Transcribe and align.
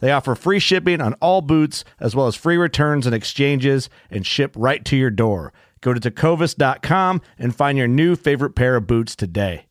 They 0.00 0.12
offer 0.12 0.34
free 0.34 0.58
shipping 0.58 1.00
on 1.00 1.14
all 1.14 1.40
boots, 1.42 1.84
as 2.00 2.14
well 2.14 2.26
as 2.26 2.36
free 2.36 2.56
returns 2.56 3.06
and 3.06 3.14
exchanges, 3.14 3.88
and 4.10 4.26
ship 4.26 4.54
right 4.56 4.84
to 4.84 4.96
your 4.96 5.10
door. 5.10 5.52
Go 5.80 5.94
to 5.94 6.00
tecovas.com 6.00 7.20
and 7.38 7.54
find 7.54 7.78
your 7.78 7.88
new 7.88 8.16
favorite 8.16 8.54
pair 8.54 8.76
of 8.76 8.86
boots 8.86 9.14
today. 9.14 9.66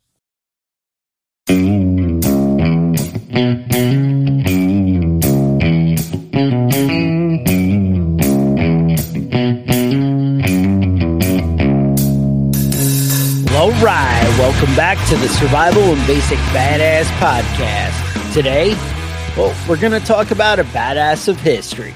All 13.58 13.72
right, 13.82 14.36
welcome 14.38 14.76
back 14.76 14.98
to 15.10 15.16
the 15.16 15.28
Survival 15.28 15.82
and 15.82 16.08
Basic 16.08 16.38
Badass 16.54 17.06
Podcast. 17.18 18.34
Today, 18.34 18.76
well, 19.38 19.56
we're 19.70 19.80
going 19.80 19.92
to 19.92 20.00
talk 20.00 20.32
about 20.32 20.58
a 20.58 20.64
badass 20.64 21.28
of 21.28 21.40
history. 21.40 21.94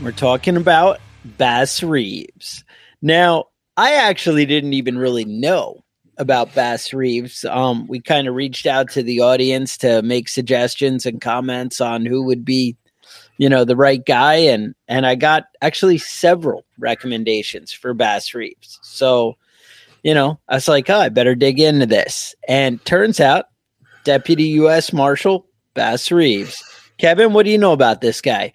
We're 0.00 0.12
talking 0.12 0.56
about 0.56 1.00
Bass 1.24 1.82
Reeves. 1.82 2.62
Now, 3.02 3.46
I 3.76 3.94
actually 3.94 4.46
didn't 4.46 4.74
even 4.74 4.96
really 4.96 5.24
know 5.24 5.82
about 6.16 6.54
Bass 6.54 6.92
Reeves. 6.92 7.44
Um, 7.44 7.88
we 7.88 8.00
kind 8.00 8.28
of 8.28 8.36
reached 8.36 8.66
out 8.66 8.88
to 8.92 9.02
the 9.02 9.18
audience 9.18 9.78
to 9.78 10.00
make 10.02 10.28
suggestions 10.28 11.06
and 11.06 11.20
comments 11.20 11.80
on 11.80 12.06
who 12.06 12.22
would 12.22 12.44
be, 12.44 12.76
you 13.36 13.48
know, 13.48 13.64
the 13.64 13.74
right 13.74 14.06
guy, 14.06 14.34
and 14.34 14.76
and 14.86 15.04
I 15.06 15.16
got 15.16 15.46
actually 15.60 15.98
several 15.98 16.64
recommendations 16.78 17.72
for 17.72 17.94
Bass 17.94 18.32
Reeves. 18.32 18.78
So, 18.82 19.34
you 20.04 20.14
know, 20.14 20.38
I 20.48 20.54
was 20.54 20.68
like, 20.68 20.88
oh, 20.88 21.00
I 21.00 21.08
better 21.08 21.34
dig 21.34 21.58
into 21.58 21.86
this. 21.86 22.36
And 22.46 22.84
turns 22.84 23.18
out, 23.18 23.46
Deputy 24.04 24.44
U.S. 24.44 24.92
Marshal 24.92 25.49
Bass 25.74 26.10
Reeves. 26.10 26.62
Kevin, 26.98 27.32
what 27.32 27.44
do 27.44 27.50
you 27.50 27.58
know 27.58 27.72
about 27.72 28.00
this 28.00 28.20
guy? 28.20 28.52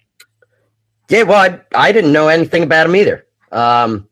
Yeah, 1.08 1.22
well, 1.22 1.38
I, 1.38 1.60
I 1.74 1.92
didn't 1.92 2.12
know 2.12 2.28
anything 2.28 2.62
about 2.62 2.86
him 2.86 2.96
either 2.96 3.26
um, 3.52 4.08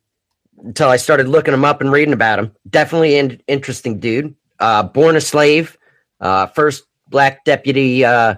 until 0.63 0.89
I 0.89 0.97
started 0.97 1.29
looking 1.29 1.55
him 1.55 1.65
up 1.65 1.81
and 1.81 1.91
reading 1.91 2.15
about 2.15 2.39
him. 2.39 2.53
Definitely 2.71 3.19
an 3.19 3.41
interesting 3.47 3.99
dude. 3.99 4.35
Uh, 4.61 4.83
born 4.85 5.17
a 5.17 5.21
slave, 5.21 5.77
uh, 6.21 6.47
first 6.47 6.85
black 7.09 7.45
deputy. 7.45 8.05
Uh, 8.05 8.37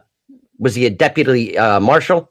was 0.58 0.74
he 0.74 0.86
a 0.86 0.90
deputy 0.90 1.56
uh, 1.58 1.80
marshal? 1.80 2.30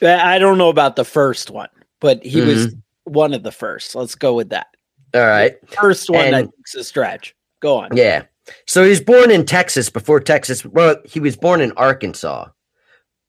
I 0.00 0.38
don't 0.38 0.58
know 0.58 0.70
about 0.70 0.96
the 0.96 1.04
first 1.04 1.50
one, 1.50 1.68
but 2.00 2.24
he 2.24 2.38
mm-hmm. 2.38 2.48
was 2.48 2.74
one 3.04 3.34
of 3.34 3.42
the 3.42 3.52
first. 3.52 3.94
Let's 3.94 4.14
go 4.14 4.34
with 4.34 4.50
that. 4.50 4.68
All 5.14 5.26
right, 5.26 5.60
the 5.60 5.76
first 5.76 6.08
one 6.08 6.26
and, 6.26 6.34
that 6.34 6.56
takes 6.56 6.74
a 6.74 6.84
stretch. 6.84 7.34
Go 7.60 7.76
on. 7.76 7.96
Yeah. 7.96 8.24
So 8.66 8.82
he 8.82 8.90
was 8.90 9.00
born 9.00 9.30
in 9.30 9.44
Texas 9.44 9.90
before 9.90 10.20
Texas. 10.20 10.64
Well, 10.64 10.96
he 11.04 11.20
was 11.20 11.36
born 11.36 11.60
in 11.60 11.72
Arkansas, 11.72 12.48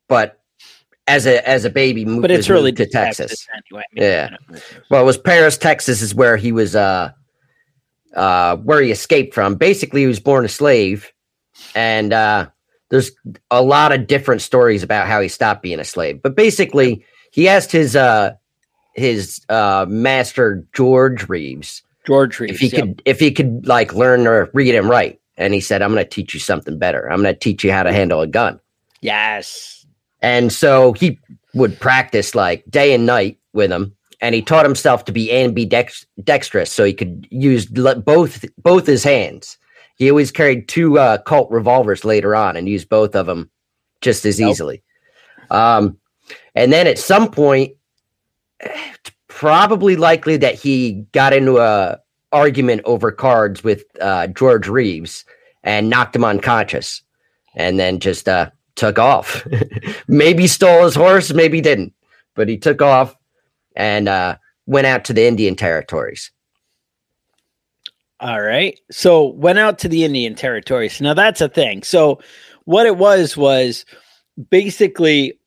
but 0.08 0.40
as 1.08 1.26
a 1.26 1.48
as 1.48 1.66
a 1.66 1.70
baby 1.70 2.06
moved, 2.06 2.22
but 2.22 2.32
it's 2.32 2.50
really 2.50 2.72
to 2.74 2.86
Texas. 2.86 3.32
Texas 3.32 3.48
anyway. 3.72 3.84
yeah. 3.94 4.36
Well, 4.90 5.02
it 5.02 5.06
was 5.06 5.18
Paris, 5.18 5.58
Texas, 5.58 6.02
is 6.02 6.14
where 6.14 6.38
he 6.38 6.52
was. 6.52 6.76
Uh, 6.76 7.12
uh, 8.16 8.58
where 8.58 8.82
he 8.82 8.92
escaped 8.92 9.36
from. 9.36 9.56
Basically, 9.56 10.02
he 10.02 10.08
was 10.08 10.20
born 10.20 10.44
a 10.44 10.50
slave, 10.50 11.14
and 11.76 12.12
uh, 12.12 12.50
there's 12.90 13.12
a 13.52 13.62
lot 13.62 13.92
of 13.92 14.08
different 14.08 14.42
stories 14.42 14.84
about 14.84 15.08
how 15.08 15.22
he 15.22 15.28
stopped 15.28 15.62
being 15.62 15.80
a 15.80 15.84
slave. 15.84 16.22
But 16.22 16.36
basically, 16.36 17.06
he 17.32 17.48
asked 17.48 17.72
his 17.72 17.96
uh 17.96 18.34
his 18.96 19.42
uh 19.50 19.86
master 19.88 20.66
George 20.74 21.30
Reeves 21.30 21.84
George 22.10 22.40
Reeves. 22.40 22.54
If 22.56 22.60
he 22.60 22.68
yep. 22.68 22.82
could, 22.82 23.02
if 23.06 23.20
he 23.20 23.32
could 23.32 23.68
like 23.68 23.94
learn 23.94 24.26
or 24.26 24.50
read 24.56 24.74
and 24.74 24.90
write, 24.90 25.22
and 25.38 25.54
he 25.54 25.60
said, 25.60 25.84
"I'm 25.84 25.94
going 25.94 26.04
to 26.04 26.10
teach 26.10 26.34
you 26.34 26.40
something 26.40 26.80
better. 26.80 27.10
I'm 27.12 27.22
going 27.22 27.36
to 27.36 27.40
teach 27.40 27.64
you 27.64 27.72
how 27.72 27.84
to 27.84 27.94
handle 27.94 28.22
a 28.22 28.28
gun." 28.28 28.60
Yes. 29.02 29.86
And 30.20 30.52
so 30.52 30.94
he 30.94 31.20
would 31.54 31.80
practice 31.80 32.34
like 32.34 32.64
day 32.68 32.96
and 32.96 33.06
night 33.06 33.38
with 33.54 33.72
him, 33.72 33.96
and 34.22 34.34
he 34.34 34.42
taught 34.42 34.66
himself 34.66 35.06
to 35.06 35.12
be 35.12 35.32
ambidextrous, 35.32 36.72
so 36.72 36.84
he 36.84 36.94
could 36.94 37.28
use 37.30 37.68
both 37.68 38.44
both 38.58 38.88
his 38.88 39.04
hands. 39.04 39.60
He 39.96 40.10
always 40.10 40.32
carried 40.32 40.68
two 40.68 40.98
uh, 40.98 41.20
Colt 41.20 41.52
revolvers 41.52 42.04
later 42.04 42.36
on, 42.36 42.58
and 42.58 42.68
used 42.68 42.90
both 42.90 43.16
of 43.16 43.28
them 43.28 43.52
just 44.02 44.26
as 44.26 44.40
yep. 44.40 44.50
easily. 44.50 44.82
Um, 45.52 46.00
and 46.56 46.74
then 46.74 46.88
at 46.88 46.98
some 46.98 47.30
point, 47.30 47.74
probably 49.40 49.96
likely 49.96 50.36
that 50.36 50.54
he 50.54 50.92
got 51.14 51.32
into 51.32 51.60
a 51.60 51.98
argument 52.34 52.82
over 52.84 53.10
cards 53.10 53.64
with 53.64 53.86
uh, 54.02 54.28
George 54.28 54.68
Reeves 54.68 55.24
and 55.64 55.90
knocked 55.90 56.14
him 56.14 56.26
unconscious, 56.26 57.02
and 57.56 57.80
then 57.80 58.02
just 58.02 58.28
uh, 58.28 58.50
took 58.76 59.00
off. 59.00 59.48
maybe 60.10 60.46
stole 60.46 60.84
his 60.84 60.94
horse, 60.94 61.32
maybe 61.32 61.62
didn't, 61.62 61.94
but 62.36 62.50
he 62.50 62.58
took 62.58 62.82
off 62.82 63.16
and 63.78 64.10
uh, 64.10 64.36
went 64.66 64.88
out 64.88 65.06
to 65.06 65.14
the 65.14 65.26
Indian 65.26 65.56
territories. 65.56 66.32
All 68.20 68.42
right. 68.42 68.78
So 68.92 69.28
went 69.28 69.58
out 69.58 69.80
to 69.80 69.88
the 69.88 70.04
Indian 70.04 70.36
territories. 70.36 71.00
Now 71.00 71.14
that's 71.14 71.40
a 71.40 71.48
thing. 71.48 71.84
So 71.84 72.20
what 72.66 72.86
it 72.86 72.98
was 72.98 73.38
was 73.38 73.86
basically 74.50 75.39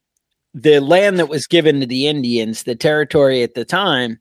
the 0.54 0.80
land 0.80 1.18
that 1.18 1.28
was 1.28 1.46
given 1.46 1.80
to 1.80 1.86
the 1.86 2.06
Indians, 2.06 2.62
the 2.62 2.74
territory 2.74 3.42
at 3.42 3.54
the 3.54 3.64
time, 3.64 4.18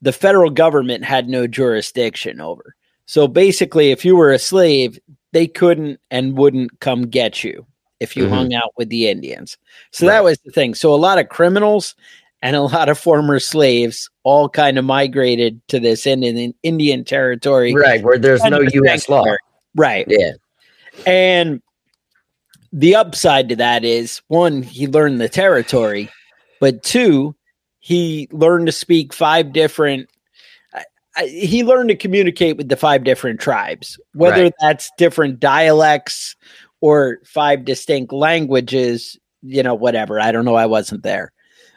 the 0.00 0.12
federal 0.12 0.50
government 0.50 1.04
had 1.04 1.28
no 1.28 1.46
jurisdiction 1.46 2.40
over. 2.40 2.74
So 3.06 3.26
basically, 3.28 3.90
if 3.90 4.04
you 4.04 4.16
were 4.16 4.32
a 4.32 4.38
slave, 4.38 4.98
they 5.32 5.46
couldn't 5.46 6.00
and 6.10 6.36
wouldn't 6.36 6.80
come 6.80 7.02
get 7.02 7.42
you 7.42 7.66
if 8.00 8.16
you 8.16 8.24
mm-hmm. 8.24 8.34
hung 8.34 8.54
out 8.54 8.72
with 8.76 8.88
the 8.88 9.08
Indians. 9.08 9.56
So 9.92 10.06
right. 10.06 10.14
that 10.14 10.24
was 10.24 10.38
the 10.44 10.50
thing. 10.50 10.74
So 10.74 10.92
a 10.92 10.96
lot 10.96 11.18
of 11.18 11.28
criminals 11.28 11.94
and 12.42 12.56
a 12.56 12.62
lot 12.62 12.88
of 12.88 12.98
former 12.98 13.38
slaves 13.38 14.10
all 14.24 14.48
kind 14.48 14.78
of 14.78 14.84
migrated 14.84 15.60
to 15.68 15.78
this 15.78 16.06
Indian 16.06 16.52
Indian 16.62 17.04
territory, 17.04 17.72
right, 17.74 18.02
where 18.02 18.18
there's 18.18 18.42
no 18.44 18.60
U.S. 18.60 19.08
law, 19.08 19.24
right? 19.76 20.06
Yeah, 20.08 20.32
and 21.06 21.62
the 22.72 22.94
upside 22.94 23.48
to 23.50 23.56
that 23.56 23.84
is 23.84 24.22
one, 24.28 24.62
he 24.62 24.86
learned 24.86 25.20
the 25.20 25.28
territory, 25.28 26.08
but 26.60 26.82
two, 26.82 27.34
he 27.80 28.28
learned 28.32 28.66
to 28.66 28.72
speak 28.72 29.12
five 29.12 29.52
different. 29.52 30.08
he 31.26 31.64
learned 31.64 31.90
to 31.90 31.96
communicate 31.96 32.56
with 32.56 32.68
the 32.68 32.76
five 32.76 33.04
different 33.04 33.40
tribes, 33.40 33.98
whether 34.14 34.44
right. 34.44 34.54
that's 34.60 34.90
different 34.96 35.40
dialects 35.40 36.36
or 36.80 37.18
five 37.24 37.64
distinct 37.64 38.12
languages, 38.12 39.18
you 39.42 39.62
know, 39.62 39.74
whatever. 39.74 40.18
I 40.20 40.32
don't 40.32 40.44
know. 40.44 40.54
I 40.54 40.66
wasn't 40.66 41.02
there. 41.02 41.32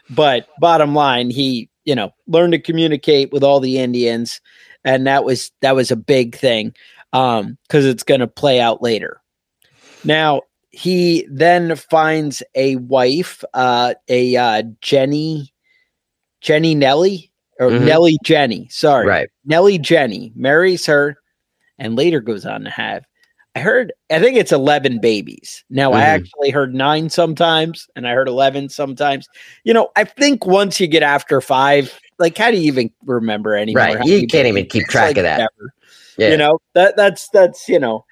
But 0.10 0.48
bottom 0.60 0.94
line, 0.94 1.30
he 1.30 1.70
you 1.86 1.96
know, 1.96 2.12
learned 2.28 2.54
to 2.54 2.60
communicate 2.60 3.32
with 3.32 3.44
all 3.44 3.60
the 3.60 3.78
Indians, 3.78 4.42
and 4.84 5.08
that 5.08 5.24
was 5.24 5.52
that 5.62 5.76
was 5.76 5.92
a 5.92 5.96
big 5.96 6.36
thing 6.36 6.74
um 7.14 7.58
because 7.68 7.86
it's 7.86 8.04
going 8.04 8.20
to 8.20 8.28
play 8.28 8.60
out 8.60 8.82
later. 8.82 9.22
Now 10.04 10.42
he 10.76 11.26
then 11.32 11.76
finds 11.78 12.44
a 12.54 12.76
wife, 12.76 13.44
uh, 13.54 13.94
a 14.10 14.36
uh, 14.36 14.64
Jenny, 14.82 15.54
Jenny 16.42 16.76
Nelly 16.76 17.32
or 17.60 17.70
Mhm. 17.70 17.86
Nellie 17.86 18.18
Jenny. 18.24 18.68
Sorry, 18.70 19.08
Right. 19.08 19.30
Nellie 19.46 19.78
Jenny 19.80 20.34
marries 20.36 20.86
her, 20.86 21.16
and 21.80 21.96
later 21.96 22.20
goes 22.20 22.46
on 22.46 22.66
to 22.66 22.70
have. 22.70 23.06
I 23.56 23.62
heard, 23.62 23.94
I 24.12 24.20
think 24.20 24.36
it's 24.36 24.52
eleven 24.52 25.00
babies. 25.00 25.64
Now 25.70 25.94
I 25.94 26.02
Mhm. 26.02 26.08
actually 26.08 26.50
heard 26.50 26.76
nine 26.76 27.10
sometimes, 27.10 27.88
and 27.96 28.06
I 28.06 28.12
heard 28.12 28.28
eleven 28.28 28.68
sometimes. 28.68 29.30
You 29.64 29.74
know, 29.74 29.92
I 29.96 30.04
think 30.04 30.46
once 30.46 30.82
you 30.82 30.88
get 30.88 31.04
after 31.04 31.40
five, 31.40 31.98
like 32.20 32.38
how 32.38 32.52
do 32.52 32.58
you 32.58 32.64
even 32.64 32.92
remember 33.06 33.56
anymore? 33.56 33.82
Right. 33.96 34.06
You 34.06 34.28
can't 34.28 34.48
even 34.48 34.66
keep 34.66 34.88
track 34.88 35.08
like 35.08 35.18
of 35.18 35.24
that. 35.24 35.50
Yeah. 36.18 36.32
You 36.32 36.38
know 36.38 36.60
that 36.74 36.98
that's 36.98 37.30
that's 37.30 37.70
you 37.70 37.80
know 37.80 38.04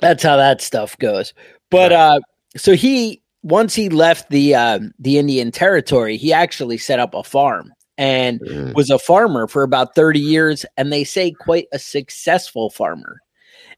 that's 0.00 0.22
how 0.22 0.36
that 0.36 0.60
stuff 0.60 0.96
goes. 0.98 1.32
But 1.70 1.92
Right. 1.92 1.98
uh 1.98 2.20
so 2.56 2.74
he 2.74 3.22
once 3.42 3.74
he 3.74 3.88
left 3.88 4.30
the 4.30 4.54
um 4.54 4.92
the 4.98 5.18
Indian 5.18 5.50
territory, 5.50 6.16
he 6.16 6.32
actually 6.32 6.78
set 6.78 6.98
up 7.00 7.14
a 7.14 7.22
farm 7.22 7.72
and 7.98 8.40
Mhm. 8.40 8.74
was 8.74 8.90
a 8.90 8.98
farmer 8.98 9.46
for 9.46 9.62
about 9.62 9.94
30 9.94 10.20
years 10.20 10.64
and 10.76 10.92
they 10.92 11.04
say 11.04 11.30
quite 11.32 11.68
a 11.72 11.78
successful 11.78 12.70
farmer 12.70 13.20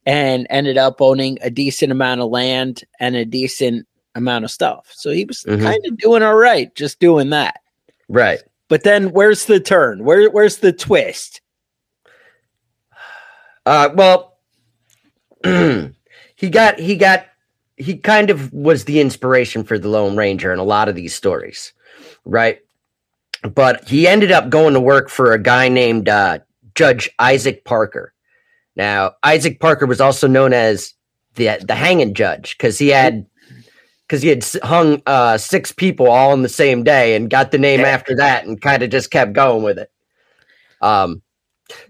and 0.07 0.47
ended 0.51 0.79
up 0.79 1.01
owning 1.01 1.39
a 1.43 1.51
decent 1.51 1.93
amount 1.93 2.21
of 2.21 2.31
land 2.31 2.83
and 3.01 3.15
a 3.17 3.25
decent 3.25 3.87
amount 4.15 4.45
of 4.45 4.51
stuff. 4.51 4.91
So 4.93 5.11
he 5.11 5.25
was 5.25 5.45
Mhm. 5.45 5.63
kind 5.63 5.81
of 5.87 5.97
doing 5.97 6.23
all 6.23 6.35
right 6.37 6.75
just 6.75 6.99
doing 7.01 7.31
that. 7.31 7.61
Right. 8.09 8.41
But 8.69 8.85
then 8.85 9.13
where's 9.13 9.45
the 9.47 9.61
turn? 9.61 10.05
Where 10.05 10.29
where's 10.31 10.59
the 10.59 10.73
twist? 10.73 11.41
Uh, 13.67 13.91
well, 13.95 14.39
he 16.43 16.51
got 16.51 16.79
he 16.81 16.97
got 16.97 17.27
he 17.77 17.97
kind 17.97 18.29
of 18.29 18.53
was 18.53 18.85
the 18.85 19.01
inspiration 19.01 19.63
for 19.63 19.79
the 19.79 19.89
Lone 19.89 20.17
Ranger 20.17 20.53
in 20.53 20.59
a 20.59 20.65
lot 20.65 20.89
of 20.89 20.97
these 20.97 21.15
stories, 21.15 21.73
right? 22.25 22.59
But 23.43 23.89
he 23.89 24.09
ended 24.09 24.33
up 24.33 24.51
going 24.51 24.75
to 24.75 24.81
work 24.81 25.09
for 25.09 25.33
a 25.33 25.43
guy 25.43 25.69
named 25.69 26.09
uh, 26.09 26.41
Judge 26.75 27.09
Isaac 27.21 27.65
Parker. 27.65 28.13
Now, 28.75 29.13
Isaac 29.23 29.61
Parker 29.61 29.87
was 29.87 30.01
also 30.01 30.27
known 30.27 30.53
as 30.53 30.95
the 31.37 31.59
the 31.63 31.77
hanging 31.77 32.13
judge 32.13 32.59
because 32.59 32.77
he 32.77 32.89
had 32.89 33.25
because 34.09 34.21
he 34.21 34.29
had 34.29 34.45
hung 34.65 35.01
uh, 35.07 35.39
six 35.39 35.71
people 35.71 36.11
all 36.11 36.33
in 36.33 36.43
the 36.43 36.49
same 36.49 36.83
day 36.83 37.15
and 37.15 37.31
got 37.31 37.53
the 37.53 37.59
name 37.59 37.81
after 37.81 38.17
that 38.17 38.47
and 38.47 38.61
kind 38.61 38.83
of 38.83 38.91
just 38.91 39.13
kept 39.13 39.33
going 39.33 39.63
with 39.63 39.79
it. 39.79 39.93
Um, 40.81 41.23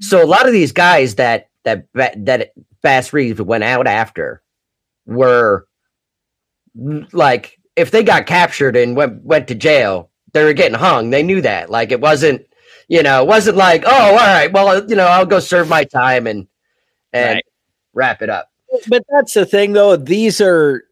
so 0.01 0.23
a 0.23 0.29
lot 0.29 0.47
of 0.47 0.53
these 0.53 0.73
guys 0.73 1.15
that 1.15 1.49
that 1.65 1.87
that 1.95 2.53
Bass 2.83 3.15
Reeves 3.15 3.41
went 3.41 3.65
out 3.65 3.87
after 3.87 4.42
were 5.13 5.67
like 7.13 7.59
if 7.77 7.91
they 7.91 8.03
got 8.03 8.27
captured 8.27 8.77
and 8.77 8.97
went 8.97 9.23
went 9.25 9.49
to 9.49 9.55
jail, 9.55 10.11
they 10.33 10.45
were 10.45 10.53
getting 10.53 10.79
hung. 10.79 11.11
They 11.11 11.23
knew 11.23 11.41
that. 11.43 11.71
Like 11.71 11.91
it 11.93 12.01
wasn't, 12.01 12.47
you 12.89 13.03
know, 13.03 13.23
it 13.23 13.29
wasn't 13.29 13.57
like, 13.57 13.85
oh, 13.87 13.91
all 14.11 14.17
right, 14.17 14.53
well, 14.53 14.85
you 14.89 14.97
know, 14.97 15.07
I'll 15.07 15.27
go 15.27 15.39
serve 15.41 15.69
my 15.69 15.85
time 15.85 16.27
and 16.27 16.47
and 17.13 17.35
Right. 17.37 17.45
wrap 17.95 18.23
it 18.23 18.31
up. 18.31 18.49
But 18.89 19.05
that's 19.11 19.35
the 19.35 19.45
thing, 19.45 19.73
though. 19.75 19.97
These 19.97 20.41
are 20.41 20.85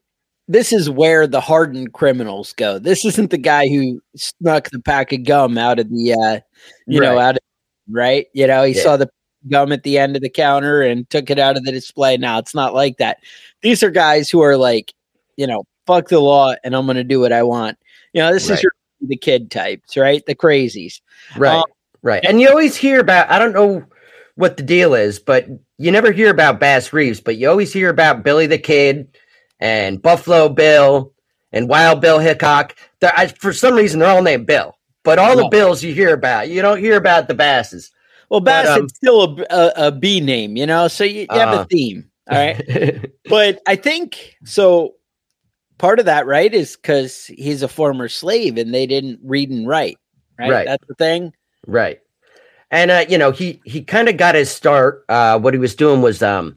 this 0.49 0.73
is 0.73 0.91
where 0.91 1.27
the 1.27 1.41
hardened 1.41 1.93
criminals 1.93 2.53
go. 2.55 2.79
This 2.79 3.05
isn't 3.05 3.31
the 3.31 3.39
guy 3.39 3.69
who 3.69 4.03
snuck 4.17 4.69
the 4.71 4.81
pack 4.81 5.13
of 5.13 5.25
gum 5.25 5.57
out 5.57 5.79
of 5.79 5.89
the, 5.89 6.13
uh, 6.13 6.41
you 6.89 7.01
know, 7.01 7.19
out 7.19 7.37
of 7.37 7.41
right. 7.89 8.27
You 8.35 8.47
know, 8.49 8.65
he 8.65 8.75
Yeah. 8.75 8.83
saw 8.83 8.97
the 8.97 9.09
gum 9.49 9.73
at 9.73 9.83
the 9.83 9.99
end 9.99 10.17
of 10.17 10.23
the 10.23 10.29
counter 10.29 10.83
and 10.83 11.09
took 11.11 11.31
it 11.31 11.39
out 11.39 11.57
of 11.57 11.65
the 11.65 11.73
display. 11.73 12.17
Now 12.17 12.39
it's 12.39 12.55
not 12.55 12.75
like 12.75 12.99
that. 12.99 13.19
These 13.63 13.83
are 13.83 13.91
guys 13.91 14.31
who 14.31 14.41
are 14.43 14.57
like, 14.57 14.93
you 15.37 15.47
know, 15.47 15.65
fuck 15.87 16.09
the 16.09 16.21
law 16.21 16.55
and 16.65 16.75
I'm 16.75 16.87
going 16.87 16.97
to 16.97 17.05
do 17.05 17.21
what 17.21 17.33
I 17.33 17.43
want. 17.43 17.79
You 18.13 18.23
know, 18.23 18.33
this 18.33 18.51
is 18.51 18.63
your 18.63 18.73
the 19.01 19.17
kid 19.17 19.51
types, 19.51 19.97
right? 19.97 20.25
The 20.27 20.35
crazies. 20.35 21.01
Right. 21.37 21.57
Um, 21.57 21.65
right. 22.03 22.25
And 22.25 22.41
you 22.41 22.49
always 22.49 22.77
hear 22.77 23.01
about 23.01 23.31
I 23.31 23.39
don't 23.39 23.53
know 23.53 23.85
what 24.35 24.57
the 24.57 24.63
deal 24.63 24.95
is, 24.95 25.19
but 25.19 25.47
you 25.79 25.91
never 25.91 26.13
hear 26.13 26.31
about 26.31 26.61
Bass 26.61 26.93
Reeves, 26.93 27.21
but 27.21 27.37
you 27.37 27.49
always 27.49 27.73
hear 27.73 27.89
about 27.89 28.23
Billy 28.23 28.47
the 28.47 28.59
Kid 28.59 29.17
and 29.59 30.01
Buffalo 30.01 30.49
Bill 30.49 31.13
and 31.53 31.69
Wild 31.69 32.01
Bill 32.01 32.19
Hickok. 32.19 32.77
I, 33.03 33.29
for 33.29 33.53
some 33.53 33.75
reason, 33.75 34.01
they're 34.01 34.11
all 34.11 34.23
named 34.23 34.47
Bill. 34.47 34.77
But 35.03 35.19
all 35.19 35.37
the 35.37 35.49
Bills 35.49 35.83
you 35.83 35.95
hear 35.95 36.13
about, 36.13 36.51
you 36.51 36.61
don't 36.61 36.79
hear 36.79 36.97
about 36.97 37.27
the 37.27 37.35
Basses. 37.35 37.91
Well, 38.31 38.41
But, 38.41 38.65
Bassett's 38.65 38.81
um, 38.81 38.89
still 38.89 39.23
a, 39.23 39.47
a, 39.51 39.73
a 39.89 39.93
B 39.93 40.21
name, 40.21 40.57
you 40.57 40.67
know, 40.67 40.89
so 40.89 41.05
you, 41.05 41.23
you 41.23 41.27
have 41.39 41.49
a 41.49 41.53
Uh-huh. 41.53 41.65
theme. 41.71 42.11
All 42.31 42.39
right. 42.39 43.11
but 43.29 43.61
I 43.67 43.77
think 43.77 44.37
so. 44.45 44.95
Part 45.79 45.99
of 45.99 46.05
that, 46.05 46.27
right, 46.27 46.53
is 46.53 46.77
because 46.77 47.25
he's 47.27 47.63
a 47.63 47.69
former 47.69 48.07
slave 48.09 48.59
and 48.59 48.73
they 48.75 48.87
didn't 48.87 49.19
read 49.25 49.51
and 49.51 49.67
write. 49.67 49.97
Right. 50.39 50.51
Right. 50.51 50.67
That's 50.67 50.87
the 50.87 50.95
thing. 50.95 51.33
right. 51.67 51.99
And 52.71 52.91
uh, 52.93 53.05
you 53.09 53.19
know, 53.19 53.33
he 53.33 53.61
he 53.65 53.83
kind 53.83 54.09
of 54.09 54.17
got 54.17 54.37
his 54.37 54.49
start. 54.49 55.05
Uh, 55.09 55.39
what 55.41 55.55
he 55.55 55.59
was 55.59 55.75
doing 55.75 56.03
was 56.03 56.23
um, 56.23 56.57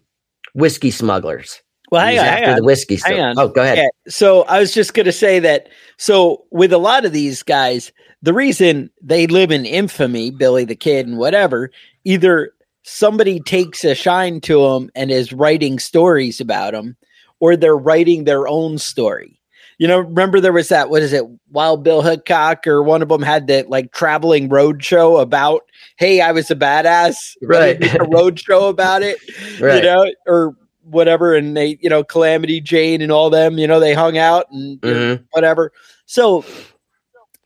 whiskey 0.54 0.92
smugglers. 0.92 1.60
Well, 1.90 2.06
hang 2.06 2.20
on, 2.20 2.26
after 2.26 2.46
hang 2.46 2.56
the 2.58 2.64
whiskey 2.64 2.98
hang. 2.98 3.34
Oh, 3.38 3.48
go 3.48 3.64
ahead. 3.64 3.78
Yeah. 3.80 3.88
So 4.10 4.44
I 4.44 4.60
was 4.60 4.74
just 4.76 4.94
going 4.94 5.06
to 5.08 5.12
say 5.12 5.40
that. 5.40 5.70
So 5.98 6.44
with 6.52 6.72
a 6.72 6.78
lot 6.78 7.04
of 7.06 7.14
these 7.14 7.42
guys, 7.42 7.92
the 8.24 8.34
reason 8.34 8.90
they 9.02 9.28
live 9.28 9.52
in 9.52 9.66
infamy, 9.66 10.32
Billy 10.32 10.64
the 10.66 10.76
Kid 10.76 11.06
and 11.06 11.18
whatever, 11.18 11.70
either 12.06 12.52
somebody 12.84 13.40
takes 13.42 13.84
a 13.84 13.94
shine 13.94 14.42
to 14.42 14.62
them 14.64 14.90
and 14.96 15.12
is 15.12 15.32
writing 15.34 15.78
stories 15.78 16.42
about 16.42 16.72
them, 16.72 16.96
or 17.40 17.56
they're 17.56 17.78
writing 17.78 18.24
their 18.24 18.48
own 18.48 18.78
story. 18.80 19.40
You 19.78 19.88
know, 19.88 20.00
remember 20.00 20.40
there 20.40 20.54
was 20.54 20.70
that 20.70 20.90
what 20.90 21.02
is 21.02 21.12
it, 21.14 21.26
Wild 21.52 21.84
Bill 21.84 22.02
Hickok, 22.02 22.66
or 22.66 22.82
one 22.82 23.02
of 23.02 23.10
them 23.10 23.22
had 23.22 23.48
that 23.48 23.70
like 23.70 23.92
traveling 23.92 24.48
road 24.48 24.84
show 24.84 25.18
about, 25.18 25.64
hey, 25.98 26.22
I 26.22 26.32
was 26.32 26.50
a 26.50 26.56
badass, 26.56 27.36
Right. 27.42 27.78
A 28.00 28.06
road 28.06 28.40
show 28.40 28.70
about 28.70 29.02
it 29.04 29.18
Right. 29.60 29.78
you 29.78 29.82
know, 29.84 30.10
or 30.28 30.56
whatever. 30.84 31.36
And 31.36 31.58
they, 31.58 31.78
you 31.82 31.90
know, 31.90 32.04
Calamity 32.04 32.62
Jane 32.62 33.02
and 33.02 33.12
all 33.12 33.30
them, 33.30 33.58
you 33.58 33.68
know, 33.68 33.80
they 33.82 33.94
hung 33.94 34.18
out 34.18 34.46
and 34.52 34.80
you 34.84 34.94
know, 34.94 35.16
Mhm. 35.18 35.24
whatever. 35.32 35.72
So 36.06 36.46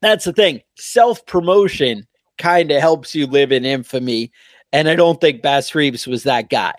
that's 0.02 0.26
the 0.26 0.34
thing. 0.34 0.62
Self 0.76 1.26
promotion 1.26 2.06
kind 2.38 2.72
of 2.72 2.80
helps 2.82 3.16
you 3.16 3.28
live 3.28 3.52
in 3.52 3.66
infamy. 3.66 4.32
And 4.74 4.88
I 4.90 4.96
don't 4.96 5.20
think 5.22 5.42
Bass 5.42 5.74
Reeves 5.74 6.06
was 6.08 6.24
that 6.24 6.50
guy. 6.50 6.74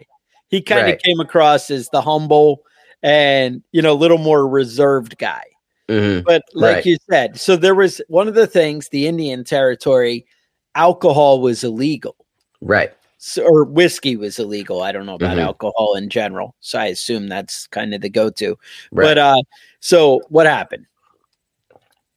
He 0.48 0.60
kind 0.62 0.80
of 0.82 0.86
Right. 0.86 1.02
came 1.02 1.20
across 1.20 1.70
as 1.70 1.88
the 1.90 2.00
humble 2.00 2.62
and, 3.02 3.62
you 3.72 3.82
know, 3.82 3.92
a 3.92 3.94
little 3.94 4.18
more 4.18 4.46
reserved 4.48 5.18
guy. 5.18 5.42
Mhm. 5.88 6.22
But 6.24 6.42
like 6.54 6.76
Right. 6.76 6.86
you 6.86 6.96
said, 7.10 7.38
so 7.40 7.56
there 7.56 7.74
was 7.74 8.00
one 8.08 8.28
of 8.28 8.34
the 8.34 8.46
things, 8.46 8.88
the 8.90 9.06
Indian 9.06 9.42
territory, 9.44 10.26
alcohol 10.74 11.40
was 11.40 11.64
illegal 11.64 12.14
Right. 12.60 12.92
so, 13.18 13.42
or 13.44 13.64
whiskey 13.64 14.16
was 14.16 14.38
illegal. 14.38 14.82
I 14.82 14.92
don't 14.92 15.06
know 15.06 15.14
about 15.14 15.38
Mhm. 15.38 15.42
alcohol 15.42 15.94
in 15.96 16.08
general, 16.10 16.54
so 16.60 16.78
I 16.78 16.86
assume 16.86 17.28
that's 17.28 17.66
kind 17.68 17.94
of 17.94 18.00
the 18.02 18.10
go-to. 18.10 18.58
Right. 18.92 19.04
But 19.06 19.18
uh, 19.18 19.42
so 19.80 20.20
what 20.28 20.46
happened? 20.46 20.86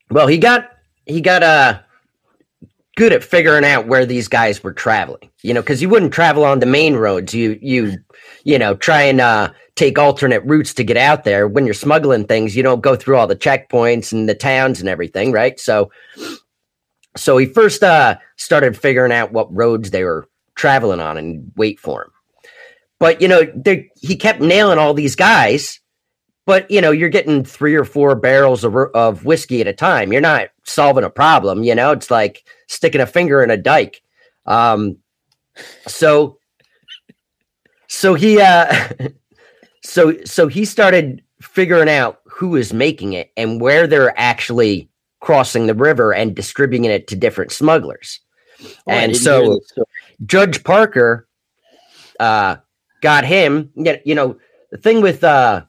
Well, 0.10 0.28
he 0.28 0.38
got 0.38 0.70
he 1.12 1.22
got 1.22 1.44
uh 1.44 1.80
good 2.98 3.14
at 3.14 3.24
figuring 3.24 3.66
out 3.66 3.88
where 3.88 4.06
these 4.06 4.28
guys 4.28 4.64
were 4.64 4.74
traveling. 4.74 5.30
You 5.42 5.54
know, 5.54 5.62
because 5.62 5.82
you 5.82 5.90
wouldn't 5.90 6.14
travel 6.14 6.44
on 6.46 6.60
the 6.60 6.66
main 6.66 6.96
roads. 6.96 7.34
You 7.34 7.58
you 7.62 7.98
you 8.44 8.60
know 8.60 8.76
try 8.76 9.04
and 9.04 9.22
uh, 9.22 9.52
take 9.76 9.98
alternate 9.98 10.44
routes 10.46 10.74
to 10.76 10.84
get 10.84 10.98
out 10.98 11.24
there. 11.24 11.48
When 11.48 11.66
you're 11.66 11.74
smuggling 11.74 12.26
things, 12.26 12.56
you 12.56 12.64
don't 12.64 12.82
go 12.82 12.96
through 12.96 13.18
all 13.18 13.28
the 13.28 13.36
checkpoints 13.36 14.12
and 14.12 14.28
the 14.28 14.36
towns 14.36 14.80
and 14.80 14.90
everything, 14.90 15.32
right? 15.32 15.60
So 15.60 15.92
so 17.18 17.38
he 17.38 17.46
first 17.46 17.84
uh, 17.84 18.18
started 18.38 18.78
figuring 18.78 19.12
out 19.12 19.34
what 19.34 19.54
roads 19.54 19.92
they 19.92 20.04
were 20.04 20.28
traveling 20.56 21.00
on 21.00 21.18
and 21.18 21.52
wait 21.56 21.80
for 21.80 22.04
him. 22.04 22.12
But 23.00 23.22
you 23.22 23.28
know, 23.28 23.52
they, 23.56 23.90
he 23.96 24.16
kept 24.16 24.42
nailing 24.42 24.78
all 24.78 24.94
these 24.94 25.16
guys 25.16 25.80
but 26.46 26.70
you 26.70 26.82
know 26.82 26.92
you're 26.92 27.10
getting 27.10 27.44
three 27.44 27.76
or 27.76 27.86
four 27.86 28.16
barrels 28.16 28.64
of, 28.64 28.76
of 28.94 29.26
whiskey 29.26 29.62
at 29.62 29.68
a 29.68 29.74
time 29.74 30.12
you're 30.12 30.22
not 30.22 30.50
solving 30.64 31.04
a 31.04 31.10
problem 31.10 31.64
you 31.64 31.76
know 31.76 31.92
it's 31.92 32.12
like 32.12 32.44
sticking 32.68 33.02
a 33.02 33.06
finger 33.06 33.44
in 33.44 33.50
a 33.50 33.58
dike 33.58 34.02
um 34.46 34.98
so 35.88 36.38
so 37.88 38.14
he 38.14 38.40
uh 38.40 38.74
so 39.84 40.16
so 40.26 40.48
he 40.48 40.66
started 40.66 41.24
figuring 41.42 41.90
out 41.90 42.20
who 42.26 42.56
is 42.56 42.74
making 42.74 43.14
it 43.14 43.32
and 43.36 43.62
where 43.62 43.88
they're 43.88 44.18
actually 44.20 44.90
crossing 45.20 45.68
the 45.68 45.76
river 45.76 46.14
and 46.14 46.36
distributing 46.36 46.86
it 46.86 47.08
to 47.08 47.16
different 47.16 47.52
smugglers 47.52 48.20
Oh, 48.64 48.92
and 48.92 49.16
so 49.16 49.44
hear 49.44 49.56
this 49.56 49.70
story. 49.70 49.86
Judge 50.26 50.64
Parker 50.64 51.28
uh, 52.20 52.58
got 53.02 53.26
him. 53.26 53.72
You 53.76 53.98
you 54.06 54.16
know, 54.16 54.38
the 54.72 54.78
thing 54.78 55.02
with 55.02 55.24
uh, 55.24 55.64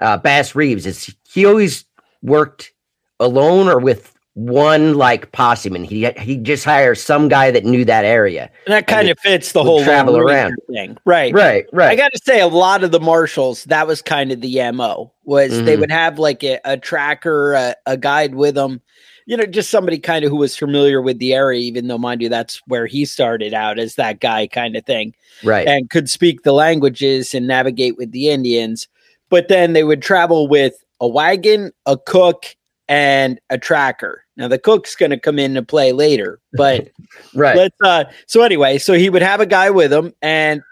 uh, 0.00 0.18
Bass 0.18 0.54
Reeves 0.54 0.86
is 0.86 1.14
he 1.32 1.44
always 1.44 1.84
worked 2.22 2.72
alone 3.20 3.68
or 3.68 3.78
with 3.78 4.12
one 4.34 4.94
like 4.98 5.32
posse 5.32 5.74
and 5.74 5.86
he 5.86 6.10
he 6.18 6.36
just 6.36 6.62
hires 6.62 7.02
some 7.02 7.26
guy 7.26 7.50
that 7.50 7.64
knew 7.64 7.86
that 7.86 8.04
area 8.04 8.50
and 8.66 8.74
that 8.74 8.86
kind 8.86 9.08
of 9.08 9.18
fits 9.20 9.52
the 9.52 9.64
whole 9.64 9.82
travel 9.82 10.18
around. 10.18 10.54
Thing 10.68 10.98
right 11.06 11.32
right 11.32 11.64
right. 11.72 11.88
I 11.88 11.96
got 11.96 12.12
to 12.12 12.20
say, 12.22 12.40
a 12.40 12.46
lot 12.46 12.84
of 12.84 12.90
the 12.90 13.00
marshals, 13.00 13.64
that 13.64 13.86
was 13.86 14.02
kind 14.02 14.30
of 14.30 14.42
the 14.42 14.70
mo. 14.72 15.10
Was 15.24 15.62
they 15.62 15.76
Mhm. 15.76 15.80
would 15.80 15.90
have 15.90 16.18
like 16.18 16.44
a, 16.44 16.60
a 16.66 16.76
tracker, 16.76 17.54
a, 17.54 17.74
a 17.86 17.96
guide 17.96 18.34
with 18.34 18.56
them, 18.56 18.82
you 19.24 19.38
know, 19.38 19.46
just 19.46 19.70
somebody 19.70 19.98
kind 19.98 20.22
of 20.22 20.30
who 20.30 20.36
was 20.36 20.54
familiar 20.54 21.00
with 21.00 21.18
the 21.18 21.32
area. 21.32 21.60
Even 21.60 21.88
though, 21.88 21.96
mind 21.96 22.20
you, 22.20 22.28
that's 22.28 22.60
where 22.66 22.84
he 22.84 23.06
started 23.06 23.54
out 23.54 23.78
as 23.78 23.94
that 23.94 24.20
guy 24.20 24.46
kind 24.46 24.76
of 24.76 24.84
thing, 24.84 25.14
right 25.44 25.66
and 25.66 25.88
could 25.88 26.10
speak 26.10 26.42
the 26.42 26.52
languages 26.52 27.32
and 27.32 27.46
navigate 27.46 27.96
with 27.96 28.12
the 28.12 28.28
Indians. 28.28 28.86
But 29.28 29.48
then 29.48 29.72
they 29.72 29.84
would 29.84 30.02
travel 30.02 30.48
with 30.48 30.74
a 31.00 31.08
wagon, 31.08 31.72
a 31.84 31.96
cook, 31.96 32.56
and 32.88 33.40
a 33.50 33.58
tracker. 33.58 34.24
Now 34.36 34.48
the 34.48 34.58
cook's 34.58 34.94
going 34.94 35.10
to 35.10 35.18
come 35.18 35.38
into 35.38 35.62
play 35.62 35.92
later, 35.92 36.40
but 36.52 36.88
right 37.34 37.56
let's. 37.56 37.76
uh 37.82 38.04
So 38.26 38.42
anyway, 38.42 38.78
so 38.78 38.92
he 38.92 39.10
would 39.10 39.22
have 39.22 39.40
a 39.40 39.46
guy 39.46 39.70
with 39.70 39.92
him, 39.92 40.12
and 40.22 40.62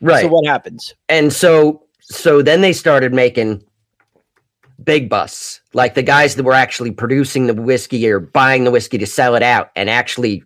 right 0.00 0.22
so 0.22 0.28
what 0.28 0.46
happens? 0.46 0.94
and 1.08 1.32
so 1.32 1.82
so 2.00 2.42
then 2.42 2.60
they 2.60 2.72
started 2.72 3.12
making 3.12 3.62
big 4.82 5.08
busts 5.08 5.60
like 5.74 5.94
the 5.94 6.02
guys 6.02 6.34
that 6.34 6.42
were 6.42 6.54
actually 6.54 6.90
producing 6.90 7.46
the 7.46 7.54
whiskey 7.54 8.08
or 8.08 8.18
buying 8.18 8.64
the 8.64 8.70
whiskey 8.70 8.96
to 8.98 9.06
sell 9.06 9.34
it 9.34 9.42
out 9.42 9.70
and 9.76 9.90
actually 9.90 10.42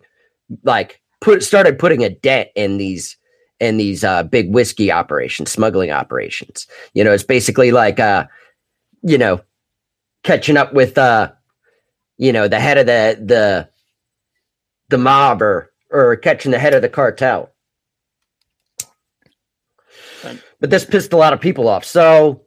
like 0.63 1.01
put 1.21 1.41
started 1.41 1.79
putting 1.79 2.03
a 2.03 2.09
dent 2.09 2.49
in 2.55 2.77
these 2.77 3.17
in 3.59 3.77
these 3.77 4.03
uh 4.03 4.23
big 4.23 4.53
whiskey 4.53 4.91
operations 4.91 5.51
smuggling 5.51 5.91
operations 5.91 6.67
you 6.93 7.03
know 7.03 7.11
it's 7.11 7.23
basically 7.23 7.71
like 7.71 7.99
uh 7.99 8.25
you 9.01 9.17
know 9.17 9.39
catching 10.23 10.57
up 10.57 10.73
with 10.73 10.97
uh 10.97 11.31
you 12.17 12.33
know 12.33 12.47
the 12.47 12.59
head 12.59 12.77
of 12.77 12.85
the 12.85 13.17
the 13.23 13.69
the 14.89 14.97
mob 14.97 15.41
or 15.41 15.71
or 15.91 16.15
catching 16.15 16.51
the 16.51 16.59
head 16.59 16.73
of 16.73 16.81
the 16.81 16.89
cartel 16.89 17.51
but 20.59 20.69
this 20.69 20.85
pissed 20.85 21.13
a 21.13 21.17
lot 21.17 21.33
of 21.33 21.41
people 21.41 21.67
off. 21.67 21.85
So 21.85 22.41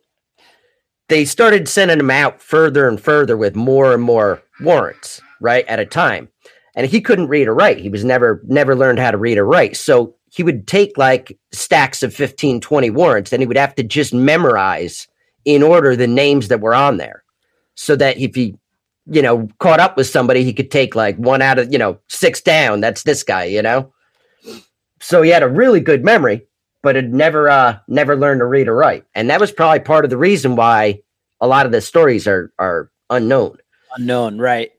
they 1.09 1.25
started 1.25 1.69
sending 1.69 2.00
him 2.00 2.11
out 2.11 2.41
further 2.43 2.88
and 2.88 3.00
further 3.00 3.37
with 3.37 3.55
more 3.55 3.95
and 3.95 4.03
more 4.03 4.43
warrants, 4.61 5.21
right, 5.41 5.67
at 5.67 5.81
a 5.81 5.87
time. 5.87 6.29
And 6.75 6.87
he 6.87 7.00
couldn't 7.00 7.29
read 7.29 7.49
or 7.49 7.55
write. 7.55 7.79
He 7.79 7.88
was 7.88 8.05
never 8.05 8.43
never 8.47 8.75
learned 8.75 8.99
how 8.99 9.11
to 9.11 9.19
read 9.19 9.38
or 9.38 9.45
write. 9.45 9.77
So 9.77 10.15
he 10.38 10.45
would 10.45 10.68
take 10.68 10.97
like 10.97 11.37
stacks 11.50 12.04
of 12.04 12.14
15, 12.14 12.61
20 12.61 12.90
warrants 12.90 13.33
and 13.33 13.42
he 13.42 13.47
would 13.47 13.57
have 13.57 13.75
to 13.75 13.83
just 13.83 14.14
memorize 14.14 15.09
in 15.45 15.64
order 15.64 15.97
the 15.97 16.07
names 16.07 16.47
that 16.47 16.61
were 16.61 16.76
on 16.76 16.97
there. 16.97 17.25
So 17.75 17.97
that 17.97 18.18
if 18.18 18.37
he, 18.37 18.57
you 19.07 19.21
know, 19.21 19.49
caught 19.59 19.80
up 19.80 19.97
with 19.97 20.07
somebody, 20.07 20.45
he 20.45 20.52
could 20.52 20.71
take 20.71 20.95
like 20.95 21.16
one 21.16 21.42
out 21.42 21.59
of, 21.59 21.73
you 21.73 21.78
know, 21.78 21.99
six 22.07 22.40
down. 22.40 22.80
That's 22.80 23.02
this 23.02 23.25
guy, 23.25 23.45
you 23.45 23.62
know? 23.62 23.92
So 25.00 25.23
he 25.23 25.30
had 25.30 25.42
a 25.42 25.49
really 25.49 25.80
good 25.80 26.04
memory 26.04 26.47
but 26.85 26.95
had 26.95 27.12
never 27.12 27.49
uh 27.49 27.76
never 27.88 28.16
learned 28.16 28.38
to 28.38 28.47
read 28.47 28.68
or 28.68 28.76
write. 28.76 29.04
And 29.16 29.28
that 29.30 29.40
was 29.40 29.50
probably 29.50 29.80
part 29.80 30.04
of 30.04 30.11
the 30.11 30.16
reason 30.16 30.54
why 30.54 31.00
a 31.40 31.49
lot 31.49 31.66
of 31.66 31.73
the 31.73 31.80
stories 31.80 32.28
are 32.28 32.52
are 32.61 32.92
unknown. 33.11 33.59
unknown 33.97 34.38
right 34.38 34.71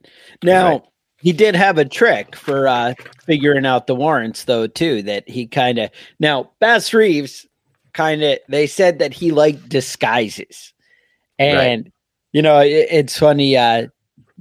now 0.42 0.70
Right. 0.70 0.82
He 1.22 1.32
did 1.32 1.54
have 1.54 1.78
a 1.78 1.84
trick 1.84 2.34
for 2.36 2.66
uh 2.68 2.94
figuring 3.24 3.66
out 3.66 3.86
the 3.86 3.94
warrants 3.94 4.44
though 4.44 4.66
too 4.66 5.02
that 5.02 5.28
he 5.28 5.46
kind 5.46 5.78
of 5.78 5.90
now 6.18 6.50
bass 6.60 6.92
reeves 6.94 7.46
kind 7.92 8.22
of 8.22 8.38
they 8.48 8.66
said 8.66 8.98
that 8.98 9.12
he 9.12 9.30
liked 9.32 9.68
disguises. 9.68 10.72
And 11.38 11.92
you 12.32 12.42
know 12.42 12.60
it, 12.60 12.86
it's 12.90 13.18
funny 13.18 13.56
uh 13.56 13.88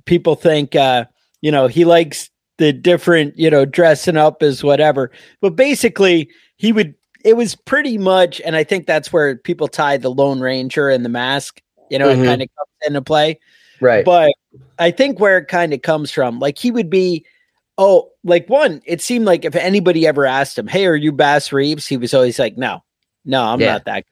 people 0.05 0.35
think 0.35 0.75
uh 0.75 1.05
you 1.41 1.51
know 1.51 1.67
he 1.67 1.85
likes 1.85 2.29
the 2.57 2.73
different 2.73 3.37
you 3.37 3.49
know 3.49 3.65
dressing 3.65 4.17
up 4.17 4.43
as 4.43 4.63
whatever. 4.63 5.11
But 5.41 5.55
basically 5.55 6.29
he 6.57 6.71
would 6.71 6.93
it 7.25 7.35
was 7.35 7.53
pretty 7.55 7.97
much 7.97 8.39
and 8.45 8.55
i 8.55 8.63
think 8.63 8.85
that's 8.87 9.11
where 9.11 9.35
people 9.35 9.67
tie 9.67 9.97
the 9.97 10.09
lone 10.09 10.39
ranger 10.39 10.87
and 10.89 11.03
the 11.03 11.09
mask 11.09 11.61
you 11.89 11.99
know 11.99 12.07
Mhm. 12.07 12.23
it 12.23 12.27
kind 12.27 12.41
of 12.41 12.47
comes 12.57 12.87
into 12.87 13.01
play 13.01 13.37
Right. 13.81 14.03
but 14.05 14.31
I 14.77 14.91
think 14.91 15.19
where 15.19 15.37
it 15.37 15.47
kind 15.47 15.73
of 15.73 15.81
comes 15.81 16.11
from, 16.11 16.39
like 16.39 16.57
he 16.57 16.71
would 16.71 16.89
be, 16.89 17.25
oh, 17.77 18.09
like 18.23 18.47
one, 18.49 18.81
it 18.85 19.01
seemed 19.01 19.25
like 19.25 19.45
if 19.45 19.55
anybody 19.55 20.05
ever 20.07 20.25
asked 20.25 20.57
him, 20.57 20.67
Hey, 20.67 20.85
are 20.85 20.95
you 20.95 21.11
Bass 21.11 21.51
Reeves? 21.51 21.87
He 21.87 21.97
was 21.97 22.13
always 22.13 22.39
like, 22.39 22.57
No, 22.57 22.83
no, 23.25 23.43
I'm 23.43 23.59
Yeah. 23.59 23.73
not 23.73 23.85
that 23.85 24.05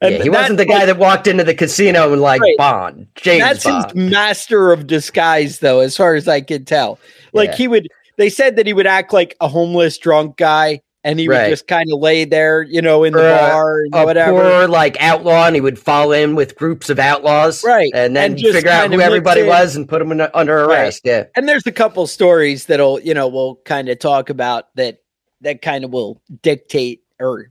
guy. 0.00 0.08
yeah, 0.10 0.22
he 0.22 0.30
wasn't 0.30 0.58
the 0.58 0.64
guy 0.66 0.86
that 0.86 0.98
walked 0.98 1.26
into 1.26 1.44
the 1.44 1.54
casino 1.54 2.12
and 2.12 2.22
like 2.22 2.40
Right. 2.40 2.56
Bond, 2.56 3.06
James 3.16 3.42
That's 3.42 3.64
Bond. 3.64 3.84
his 3.86 3.94
master 4.10 4.72
of 4.72 4.86
disguise, 4.86 5.58
though, 5.58 5.80
as 5.80 5.96
far 5.96 6.14
as 6.14 6.28
I 6.28 6.40
could 6.40 6.66
tell. 6.66 6.98
Like 7.32 7.50
Yeah. 7.50 7.56
he 7.56 7.68
would, 7.68 7.88
they 8.18 8.28
said 8.30 8.56
that 8.56 8.66
he 8.66 8.72
would 8.72 8.86
act 8.86 9.12
like 9.12 9.36
a 9.40 9.48
homeless 9.48 9.98
drunk 9.98 10.36
guy 10.36 10.80
and 11.04 11.18
he 11.18 11.26
Right. 11.28 11.44
would 11.44 11.50
just 11.50 11.66
kind 11.66 11.90
of 11.92 11.98
lay 12.00 12.24
there, 12.24 12.62
you 12.62 12.80
know, 12.82 13.04
in 13.04 13.12
the 13.12 13.20
Or 13.20 13.28
a- 13.28 13.38
bar 13.38 13.80
and 13.82 13.94
a 13.94 14.04
whatever. 14.04 14.40
poor 14.40 14.68
like 14.68 14.96
outlaw, 15.00 15.46
and 15.46 15.54
he 15.56 15.60
would 15.60 15.78
fall 15.78 16.12
in 16.12 16.34
with 16.34 16.56
groups 16.56 16.90
of 16.90 16.98
outlaws, 16.98 17.64
Right. 17.64 17.90
And 17.94 18.14
then 18.16 18.32
And 18.32 18.40
figure 18.40 18.70
out 18.70 18.92
who 18.92 19.00
everybody 19.00 19.40
in- 19.42 19.46
was 19.48 19.74
and 19.76 19.88
put 19.88 19.98
them 19.98 20.20
under 20.34 20.64
arrest. 20.64 21.02
Yeah, 21.04 21.24
and 21.36 21.48
there's 21.48 21.66
a 21.66 21.72
couple 21.72 22.06
stories 22.06 22.66
that'll 22.66 23.00
you 23.00 23.14
know 23.14 23.28
we'll 23.28 23.56
kind 23.64 23.88
of 23.88 23.98
talk 23.98 24.30
about 24.30 24.66
that 24.76 24.98
that 25.40 25.60
kind 25.62 25.84
of 25.84 25.90
will 25.92 26.20
dictate 26.42 27.00
or 27.20 27.50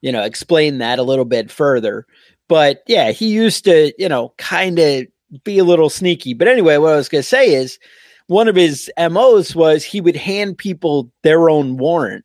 you 0.00 0.10
know 0.12 0.22
explain 0.22 0.78
that 0.78 0.98
a 0.98 1.02
little 1.02 1.24
bit 1.26 1.50
further 1.50 2.06
but 2.48 2.82
yeah 2.86 3.10
he 3.12 3.28
used 3.28 3.64
to 3.64 3.92
you 3.98 4.08
know 4.08 4.32
kind 4.38 4.78
of 4.78 5.06
be 5.44 5.58
a 5.58 5.64
little 5.64 5.88
sneaky 5.90 6.34
but 6.34 6.48
anyway 6.48 6.76
what 6.78 6.92
i 6.92 6.96
was 6.96 7.08
going 7.08 7.20
to 7.22 7.28
say 7.28 7.54
is 7.54 7.78
one 8.26 8.48
of 8.48 8.56
his 8.56 8.90
mos 9.10 9.54
was 9.54 9.84
he 9.84 10.00
would 10.00 10.16
hand 10.16 10.56
people 10.58 11.10
their 11.22 11.48
own 11.50 11.76
warrant 11.76 12.24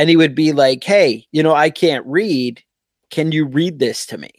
and 0.00 0.08
he 0.10 0.16
would 0.16 0.34
be 0.34 0.52
like 0.52 0.82
hey 0.84 1.24
you 1.32 1.42
know 1.42 1.54
i 1.54 1.68
can't 1.70 2.06
read 2.06 2.62
can 3.10 3.32
you 3.32 3.44
read 3.44 3.78
this 3.78 4.06
to 4.06 4.16
me 4.18 4.30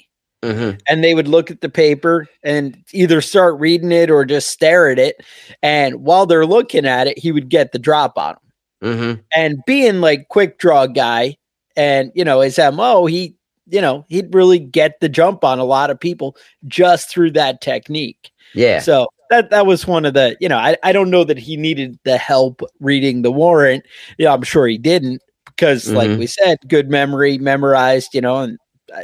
Mhm. 0.44 0.80
and 0.88 1.03
they 1.03 1.13
would 1.13 1.27
look 1.27 1.51
at 1.51 1.62
the 1.62 1.70
paper 1.70 2.25
and 2.44 2.75
either 2.94 3.22
start 3.22 3.60
reading 3.60 3.91
it 3.91 4.10
or 4.10 4.25
just 4.25 4.48
stare 4.50 4.89
at 4.89 4.98
it. 4.98 5.18
And 5.62 6.03
while 6.03 6.25
they're 6.25 6.48
looking 6.48 6.88
at 6.88 7.06
it, 7.06 7.20
he 7.20 7.32
would 7.32 7.48
get 7.48 7.74
the 7.74 7.77
drop 7.77 8.18
on 8.18 8.36
them. 8.82 8.98
Mhm. 8.98 9.20
And 9.36 9.60
being 9.68 10.01
like 10.01 10.30
quick 10.30 10.58
draw 10.58 10.88
guy 10.88 11.38
and 11.75 12.12
you 12.15 12.25
know 12.25 12.39
his 12.41 12.58
mo, 12.58 13.06
he 13.06 13.36
you 13.70 13.82
know 13.82 14.03
he'd 14.10 14.34
really 14.34 14.58
get 14.58 15.00
the 15.00 15.10
jump 15.10 15.44
on 15.44 15.60
a 15.60 15.63
lot 15.63 15.91
of 15.91 16.00
people 16.00 16.36
just 16.68 17.08
through 17.08 17.32
that 17.34 17.62
technique. 17.62 18.32
yeah, 18.56 18.80
So 18.80 19.10
that 19.30 19.51
that 19.51 19.68
was 19.68 19.86
one 19.86 20.06
of 20.06 20.15
the 20.15 20.36
you 20.39 20.50
know 20.50 20.58
I 20.58 20.75
I 20.82 20.91
don't 20.91 21.12
know 21.12 21.24
that 21.24 21.38
he 21.38 21.56
needed 21.56 22.00
the 22.03 22.18
help 22.18 22.63
reading 22.80 23.22
the 23.22 23.32
warrant. 23.32 23.86
Yeah, 24.18 24.34
I'm 24.34 24.41
sure 24.41 24.65
he 24.65 24.80
didn't 24.80 25.22
because 25.62 25.91
like 25.91 26.10
Mhm. 26.10 26.18
we 26.18 26.25
said, 26.25 26.58
good 26.68 26.89
memory, 26.89 27.38
memorized. 27.38 28.15
You 28.15 28.22
know, 28.22 28.39
and 28.39 28.58
I, 28.94 29.03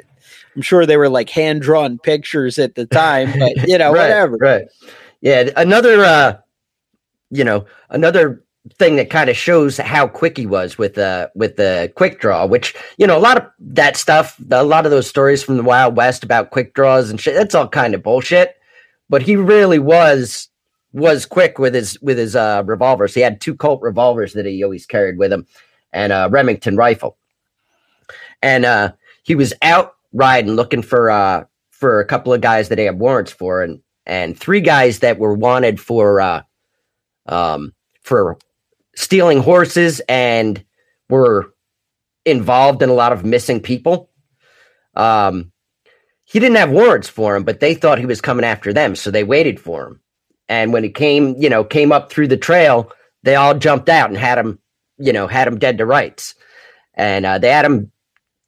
I'm 0.55 0.63
sure 0.63 0.85
they 0.87 0.97
were 0.97 1.07
like 1.09 1.29
hand 1.29 1.61
drawn 1.61 1.99
pictures 1.99 2.57
at 2.57 2.73
the 2.73 2.87
time, 2.87 3.31
but 3.37 3.55
you 3.69 3.77
know 3.77 3.91
right, 3.93 4.01
whatever. 4.09 4.37
Right. 4.37 4.65
Yeah. 5.21 5.49
Another, 5.55 6.03
uh, 6.03 6.37
you 7.29 7.43
know, 7.43 7.65
another 7.91 8.43
thing 8.79 8.95
that 8.97 9.09
kind 9.11 9.29
of 9.29 9.37
shows 9.37 9.77
how 9.77 10.07
quick 10.07 10.35
he 10.35 10.45
was 10.47 10.77
with 10.79 10.97
uh 10.97 11.27
with 11.35 11.57
the 11.57 11.91
quick 11.95 12.19
draw, 12.19 12.45
which 12.47 12.73
you 12.97 13.05
know 13.05 13.17
a 13.17 13.21
lot 13.21 13.37
of 13.37 13.43
that 13.59 13.95
stuff, 13.95 14.35
a 14.51 14.63
lot 14.63 14.85
of 14.85 14.91
those 14.91 15.07
stories 15.07 15.43
from 15.43 15.57
the 15.57 15.63
Wild 15.63 15.95
West 15.95 16.23
about 16.23 16.49
quick 16.49 16.73
draws 16.73 17.11
and 17.11 17.21
shit, 17.21 17.35
that's 17.35 17.53
all 17.53 17.67
kind 17.67 17.93
of 17.93 18.01
bullshit. 18.01 18.55
But 19.09 19.21
he 19.21 19.35
really 19.35 19.77
was 19.79 20.49
was 20.91 21.25
quick 21.27 21.59
with 21.59 21.75
his 21.75 22.01
with 22.01 22.17
his 22.17 22.35
uh 22.35 22.63
revolvers. 22.65 23.13
He 23.13 23.21
had 23.21 23.39
two 23.39 23.53
Colt 23.53 23.79
revolvers 23.83 24.33
that 24.33 24.47
he 24.47 24.63
always 24.63 24.85
carried 24.87 25.17
with 25.19 25.31
him, 25.31 25.45
and 25.93 26.11
a 26.11 26.27
Remington 26.29 26.75
rifle. 26.75 27.17
And 28.41 28.65
uh 28.65 28.93
he 29.23 29.35
was 29.35 29.53
out 29.61 29.95
riding 30.13 30.51
looking 30.51 30.81
for 30.81 31.09
uh 31.09 31.45
for 31.71 31.99
a 31.99 32.05
couple 32.05 32.33
of 32.33 32.41
guys 32.41 32.69
that 32.69 32.77
he 32.77 32.85
had 32.85 32.99
warrants 32.99 33.31
for, 33.31 33.61
and 33.61 33.81
and 34.05 34.37
three 34.37 34.61
guys 34.61 34.99
that 34.99 35.19
were 35.19 35.33
wanted 35.33 35.79
for 35.79 36.21
uh 36.21 36.41
um 37.27 37.73
for 38.01 38.37
stealing 38.95 39.39
horses 39.39 40.01
and 40.09 40.63
were 41.09 41.53
involved 42.25 42.81
in 42.81 42.89
a 42.89 42.93
lot 42.93 43.13
of 43.13 43.23
missing 43.25 43.61
people. 43.61 44.09
Um, 44.95 45.51
he 46.25 46.39
didn't 46.39 46.57
have 46.57 46.71
warrants 46.71 47.07
for 47.07 47.35
him, 47.35 47.43
but 47.43 47.59
they 47.59 47.73
thought 47.73 47.99
he 47.99 48.05
was 48.05 48.19
coming 48.21 48.43
after 48.43 48.73
them, 48.73 48.95
so 48.95 49.11
they 49.11 49.23
waited 49.23 49.59
for 49.59 49.87
him. 49.87 50.01
And 50.49 50.73
when 50.73 50.83
he 50.83 50.89
came, 50.89 51.35
you 51.37 51.49
know, 51.49 51.63
came 51.63 51.91
up 51.91 52.11
through 52.11 52.27
the 52.27 52.37
trail, 52.37 52.91
they 53.23 53.35
all 53.35 53.53
jumped 53.53 53.87
out 53.87 54.09
and 54.09 54.17
had 54.17 54.37
him, 54.37 54.59
you 54.97 55.13
know, 55.13 55.27
had 55.27 55.47
him 55.47 55.59
dead 55.59 55.77
to 55.77 55.85
rights. 55.85 56.35
And 56.95 57.25
uh, 57.25 57.37
they 57.37 57.49
had 57.49 57.65
him, 57.65 57.91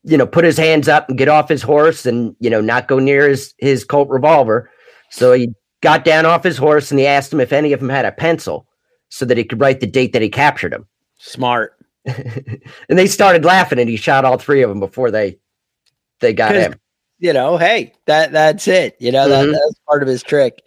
you 0.04 0.18
know, 0.18 0.26
put 0.28 0.46
his 0.46 0.58
hands 0.58 0.88
up 0.88 1.08
and 1.10 1.18
get 1.18 1.28
off 1.30 1.50
his 1.50 1.62
horse 1.62 2.06
and, 2.06 2.36
you 2.40 2.50
know, 2.50 2.62
not 2.62 2.88
go 2.88 3.00
near 3.00 3.28
his 3.30 3.54
his 3.60 3.84
Colt 3.86 4.10
revolver. 4.10 4.70
So 5.12 5.34
he 5.34 5.54
got 5.82 6.04
down 6.04 6.26
off 6.26 6.44
his 6.44 6.58
horse 6.58 6.92
and 6.92 7.00
he 7.00 7.06
asked 7.08 7.32
him 7.32 7.40
if 7.40 7.54
any 7.54 7.74
of 7.74 7.80
them 7.80 7.90
had 7.90 8.06
a 8.06 8.12
pencil 8.12 8.68
so 9.10 9.26
that 9.26 9.38
he 9.38 9.44
could 9.44 9.60
write 9.62 9.80
the 9.80 9.88
date 9.88 10.14
that 10.14 10.22
he 10.22 10.30
captured 10.30 10.74
him. 10.74 10.88
Smart. 11.18 11.74
and 12.06 12.62
they 12.98 13.08
started 13.08 13.46
laughing 13.46 13.80
and 13.80 13.90
he 13.90 13.98
shot 13.98 14.26
all 14.26 14.38
three 14.38 14.62
of 14.62 14.70
them 14.70 14.80
before 14.80 15.12
they 15.12 15.38
they 16.22 16.34
got 16.34 16.56
him. 16.56 16.76
you 17.20 17.34
know, 17.34 17.58
hey, 17.58 17.94
that 18.06 18.32
that's 18.32 18.68
it. 18.68 18.96
You 19.00 19.12
know, 19.12 19.28
Mhm. 19.28 19.30
that, 19.30 19.52
that's 19.52 19.80
part 19.88 20.02
of 20.02 20.08
his 20.08 20.24
trick. 20.24 20.62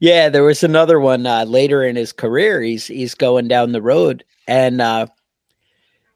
Yeah, 0.00 0.28
there 0.28 0.44
was 0.44 0.62
another 0.64 0.98
one 0.98 1.26
uh, 1.26 1.44
later 1.44 1.82
in 1.84 1.94
his 1.96 2.12
career. 2.12 2.60
He's 2.62 2.86
he's 2.86 3.14
going 3.14 3.48
down 3.48 3.72
the 3.72 3.82
road, 3.82 4.24
and 4.46 4.80
uh, 4.80 5.06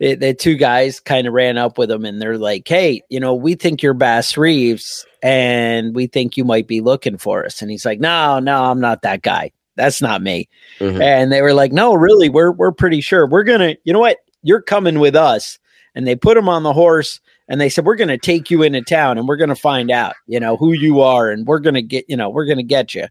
the, 0.03 0.17
the 0.17 0.35
two 0.35 0.57
guys 0.57 0.99
kind 0.99 1.29
of 1.29 1.33
ran 1.33 1.57
up 1.57 1.79
with 1.79 1.89
him, 1.89 2.05
and 2.05 2.21
they're 2.21 2.37
like, 2.37 2.67
"Hey, 2.67 3.03
you 3.09 3.21
know, 3.21 3.35
we 3.35 3.55
think 3.55 3.85
you're 3.85 3.95
Bass 3.95 4.37
Reeves, 4.37 5.07
and 5.23 5.95
we 5.95 6.09
think 6.09 6.37
you 6.37 6.45
might 6.45 6.67
be 6.67 6.81
looking 6.81 7.17
for 7.17 7.47
us." 7.47 7.63
And 7.63 7.71
he's 7.71 7.87
like, 7.87 8.01
"No, 8.01 8.41
no, 8.41 8.65
I'm 8.65 8.81
not 8.81 9.03
that 9.03 9.23
guy. 9.23 9.53
That's 9.77 10.03
not 10.03 10.21
me." 10.21 10.49
Mhm. 10.81 11.01
And 11.01 11.31
they 11.31 11.41
were 11.41 11.55
like, 11.55 11.71
"No, 11.71 11.95
really, 11.95 12.29
we're 12.29 12.51
we're 12.51 12.73
pretty 12.73 13.01
sure. 13.01 13.29
We're 13.29 13.45
gonna, 13.45 13.77
you 13.85 13.93
know 13.93 14.01
what? 14.01 14.17
You're 14.43 14.61
coming 14.61 14.99
with 14.99 15.15
us." 15.15 15.61
And 15.95 16.05
they 16.05 16.17
put 16.17 16.37
him 16.37 16.49
on 16.49 16.65
the 16.65 16.73
horse, 16.73 17.21
and 17.49 17.61
they 17.61 17.69
said, 17.69 17.85
"We're 17.87 17.95
gonna 17.95 18.19
take 18.19 18.51
you 18.51 18.65
into 18.65 18.83
town, 18.83 19.19
and 19.19 19.29
we're 19.29 19.37
gonna 19.37 19.55
find 19.55 19.89
out, 19.93 20.15
you 20.27 20.41
know, 20.41 20.57
who 20.57 20.73
you 20.73 21.01
are, 21.01 21.31
and 21.31 21.47
we're 21.47 21.61
gonna 21.61 21.81
get, 21.81 22.07
you 22.09 22.17
know, 22.17 22.29
we're 22.29 22.47
gonna 22.47 22.65
get 22.65 22.93
you." 22.93 23.07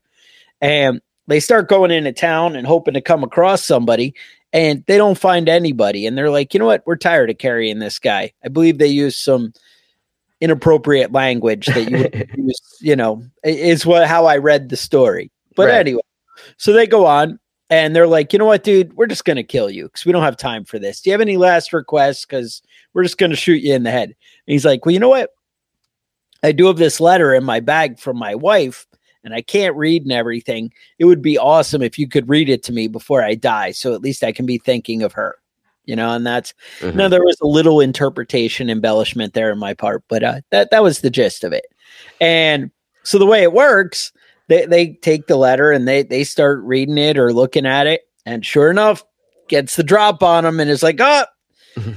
And 0.60 1.00
they 1.27 1.39
start 1.39 1.69
going 1.69 1.91
into 1.91 2.12
town 2.12 2.57
and 2.57 2.67
hoping 2.67 2.95
to 2.95 3.01
come 3.01 3.24
across 3.24 3.63
somebody, 3.63 4.13
and 4.53 4.84
they 4.88 4.98
don't 4.98 5.17
find 5.17 5.48
anybody. 5.50 6.05
And 6.05 6.17
they're 6.17 6.29
like, 6.29 6.53
"You 6.53 6.60
know 6.60 6.65
what? 6.65 6.84
We're 6.86 6.96
tired 6.98 7.29
of 7.29 7.38
carrying 7.38 7.79
this 7.79 8.00
guy." 8.00 8.34
I 8.43 8.48
believe 8.50 8.77
they 8.77 8.88
use 8.88 9.17
some 9.17 9.53
inappropriate 10.41 11.12
language 11.12 11.67
that 11.67 11.89
you 11.89 12.10
use, 12.43 12.60
you 12.81 12.96
know, 12.96 13.24
is 13.43 13.86
what 13.86 14.08
how 14.08 14.25
I 14.25 14.38
read 14.38 14.70
the 14.70 14.77
story. 14.77 15.31
But 15.55 15.67
Right. 15.67 15.79
anyway, 15.79 16.01
so 16.58 16.74
they 16.74 16.88
go 16.88 17.05
on 17.05 17.39
and 17.70 17.96
they're 17.96 18.08
like, 18.08 18.34
you 18.34 18.39
know 18.39 18.46
what, 18.46 18.63
dude, 18.63 18.93
we're 18.93 19.08
just 19.08 19.25
gonna 19.25 19.43
kill 19.43 19.70
you 19.70 19.86
because 19.86 20.05
we 20.05 20.12
don't 20.12 20.24
have 20.24 20.38
time 20.38 20.65
for 20.65 20.79
this. 20.79 21.01
Do 21.01 21.10
you 21.10 21.13
have 21.13 21.22
any 21.22 21.38
last 21.38 21.72
requests? 21.74 22.25
Because 22.25 22.62
we're 22.93 23.03
just 23.03 23.17
gonna 23.17 23.36
shoot 23.36 23.62
you 23.63 23.74
in 23.74 23.84
the 23.84 23.91
head. 23.91 24.10
And 24.10 24.15
he's 24.48 24.65
like, 24.65 24.86
Well, 24.86 24.93
you 24.93 25.00
know 25.00 25.10
what? 25.10 25.29
I 26.43 26.51
do 26.51 26.65
have 26.65 26.77
this 26.77 27.00
letter 27.00 27.34
in 27.36 27.43
my 27.43 27.60
bag 27.60 28.00
from 28.00 28.17
my 28.17 28.34
wife, 28.34 28.88
and 29.24 29.34
I 29.34 29.42
can't 29.42 29.75
read 29.75 30.04
and 30.04 30.12
everything. 30.12 30.72
It 31.00 31.06
would 31.06 31.22
be 31.22 31.38
awesome 31.38 31.82
if 31.82 31.98
you 32.00 32.08
could 32.08 32.30
read 32.30 32.50
it 32.50 32.63
to 32.63 32.72
me 32.74 32.88
before 32.88 33.24
I 33.24 33.36
die, 33.36 33.72
so 33.72 33.94
at 33.94 34.01
least 34.01 34.24
I 34.24 34.32
can 34.32 34.46
be 34.46 34.58
thinking 34.58 35.04
of 35.04 35.13
her. 35.13 35.38
You 35.86 35.96
know, 35.96 36.12
and 36.13 36.25
that's 36.25 36.54
Mhm. 36.80 36.96
no, 36.96 37.10
there 37.10 37.24
was 37.24 37.38
a 37.42 37.48
little 37.48 37.82
interpretation 37.82 38.70
embellishment 38.70 39.34
there 39.34 39.51
in 39.51 39.58
my 39.58 39.74
part, 39.74 40.04
but 40.08 40.24
uh, 40.24 40.42
that 40.51 40.70
that 40.72 40.84
was 40.84 41.00
the 41.00 41.10
gist 41.10 41.44
of 41.44 41.54
it. 41.54 41.66
And 42.20 42.70
so 43.04 43.18
the 43.18 43.25
way 43.25 43.42
it 43.42 43.51
works, 43.54 44.12
they 44.48 44.66
they 44.66 44.88
take 45.01 45.28
the 45.28 45.38
letter 45.38 45.72
and 45.72 45.88
they 45.88 46.04
they 46.04 46.24
start 46.24 46.62
reading 46.63 46.98
it 46.98 47.18
or 47.18 47.34
looking 47.34 47.66
at 47.66 47.88
it, 47.88 48.01
and 48.25 48.46
sure 48.46 48.70
enough, 48.70 49.04
gets 49.48 49.75
the 49.75 49.84
drop 49.84 50.22
on 50.24 50.44
them 50.44 50.60
and 50.60 50.70
is 50.70 50.84
like, 50.84 51.00
oh, 51.00 51.25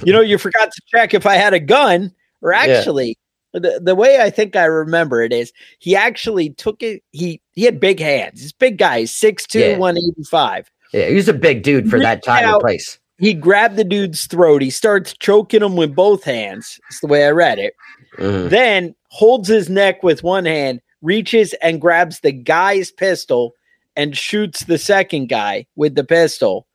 you 0.05 0.13
know, 0.13 0.21
you 0.23 0.39
forgot 0.39 0.73
to 0.73 0.81
check 0.89 1.13
if 1.15 1.27
I 1.27 1.35
had 1.35 1.53
a 1.55 1.61
gun. 1.61 2.13
Or 2.41 2.53
actually, 2.53 3.17
the, 3.63 3.81
the 3.83 3.95
way 3.95 4.21
I 4.21 4.31
think 4.31 4.57
I 4.57 4.65
remember 4.65 5.23
it 5.23 5.33
is 5.33 5.53
he 5.79 5.95
actually 5.97 6.51
took 6.51 6.83
it. 6.83 7.03
He 7.13 7.41
he 7.53 7.63
had 7.65 7.81
big 7.81 8.01
hands. 8.01 8.41
He's 8.41 8.53
big 8.53 8.79
guy. 8.79 9.01
He's 9.01 9.13
6'2", 9.13 9.55
Yeah. 9.61 9.79
185 9.79 10.71
Yeah, 10.93 11.09
he 11.09 11.15
was 11.15 11.29
a 11.29 11.33
big 11.33 11.63
dude 11.63 11.89
for 11.89 11.99
that 12.01 12.23
time 12.25 12.45
and 12.45 12.61
place. 12.61 12.99
he 13.19 13.33
grabbed 13.35 13.77
the 13.77 13.85
dude's 13.85 14.27
throat. 14.27 14.61
He 14.63 14.71
starts 14.71 15.13
choking 15.19 15.63
him 15.63 15.77
with 15.77 15.95
both 15.95 16.25
hands. 16.25 16.79
That's 16.89 17.01
the 17.01 17.07
way 17.07 17.25
I 17.27 17.31
read 17.31 17.59
it. 17.59 17.75
Mhm. 18.19 18.51
Then 18.51 18.95
holds 19.09 19.49
his 19.49 19.69
neck 19.71 20.03
with 20.03 20.23
one 20.25 20.45
hand, 20.45 20.81
reaches 21.03 21.53
and 21.63 21.81
grabs 21.81 22.21
the 22.21 22.33
guy's 22.33 22.91
pistol 22.91 23.55
and 23.97 24.17
shoots 24.17 24.65
the 24.65 24.79
second 24.79 25.29
guy 25.29 25.67
with 25.77 25.95
the 25.95 26.03
pistol, 26.05 26.67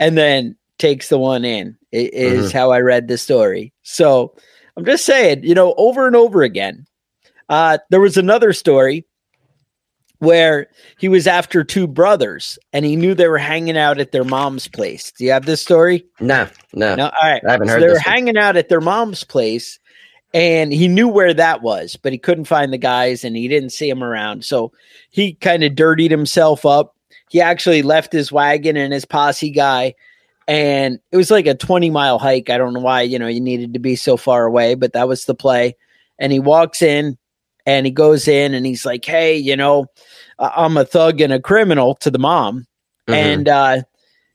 and 0.00 0.18
then 0.18 0.56
takes 0.78 1.08
the 1.08 1.18
one 1.18 1.44
in. 1.44 1.76
It 1.92 2.12
is 2.12 2.50
how 2.52 2.70
I 2.72 2.80
read 2.80 3.06
the 3.08 3.16
story. 3.18 3.72
So 3.84 4.34
I'm 4.78 4.84
just 4.84 5.04
saying, 5.04 5.42
you 5.42 5.54
know, 5.54 5.74
over 5.76 6.06
and 6.06 6.14
over 6.14 6.42
again. 6.42 6.86
Uh, 7.48 7.78
there 7.90 8.00
was 8.00 8.16
another 8.16 8.52
story 8.52 9.04
where 10.20 10.68
he 10.98 11.08
was 11.08 11.26
after 11.26 11.64
two 11.64 11.86
brothers 11.86 12.58
and 12.72 12.84
he 12.84 12.94
knew 12.96 13.14
they 13.14 13.28
were 13.28 13.38
hanging 13.38 13.76
out 13.76 13.98
at 13.98 14.12
their 14.12 14.24
mom's 14.24 14.68
place. 14.68 15.10
Do 15.12 15.24
you 15.24 15.32
have 15.32 15.46
this 15.46 15.60
story? 15.62 16.04
No, 16.20 16.48
no, 16.74 16.94
No, 16.94 17.04
all 17.06 17.28
right. 17.28 17.42
I 17.46 17.52
haven't 17.52 17.68
So 17.68 17.74
heard 17.74 17.82
they 17.82 17.86
were 17.88 17.92
one. 17.94 18.02
hanging 18.02 18.36
out 18.36 18.56
at 18.56 18.68
their 18.68 18.80
mom's 18.80 19.24
place, 19.24 19.78
and 20.34 20.72
he 20.72 20.86
knew 20.88 21.08
where 21.08 21.34
that 21.34 21.62
was, 21.62 21.96
but 21.96 22.12
he 22.12 22.18
couldn't 22.18 22.44
find 22.44 22.72
the 22.72 22.78
guys, 22.78 23.24
and 23.24 23.34
he 23.36 23.48
didn't 23.48 23.70
see 23.70 23.88
them 23.88 24.04
around. 24.04 24.44
So 24.44 24.72
he 25.10 25.34
kind 25.34 25.64
of 25.64 25.74
dirtied 25.74 26.10
himself 26.12 26.64
up. 26.66 26.94
He 27.30 27.40
actually 27.40 27.82
left 27.82 28.12
his 28.12 28.30
wagon 28.30 28.76
and 28.76 28.92
his 28.92 29.04
posse 29.04 29.50
guy, 29.50 29.94
and 30.48 30.98
it 31.12 31.16
was 31.16 31.30
like 31.30 31.46
a 31.46 31.54
twenty 31.54 31.90
mile 31.90 32.18
hike. 32.18 32.50
I 32.50 32.58
don't 32.58 32.72
know 32.72 32.80
why 32.80 33.02
you 33.02 33.18
know 33.18 33.28
you 33.28 33.40
needed 33.40 33.74
to 33.74 33.78
be 33.78 33.94
so 33.94 34.16
far 34.16 34.44
away, 34.46 34.74
but 34.74 34.94
that 34.94 35.06
was 35.06 35.26
the 35.26 35.34
play. 35.34 35.76
And 36.18 36.32
he 36.32 36.40
walks 36.40 36.82
in, 36.82 37.16
and 37.66 37.86
he 37.86 37.92
goes 37.92 38.26
in, 38.26 38.54
and 38.54 38.66
he's 38.66 38.84
like, 38.84 39.04
"Hey, 39.04 39.36
you 39.36 39.54
know, 39.54 39.86
I'm 40.40 40.76
a 40.76 40.84
thug 40.84 41.20
and 41.20 41.32
a 41.32 41.40
criminal 41.40 41.94
to 41.96 42.10
the 42.10 42.18
mom." 42.18 42.66
Mhm. 43.08 43.14
and 43.14 43.48
uh 43.48 43.82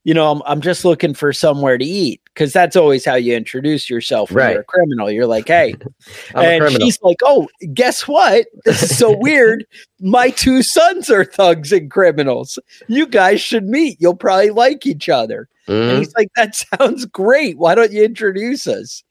you 0.04 0.14
know 0.16 0.32
I'm, 0.32 0.42
I'm 0.46 0.62
just 0.62 0.84
looking 0.86 1.14
for 1.14 1.32
somewhere 1.34 1.78
to 1.78 1.86
eat 1.86 2.22
because 2.34 2.52
that's 2.54 2.76
always 2.76 3.06
how 3.06 3.16
you 3.16 3.36
introduce 3.36 3.90
yourself 3.90 4.32
when 4.32 4.44
you're 4.50 4.54
a 4.54 4.58
Right. 4.58 4.68
criminal. 4.68 5.12
You're 5.12 5.28
like 5.28 5.48
hey 5.48 5.76
I'm 6.36 6.46
and 6.64 6.72
she's 6.82 7.00
like 7.02 7.18
oh 7.24 7.48
guess 7.74 8.08
what? 8.08 8.48
This 8.66 8.84
is 8.84 8.98
so 8.98 9.16
weird. 9.18 9.66
My 10.00 10.30
two 10.30 10.64
sons 10.64 11.10
are 11.10 11.26
thugs 11.26 11.72
and 11.72 11.90
criminals. 11.92 12.58
You 12.88 13.06
guys 13.08 13.40
should 13.42 13.66
meet. 13.66 13.98
You'll 14.00 14.16
probably 14.16 14.50
like 14.50 14.86
each 14.86 15.10
other. 15.10 15.48
And 15.68 15.76
Mhm. 15.92 15.98
he's 16.00 16.14
like 16.16 16.30
that 16.36 16.56
sounds 16.80 17.06
great. 17.06 17.58
Why 17.58 17.76
don't 17.76 17.92
you 17.92 18.04
introduce 18.04 18.68
us? 18.68 19.04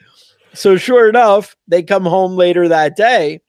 So 0.54 0.76
sure 0.76 1.08
enough 1.08 1.56
they 1.68 1.82
come 1.82 2.04
home 2.04 2.36
later 2.36 2.68
that 2.68 2.96
day 2.96 3.40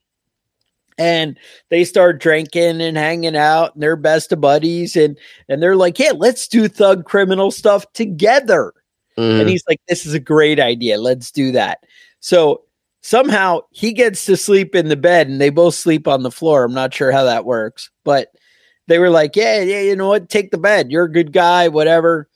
and 0.98 1.38
they 1.70 1.84
start 1.84 2.22
drinking 2.22 2.80
and 2.80 2.96
hanging 2.96 3.36
out 3.36 3.74
and 3.74 3.82
they're 3.82 3.96
best 3.96 4.32
of 4.32 4.40
buddies 4.40 4.96
and 4.96 5.18
and 5.50 5.62
they're 5.62 5.76
like 5.76 5.98
yeah 5.98 6.12
let's 6.16 6.48
do 6.48 6.68
thug 6.68 7.04
criminal 7.06 7.50
stuff 7.52 7.92
together 7.94 8.72
Mhm. 9.17 9.41
and 9.41 9.49
he's 9.49 9.63
like 9.67 9.80
this 9.88 10.06
is 10.06 10.13
a 10.13 10.19
great 10.19 10.60
idea. 10.60 10.97
Let's 10.97 11.32
do 11.32 11.52
that. 11.54 11.80
So 12.19 12.63
somehow 13.02 13.62
he 13.71 13.93
gets 13.93 14.26
to 14.26 14.38
sleep 14.38 14.76
in 14.76 14.88
the 14.89 14.95
bed 14.95 15.28
and 15.28 15.39
they 15.41 15.49
both 15.49 15.76
sleep 15.76 16.08
on 16.08 16.23
the 16.23 16.32
floor. 16.32 16.63
I'm 16.63 16.73
not 16.73 16.93
sure 16.93 17.12
how 17.12 17.23
that 17.26 17.45
works 17.45 17.89
but 18.06 18.30
they 18.88 18.99
were 18.99 19.10
like 19.10 19.36
yeah 19.36 19.62
yeah 19.62 19.82
you 19.82 19.95
know 19.95 20.08
what? 20.10 20.30
Take 20.30 20.52
the 20.52 20.58
bed. 20.58 20.91
You're 20.91 21.06
a 21.06 21.12
good 21.12 21.32
guy 21.34 21.67
whatever. 21.69 22.30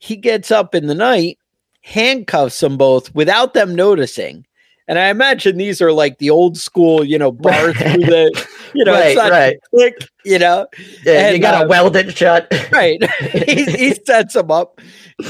He 0.00 0.16
gets 0.16 0.50
up 0.50 0.74
in 0.74 0.86
the 0.88 0.94
night 0.94 1.38
handcuffs 1.82 2.60
them 2.60 2.76
both 2.78 3.14
without 3.14 3.54
them 3.54 3.74
noticing 3.74 4.46
and 4.88 4.98
i 4.98 5.08
imagine 5.08 5.56
these 5.56 5.80
are 5.82 5.92
like 5.92 6.18
the 6.18 6.30
old 6.30 6.56
school 6.56 7.04
you 7.04 7.18
know 7.18 7.32
bar 7.32 7.72
through 7.74 8.04
the 8.04 8.46
you 8.74 8.84
know 8.84 8.92
Right, 8.92 9.16
right. 9.16 9.56
click 9.70 9.94
you 10.24 10.38
know 10.38 10.66
yeah, 11.04 11.30
you 11.30 11.38
got 11.38 11.58
to 11.58 11.64
uh, 11.64 11.68
weld 11.68 11.96
it 11.96 12.16
shut. 12.16 12.46
right. 12.72 13.02
he, 13.46 13.64
he 13.64 13.94
sets 14.06 14.34
them 14.34 14.50
up, 14.50 14.80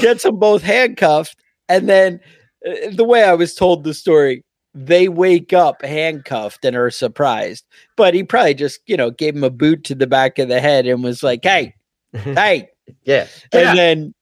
gets 0.01 0.23
them 0.23 0.39
both 0.39 0.63
handcuffed, 0.63 1.35
and 1.69 1.87
then 1.89 2.19
uh, 2.67 2.89
the 2.91 3.03
way 3.03 3.23
I 3.23 3.33
was 3.33 3.53
told 3.53 3.83
the 3.83 3.93
story, 3.93 4.43
they 4.73 5.07
wake 5.09 5.53
up 5.53 5.83
handcuffed 5.83 6.63
and 6.65 6.75
are 6.75 6.89
surprised. 6.89 7.65
But 7.97 8.13
he 8.13 8.23
probably 8.23 8.53
just, 8.55 8.79
you 8.87 8.97
know, 8.97 9.11
gave 9.11 9.35
him 9.35 9.43
a 9.43 9.49
boot 9.49 9.83
to 9.85 9.95
the 9.95 10.07
back 10.07 10.39
of 10.39 10.47
the 10.47 10.59
head 10.59 10.87
and 10.87 11.03
was 11.03 11.21
like, 11.23 11.43
"Hey, 11.43 11.75
hey," 12.13 12.69
yeah, 13.03 13.27
and 13.51 13.61
yeah. 13.61 13.75
then, 13.75 14.13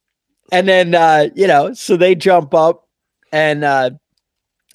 and 0.51 0.67
then, 0.67 0.95
uh, 0.95 1.29
you 1.35 1.47
know, 1.47 1.73
so 1.73 1.95
they 1.97 2.15
jump 2.15 2.53
up, 2.53 2.87
and 3.31 3.63
uh, 3.63 3.91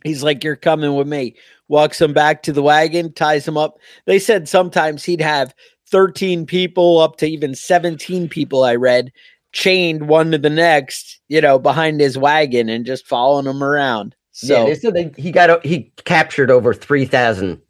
he's 0.04 0.22
like, 0.22 0.44
"You're 0.44 0.56
coming 0.56 0.94
with 0.94 1.08
me." 1.08 1.34
Walks 1.68 1.98
them 1.98 2.14
back 2.14 2.42
to 2.44 2.52
the 2.52 2.62
wagon, 2.62 3.12
ties 3.12 3.44
them 3.44 3.58
up. 3.58 3.78
They 4.06 4.18
said 4.18 4.48
sometimes 4.48 5.04
he'd 5.04 5.20
have 5.20 5.54
13 5.90 6.46
people 6.46 6.98
up 6.98 7.16
to 7.16 7.26
even 7.26 7.54
17 7.54 8.28
people 8.28 8.64
I 8.64 8.74
read 8.74 9.12
chained 9.52 10.08
one 10.08 10.30
to 10.30 10.38
the 10.38 10.50
next, 10.50 11.20
you 11.28 11.40
know, 11.40 11.58
behind 11.58 12.00
his 12.00 12.18
wagon 12.18 12.68
and 12.68 12.84
just 12.84 13.06
following 13.06 13.46
them 13.46 13.62
around. 13.62 14.14
yeah. 14.42 14.56
So 14.56 14.64
They 14.66 14.74
said 14.74 14.94
they, 14.94 15.20
he 15.20 15.32
got 15.32 15.64
he 15.64 15.92
captured 16.04 16.50
over 16.50 16.74
3,000 16.74 17.60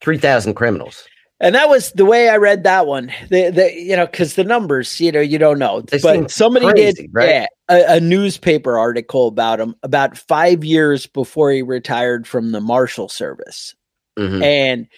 3,000 0.00 0.54
criminals. 0.54 1.04
And 1.40 1.54
that 1.54 1.68
was 1.68 1.92
the 1.92 2.04
way 2.04 2.28
I 2.28 2.36
read 2.36 2.62
that 2.64 2.86
one. 2.86 3.12
The 3.30 3.50
the 3.50 3.72
you 3.74 3.96
know, 3.96 4.06
because 4.06 4.34
the 4.34 4.44
numbers, 4.44 5.00
you 5.00 5.12
know, 5.12 5.20
you 5.20 5.38
don't 5.38 5.58
know. 5.58 5.80
They 5.82 5.98
but 5.98 6.30
somebody 6.30 6.66
crazy, 6.66 7.02
did 7.02 7.10
right? 7.12 7.28
yeah, 7.28 7.46
a, 7.68 7.96
a 7.96 8.00
newspaper 8.00 8.78
article 8.78 9.28
about 9.28 9.60
him 9.60 9.74
about 9.82 10.16
five 10.16 10.64
years 10.64 11.06
before 11.06 11.50
he 11.50 11.62
retired 11.62 12.26
from 12.26 12.52
the 12.52 12.60
Marshal 12.60 13.08
Service. 13.08 13.74
Mhm. 14.18 14.42
And 14.42 14.88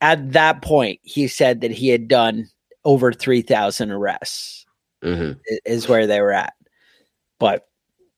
at 0.00 0.32
that 0.32 0.62
point, 0.62 1.00
he 1.02 1.28
said 1.28 1.60
that 1.60 1.70
he 1.70 1.88
had 1.88 2.08
done 2.08 2.48
over 2.84 3.12
3,000 3.12 3.90
arrests. 3.90 4.66
Mhm. 5.02 5.38
is 5.66 5.86
where 5.86 6.06
they 6.06 6.20
were 6.22 6.32
at. 6.32 6.54
But 7.38 7.68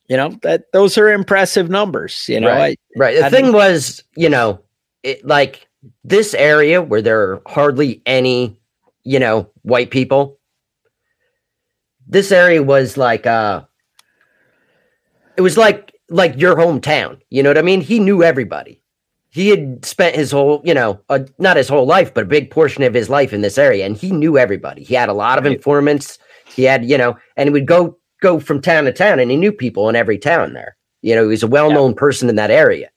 you 0.09 0.17
know 0.17 0.39
that 0.43 0.71
those 0.73 0.97
are 0.97 1.13
impressive 1.13 1.69
numbers. 1.69 2.27
You 2.29 2.39
know, 2.41 2.49
Right. 2.49 2.79
I, 2.97 2.99
Right. 2.99 3.17
The 3.17 3.25
I 3.27 3.31
thing 3.31 3.53
was, 3.53 4.05
you 4.17 4.29
know, 4.29 4.61
it, 5.03 5.25
like 5.27 5.66
this 6.05 6.35
area 6.35 6.81
where 6.83 7.03
there 7.03 7.21
are 7.23 7.43
hardly 7.47 8.03
any, 8.07 8.59
you 9.05 9.19
know, 9.19 9.51
white 9.63 9.91
people. 9.91 10.39
This 12.07 12.31
area 12.33 12.63
was 12.63 12.97
like 12.97 13.27
uh 13.27 13.63
it 15.37 15.41
was 15.41 15.57
like 15.57 15.93
like 16.09 16.41
your 16.41 16.55
hometown. 16.57 17.21
You 17.31 17.43
know 17.43 17.51
what 17.51 17.59
I 17.59 17.63
mean? 17.63 17.81
He 17.81 17.99
knew 17.99 18.23
everybody. 18.23 18.81
he 19.29 19.49
had 19.51 19.85
spent 19.85 20.15
his 20.17 20.31
whole, 20.31 20.63
you 20.65 20.73
know, 20.73 20.99
uh, 21.11 21.19
not 21.39 21.59
his 21.59 21.69
whole 21.69 21.85
life, 21.85 22.15
but 22.15 22.25
a 22.25 22.27
big 22.27 22.51
portion 22.51 22.83
of 22.85 22.95
his 22.95 23.11
life 23.11 23.35
in 23.35 23.43
this 23.43 23.59
area, 23.59 23.85
and 23.85 23.95
he 23.95 24.11
knew 24.11 24.39
everybody. 24.39 24.83
He 24.83 24.95
had 24.95 25.11
a 25.11 25.13
lot 25.13 25.37
of 25.37 25.45
Right. 25.45 25.57
informants. 25.57 26.19
He 26.47 26.63
had, 26.63 26.87
you 26.87 26.97
know, 26.97 27.19
and 27.37 27.47
he 27.49 27.53
would 27.53 27.67
go 27.67 27.99
go 28.23 28.41
from 28.41 28.63
town 28.63 28.85
to 28.85 28.93
town, 28.95 29.19
and 29.21 29.31
he 29.31 29.37
knew 29.37 29.53
people 29.53 29.91
in 29.91 29.97
every 29.97 30.17
town 30.17 30.55
there. 30.55 30.77
You 31.03 31.15
know, 31.15 31.23
he 31.25 31.29
was 31.29 31.43
a 31.43 31.47
well 31.49 31.71
known 31.71 31.93
person 31.95 32.31
in 32.31 32.37
that 32.37 32.51
area. 32.51 32.89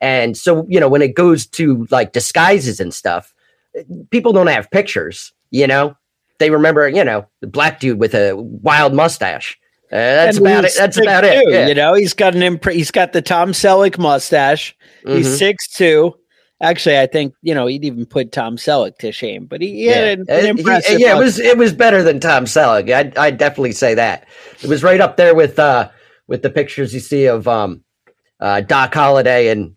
And 0.00 0.36
so, 0.36 0.64
you 0.68 0.78
know, 0.78 0.88
when 0.88 1.02
it 1.02 1.14
goes 1.14 1.46
to 1.46 1.86
like 1.90 2.12
disguises 2.12 2.78
and 2.80 2.94
stuff, 2.94 3.34
people 4.10 4.32
don't 4.32 4.46
have 4.46 4.70
pictures. 4.70 5.32
You 5.50 5.66
know, 5.66 5.96
they 6.38 6.50
remember, 6.50 6.88
you 6.88 7.04
know, 7.04 7.26
the 7.40 7.46
black 7.46 7.80
dude 7.80 7.98
with 7.98 8.14
a 8.14 8.34
wild 8.36 8.94
mustache. 8.94 9.58
Uh, 9.90 9.96
that's 9.96 10.36
And 10.36 10.46
about 10.46 10.64
it. 10.66 10.72
That's 10.76 10.98
about 10.98 11.24
it. 11.24 11.48
Yeah. 11.48 11.66
You 11.66 11.74
know, 11.74 11.94
he's 11.94 12.12
got 12.12 12.34
an 12.34 12.42
imp- 12.42 12.68
he's 12.68 12.90
got 12.90 13.12
the 13.12 13.22
Tom 13.22 13.52
Selleck 13.52 13.98
mustache. 13.98 14.76
He's 15.06 15.26
Mhm. 15.26 15.38
six 15.38 15.66
two. 15.68 16.14
Actually, 16.60 16.98
I 16.98 17.06
think 17.06 17.32
you 17.40 17.54
know 17.54 17.66
he'd 17.66 17.84
even 17.84 18.04
put 18.04 18.30
Tom 18.32 18.56
Selleck 18.56 18.98
to 18.98 19.12
shame, 19.12 19.46
but 19.46 19.62
he, 19.62 19.68
he 19.74 19.86
had 19.86 20.18
an, 20.18 20.26
Uh, 20.28 20.32
an 20.34 20.42
he- 20.42 20.48
impressive. 20.50 21.00
yeah, 21.00 21.16
it 21.16 21.18
was 21.18 21.38
it 21.38 21.56
was 21.56 21.72
better 21.72 22.02
than 22.02 22.20
Tom 22.20 22.44
Selleck. 22.44 22.92
I'd, 22.92 23.16
I'd 23.16 23.38
definitely 23.38 23.72
say 23.72 23.94
that. 23.94 24.26
It 24.62 24.68
was 24.68 24.82
right 24.82 25.00
up 25.00 25.16
there 25.16 25.34
with 25.34 25.58
uh 25.58 25.88
with 26.26 26.42
the 26.42 26.50
pictures 26.50 26.92
you 26.92 27.00
see 27.00 27.24
of 27.26 27.48
um 27.48 27.82
uh 28.40 28.60
Doc 28.60 28.92
Holliday 28.92 29.48
and 29.48 29.74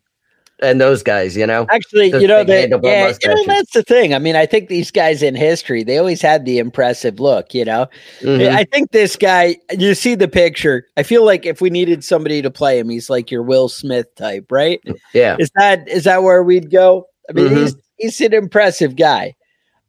and 0.62 0.80
those 0.80 1.04
guys. 1.04 1.36
You 1.36 1.46
know, 1.48 1.66
Actually, 1.70 2.12
Those 2.12 2.22
you 2.22 2.28
know, 2.28 2.44
they, 2.44 2.68
yeah, 2.84 3.14
you 3.22 3.30
know, 3.30 3.44
that's 3.48 3.72
the 3.74 3.84
thing. 3.84 4.14
I 4.14 4.20
mean, 4.20 4.36
I 4.36 4.46
think 4.46 4.70
these 4.70 4.92
guys 4.92 5.22
in 5.24 5.36
history, 5.36 5.84
they 5.84 5.98
always 5.98 6.22
had 6.22 6.46
the 6.46 6.58
impressive 6.60 7.20
look, 7.20 7.54
you 7.54 7.66
know. 7.66 7.88
Mhm. 8.22 8.50
I 8.50 8.64
think 8.66 8.92
this 8.92 9.16
guy, 9.16 9.58
you 9.78 9.94
see 9.96 10.16
the 10.16 10.28
picture. 10.28 10.86
I 10.98 11.04
feel 11.04 11.26
like 11.26 11.46
if 11.46 11.62
we 11.62 11.70
needed 11.70 12.04
somebody 12.04 12.42
to 12.42 12.52
play 12.52 12.80
him, 12.80 12.90
he's 12.90 13.10
like 13.10 13.32
your 13.32 13.44
Will 13.44 13.70
Smith 13.70 14.14
type, 14.16 14.46
right? 14.52 14.80
yeah, 15.14 15.36
Is 15.40 15.50
that 15.56 15.88
is 15.88 16.04
that 16.06 16.24
where 16.24 16.44
we'd 16.44 16.70
go? 16.72 17.08
I 17.30 17.34
mean, 17.34 17.48
Mhm. 17.48 17.58
he's 17.58 17.76
he's 17.98 18.22
an 18.22 18.34
impressive 18.34 18.96
guy. 18.96 19.36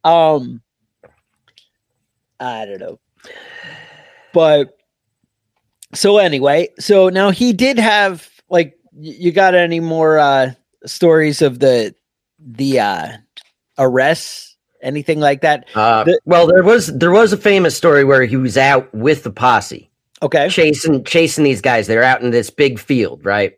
Um 0.05 0.61
I 2.41 2.65
don't 2.67 2.81
know. 2.81 2.99
But 4.33 4.77
so 5.95 6.19
anyway, 6.19 6.69
so 6.79 7.09
now 7.09 7.31
he 7.31 7.53
did 7.53 7.79
have 7.79 8.29
like 8.49 8.75
you 8.99 9.33
got 9.33 9.55
any 9.55 9.81
more 9.81 10.19
uh 10.19 10.53
stories 10.87 11.42
of 11.42 11.59
the 11.59 11.95
the 12.38 12.81
uh 12.81 13.09
arrests 13.79 14.57
anything 14.83 15.21
like 15.21 15.40
that? 15.42 15.66
uh, 15.75 16.05
the- 16.05 16.21
well, 16.25 16.47
there 16.47 16.62
was 16.62 16.88
there 16.88 17.11
was 17.11 17.33
a 17.33 17.37
famous 17.37 17.77
story 17.77 18.05
where 18.05 18.25
he 18.25 18.37
was 18.37 18.57
out 18.59 18.92
with 18.95 19.23
the 19.23 19.31
posse. 19.31 19.88
Okay. 20.23 20.49
chasing 20.49 21.03
chasing 21.05 21.45
these 21.45 21.61
guys. 21.61 21.87
They're 21.87 22.03
out 22.05 22.23
in 22.23 22.31
this 22.31 22.51
big 22.51 22.79
field, 22.79 23.25
right? 23.25 23.55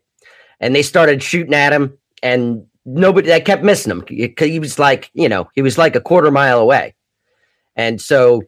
And 0.60 0.74
they 0.74 0.82
started 0.82 1.22
shooting 1.22 1.52
at 1.54 1.72
him, 1.74 1.98
and 2.22 2.64
nobody. 2.87 3.32
I 3.32 3.40
kept 3.40 3.62
missing 3.64 3.90
him. 3.90 4.04
He 4.08 4.34
he 4.38 4.58
was 4.58 4.78
like, 4.78 5.10
you 5.12 5.28
know, 5.28 5.50
he 5.54 5.60
was 5.62 5.76
like 5.76 5.94
a 5.94 6.00
quarter 6.00 6.30
mile 6.30 6.58
away. 6.60 6.94
And 7.76 8.00
so 8.00 8.42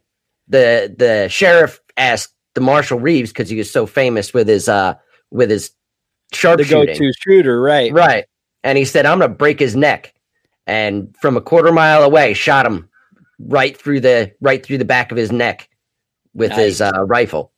the 0.49 0.95
the 0.97 1.29
sheriff 1.29 1.81
asked 1.99 2.33
the 2.55 2.61
Marshal 2.63 2.99
Reeves 2.99 3.33
because 3.33 3.51
he 3.51 3.57
was 3.59 3.71
so 3.71 3.85
famous 3.87 4.33
with 4.33 4.49
his 4.49 4.67
uh 4.69 4.95
with 5.31 5.51
his 5.51 5.71
The 6.31 6.37
sharpshooting, 6.37 6.95
go-to 6.99 7.13
shooter, 7.21 7.61
right? 7.61 7.93
right? 7.93 8.25
And 8.65 8.77
he 8.79 8.85
said, 8.85 9.07
"I'm 9.07 9.19
gonna 9.21 9.33
break 9.33 9.59
his 9.61 9.77
neck." 9.77 10.13
And 10.67 11.15
from 11.21 11.37
a 11.37 11.41
quarter 11.41 11.73
mile 11.73 12.03
away, 12.03 12.35
shot 12.35 12.67
him 12.67 12.89
right 13.39 13.77
through 13.77 14.01
the 14.01 14.33
right 14.41 14.65
through 14.65 14.79
the 14.79 14.85
back 14.85 15.11
of 15.13 15.17
his 15.19 15.31
neck 15.31 15.69
with 16.35 16.53
his 16.53 16.81
uh, 16.81 16.93
rifle. 17.07 17.53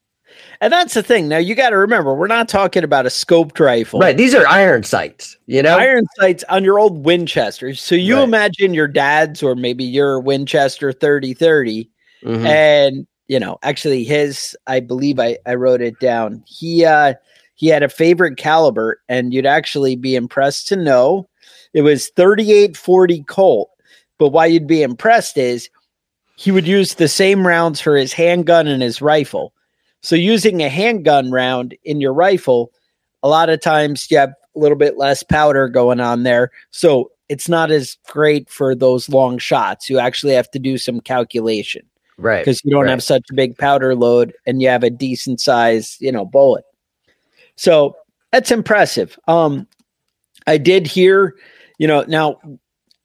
And 0.61 0.72
that's 0.72 0.94
the 0.94 1.02
thing. 1.02 1.26
Now 1.28 1.38
you 1.38 1.54
got 1.54 1.70
to 1.70 1.76
remember, 1.78 2.14
we're 2.14 2.26
not 2.26 2.48
talking 2.48 2.84
about 2.84 3.06
a 3.06 3.08
scoped 3.08 3.58
rifle. 3.61 3.98
Right. 4.00 4.16
These 4.16 4.34
are 4.34 4.46
iron 4.46 4.82
sights, 4.82 5.37
you 5.46 5.62
know? 5.62 5.78
iron 5.78 6.04
sights 6.18 6.44
on 6.48 6.64
your 6.64 6.78
old 6.78 7.04
Winchesters. 7.04 7.80
So 7.80 7.94
you 7.94 8.16
Right. 8.16 8.24
imagine 8.24 8.74
your 8.74 8.88
dad's 8.88 9.42
or 9.42 9.54
maybe 9.54 9.84
your 9.84 10.20
Winchester 10.20 10.92
3030 10.92 11.88
Mhm. 12.24 12.44
and 12.46 13.06
you 13.28 13.38
know, 13.40 13.58
actually 13.62 14.04
his 14.04 14.56
I 14.66 14.80
believe 14.80 15.18
I 15.20 15.38
I 15.46 15.54
wrote 15.54 15.80
it 15.80 15.98
down. 16.00 16.42
He 16.46 16.84
uh 16.84 17.14
he 17.59 17.66
had 17.66 17.83
a 17.83 17.88
favorite 17.88 18.37
caliber 18.37 19.01
and 19.09 19.35
you'd 19.35 19.44
actually 19.44 19.97
be 19.97 20.14
impressed 20.14 20.68
to 20.68 20.77
know 20.77 21.29
it 21.75 21.83
was 21.83 22.11
3840 22.11 23.25
Colt. 23.25 23.68
But 24.16 24.29
why 24.29 24.47
you'd 24.47 24.68
be 24.68 24.83
impressed 24.83 25.37
is 25.37 25.68
he 26.37 26.53
would 26.53 26.68
use 26.68 26.94
the 26.94 27.09
same 27.09 27.44
rounds 27.44 27.81
for 27.81 27.97
his 27.97 28.12
handgun 28.12 28.68
and 28.68 28.81
his 28.81 29.03
rifle. 29.03 29.53
So 30.03 30.14
using 30.14 30.62
a 30.62 30.68
handgun 30.68 31.33
round 31.33 31.77
in 31.85 32.01
your 32.01 32.14
rifle, 32.14 32.71
a 33.25 33.29
lot 33.29 33.49
of 33.49 33.61
times 33.61 34.09
you 34.09 34.18
have 34.18 34.33
a 34.55 34.59
little 34.59 34.79
bit 34.79 34.97
less 34.97 35.25
powder 35.25 35.68
going 35.68 35.99
on 35.99 36.23
there. 36.23 36.53
So 36.71 37.11
it's 37.29 37.49
not 37.49 37.73
as 37.73 37.99
great 38.09 38.49
for 38.49 38.77
those 38.77 39.09
long 39.09 39.37
shots. 39.38 39.90
You 39.90 39.99
actually 39.99 40.35
have 40.35 40.51
to 40.53 40.61
do 40.61 40.79
some 40.79 41.01
calculation 41.01 41.83
Right. 42.18 42.44
because 42.44 42.61
you 42.64 42.71
don't 42.71 42.85
right. 42.85 42.90
have 42.90 43.03
such 43.03 43.25
a 43.33 43.35
big 43.35 43.59
powder 43.59 43.97
load 43.97 44.33
and 44.47 44.62
you 44.62 44.68
have 44.68 44.85
a 44.85 44.90
decent 44.90 45.40
size, 45.40 45.97
you 46.01 46.12
know, 46.12 46.25
bullet. 46.25 46.64
So 47.59 47.97
that's 48.33 48.51
impressive. 48.51 49.18
Um, 49.27 49.66
I 50.47 50.57
did 50.59 50.87
hear, 50.87 51.35
you 51.79 51.87
know, 51.87 52.05
now 52.09 52.40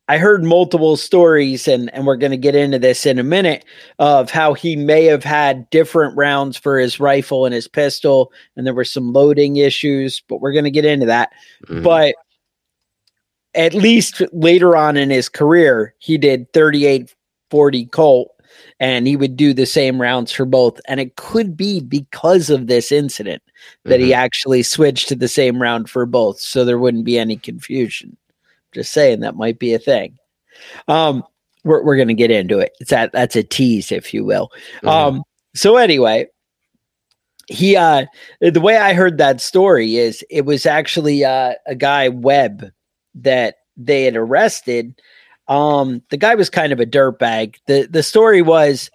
I 0.08 0.18
heard 0.18 0.44
multiple 0.44 0.96
stories, 0.96 1.68
and 1.68 1.94
and 1.94 2.06
we're 2.06 2.18
going 2.18 2.32
to 2.32 2.38
get 2.38 2.56
into 2.56 2.78
this 2.78 3.06
in 3.06 3.20
a 3.20 3.24
minute 3.24 3.66
of 4.00 4.30
how 4.30 4.54
he 4.54 4.76
may 4.76 5.06
have 5.06 5.24
had 5.24 5.70
different 5.70 6.16
rounds 6.16 6.56
for 6.56 6.78
his 6.78 7.00
rifle 7.00 7.46
and 7.46 7.54
his 7.54 7.68
pistol, 7.68 8.32
and 8.56 8.66
there 8.66 8.74
were 8.74 8.86
some 8.86 9.12
loading 9.12 9.58
issues, 9.58 10.22
but 10.30 10.40
we're 10.40 10.54
going 10.54 10.66
to 10.66 10.72
get 10.72 10.86
into 10.86 11.06
that. 11.08 11.32
Mhm. 11.68 11.84
But 11.84 12.16
at 13.56 13.74
least 13.74 14.22
later 14.34 14.76
on 14.76 14.98
in 14.98 15.10
his 15.10 15.30
career, 15.30 15.94
he 16.00 16.18
did 16.18 16.52
38 16.54 17.14
40 17.50 17.86
Colt 17.86 18.32
and 18.80 19.06
he 19.06 19.16
would 19.16 19.38
do 19.38 19.54
the 19.54 19.68
same 19.68 20.02
rounds 20.02 20.32
for 20.32 20.46
both. 20.46 20.80
And 20.88 21.00
it 21.00 21.16
could 21.18 21.56
be 21.56 21.80
because 21.80 22.50
of 22.50 22.66
this 22.66 22.92
incident 22.92 23.43
that 23.84 24.00
he 24.00 24.14
actually 24.14 24.64
switched 24.64 25.10
to 25.10 25.16
the 25.16 25.28
same 25.28 25.62
round 25.62 25.90
for 25.90 26.06
both. 26.06 26.40
So 26.40 26.66
there 26.66 26.80
wouldn't 26.80 27.06
be 27.06 27.18
any 27.18 27.38
confusion. 27.38 28.18
Just 28.72 28.94
saying 28.94 29.20
that 29.20 29.36
might 29.36 29.60
be 29.60 29.74
a 29.74 29.80
thing. 29.80 30.18
Um, 30.88 31.24
we're, 31.64 31.84
we're 31.84 31.96
going 31.96 32.08
to 32.08 32.14
get 32.14 32.32
into 32.32 32.60
it. 32.60 32.74
It's 32.80 32.90
that 32.90 33.12
that's 33.12 33.36
a 33.36 33.44
tease, 33.44 33.92
if 33.92 34.14
you 34.14 34.26
will. 34.26 34.52
Mhm. 34.82 34.90
Um, 34.90 35.24
so 35.56 35.78
anyway, 35.78 36.28
he 37.48 37.76
uh 37.76 38.06
the 38.40 38.62
way 38.62 38.78
I 38.78 38.94
heard 38.94 39.18
that 39.18 39.42
story 39.42 39.98
is 39.98 40.26
it 40.30 40.46
was 40.46 40.66
actually 40.66 41.26
uh, 41.26 41.54
a 41.68 41.76
guy 41.76 42.10
Webb 42.10 42.72
that 43.16 43.56
they 43.76 44.04
had 44.06 44.16
arrested. 44.16 45.00
Um, 45.48 46.02
the 46.10 46.18
guy 46.18 46.36
was 46.36 46.50
kind 46.50 46.72
of 46.72 46.80
a 46.80 46.86
dirtbag. 46.86 47.56
the 47.68 47.88
The 47.90 48.04
story 48.04 48.42
was 48.42 48.90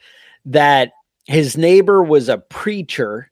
that 0.47 0.93
his 1.27 1.57
neighbor 1.57 2.03
was 2.03 2.29
a 2.29 2.39
preacher, 2.39 3.31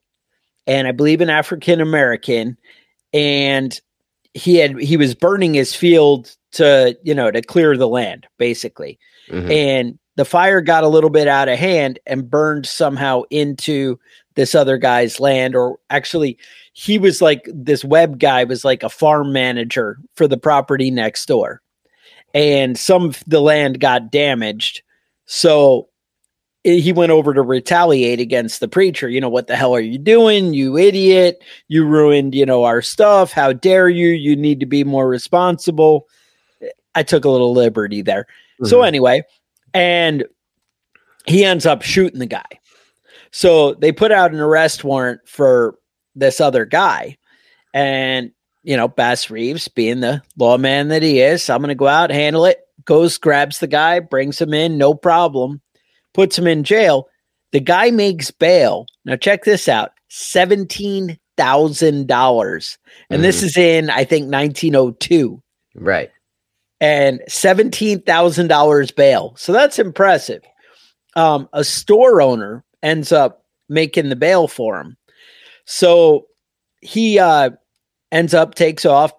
and 0.66 0.86
I 0.88 0.92
believe 0.92 1.20
an 1.20 1.30
African 1.30 1.80
American, 1.80 2.56
and 3.12 3.78
he 4.34 4.56
had 4.56 4.78
he 4.78 4.96
was 4.96 5.14
burning 5.14 5.54
his 5.54 5.74
field 5.74 6.34
to 6.52 6.96
you 7.02 7.14
know 7.14 7.30
to 7.30 7.42
clear 7.42 7.76
the 7.76 7.88
land 7.88 8.26
basically. 8.38 8.98
Mhm. 9.30 9.50
and 9.50 9.98
the 10.16 10.24
fire 10.24 10.60
got 10.60 10.84
a 10.84 10.88
little 10.88 11.10
bit 11.10 11.26
out 11.28 11.48
of 11.48 11.58
hand 11.58 11.98
and 12.06 12.30
burned 12.30 12.64
somehow 12.64 13.22
into 13.30 13.98
this 14.34 14.54
other 14.54 14.78
guy's 14.78 15.18
land 15.18 15.56
or 15.56 15.78
actually 15.90 16.38
he 16.74 16.98
was 16.98 17.20
like 17.20 17.48
this 17.52 17.84
Webb 17.84 18.18
guy 18.18 18.44
was 18.44 18.64
like 18.64 18.82
a 18.82 18.88
farm 18.88 19.32
manager 19.32 19.98
for 20.14 20.28
the 20.28 20.36
property 20.36 20.90
next 20.90 21.26
door. 21.26 21.60
And 22.34 22.78
some 22.78 23.06
of 23.06 23.22
the 23.26 23.40
land 23.40 23.80
got 23.80 24.10
damaged. 24.10 24.82
So 25.24 25.88
he 26.66 26.92
went 26.92 27.12
over 27.12 27.32
to 27.32 27.42
retaliate 27.42 28.18
against 28.18 28.58
the 28.58 28.66
preacher. 28.66 29.08
You 29.08 29.20
know 29.20 29.28
what 29.28 29.46
the 29.46 29.54
hell 29.54 29.74
are 29.74 29.80
you 29.80 29.98
doing? 29.98 30.52
You 30.52 30.76
idiot. 30.76 31.42
You 31.68 31.86
ruined 31.86 32.34
you 32.34 32.44
know 32.44 32.64
our 32.64 32.82
stuff. 32.82 33.30
How 33.30 33.52
dare 33.52 33.88
you? 33.88 34.08
You 34.08 34.34
need 34.34 34.58
to 34.60 34.66
be 34.66 34.82
more 34.82 35.08
responsible. 35.08 36.08
I 36.94 37.04
took 37.04 37.24
a 37.24 37.30
little 37.30 37.52
liberty 37.52 38.02
there. 38.02 38.26
So 38.64 38.78
Mhm. 38.78 38.86
anyway, 38.88 39.22
and 39.74 40.24
he 41.26 41.44
ends 41.44 41.66
up 41.66 41.82
shooting 41.82 42.18
the 42.18 42.26
guy. 42.26 42.46
So 43.30 43.74
they 43.74 43.92
put 43.92 44.10
out 44.12 44.32
an 44.32 44.40
arrest 44.40 44.82
warrant 44.82 45.20
for 45.26 45.78
this 46.14 46.40
other 46.40 46.64
guy. 46.64 47.16
And, 47.74 48.32
you 48.64 48.76
know, 48.76 48.88
Bass 48.88 49.30
Reeves, 49.30 49.68
being 49.68 50.00
the 50.00 50.22
lawman 50.38 50.88
that 50.88 51.02
he 51.02 51.20
is, 51.20 51.48
I'm 51.50 51.58
going 51.60 51.68
to 51.68 51.74
go 51.74 51.86
out, 51.86 52.10
handle 52.10 52.46
it, 52.46 52.58
goes, 52.86 53.18
grabs 53.18 53.58
the 53.58 53.66
guy, 53.66 54.00
brings 54.00 54.40
him 54.40 54.54
in, 54.54 54.78
no 54.78 54.94
problem, 54.94 55.60
puts 56.16 56.38
him 56.38 56.46
in 56.46 56.64
jail. 56.64 57.08
The 57.52 57.60
guy 57.60 57.90
makes 57.90 58.30
bail. 58.30 58.86
Now, 59.04 59.16
check 59.16 59.44
this 59.44 59.68
out 59.68 59.90
$17,000. 60.10 62.78
And 63.10 63.22
this 63.22 63.42
is 63.42 63.56
in, 63.56 63.90
I 63.90 64.04
think, 64.04 64.32
1902 64.32 65.42
right. 65.76 66.10
and 66.80 67.20
$17,000 67.28 68.96
bail. 68.96 69.34
So 69.36 69.52
that's 69.52 69.78
impressive. 69.78 70.42
Um, 71.14 71.48
a 71.52 71.62
store 71.62 72.22
owner 72.22 72.64
ends 72.82 73.12
up 73.12 73.44
making 73.68 74.08
the 74.08 74.16
bail 74.16 74.48
for 74.48 74.80
him. 74.80 74.96
So 75.66 76.26
he 76.80 77.18
uh, 77.18 77.50
ends 78.10 78.34
up, 78.34 78.54
takes 78.54 78.84
off, 78.84 79.12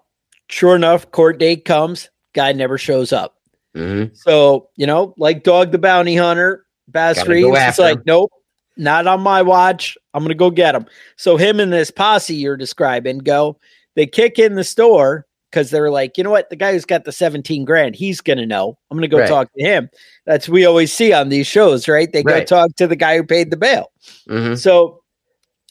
Sure 0.50 0.74
enough, 0.74 1.10
court 1.10 1.38
date 1.38 1.64
comes, 1.64 2.08
guy 2.34 2.52
never 2.52 2.78
shows 2.78 3.12
up. 3.12 3.34
Mhm. 3.76 4.16
So, 4.16 4.70
you 4.76 4.86
know, 4.86 5.14
like 5.18 5.44
Dog 5.44 5.72
the 5.72 5.78
Bounty 5.78 6.16
Hunter, 6.16 6.64
Bass 6.88 7.16
Gotta 7.18 7.30
Reeves, 7.30 7.48
it's 7.60 7.78
like, 7.78 7.98
him. 7.98 8.02
nope, 8.06 8.32
not 8.76 9.06
on 9.06 9.20
my 9.20 9.42
watch. 9.42 9.96
I'm 10.14 10.22
going 10.22 10.30
to 10.30 10.34
go 10.34 10.50
get 10.50 10.74
him. 10.74 10.86
So, 11.16 11.36
him 11.36 11.60
and 11.60 11.72
this 11.72 11.90
posse 11.90 12.34
you're 12.34 12.56
describing 12.56 13.18
go, 13.18 13.58
they 13.94 14.06
kick 14.06 14.38
in 14.38 14.54
the 14.54 14.64
store 14.64 15.26
because 15.50 15.70
they're 15.70 15.90
like, 15.90 16.18
you 16.18 16.24
know 16.24 16.30
what? 16.30 16.50
The 16.50 16.56
guy 16.56 16.72
who's 16.72 16.84
got 16.84 17.04
the 17.04 17.12
17 17.12 17.64
grand, 17.64 17.94
he's 17.96 18.20
going 18.20 18.38
to 18.38 18.46
know. 18.46 18.78
I'm 18.90 18.96
going 18.98 19.08
to 19.08 19.14
go 19.14 19.18
Right. 19.20 19.28
talk 19.28 19.48
to 19.56 19.64
him. 19.64 19.88
That's 20.26 20.48
we 20.48 20.64
always 20.66 20.92
see 20.92 21.12
on 21.12 21.28
these 21.30 21.46
shows, 21.46 21.88
right? 21.88 22.12
They 22.12 22.22
go 22.22 22.34
Right. 22.34 22.46
talk 22.46 22.74
to 22.76 22.86
the 22.86 22.96
guy 22.96 23.16
who 23.16 23.24
paid 23.24 23.50
the 23.50 23.56
bail. 23.56 23.90
Mhm. 24.28 24.58
So, 24.58 25.02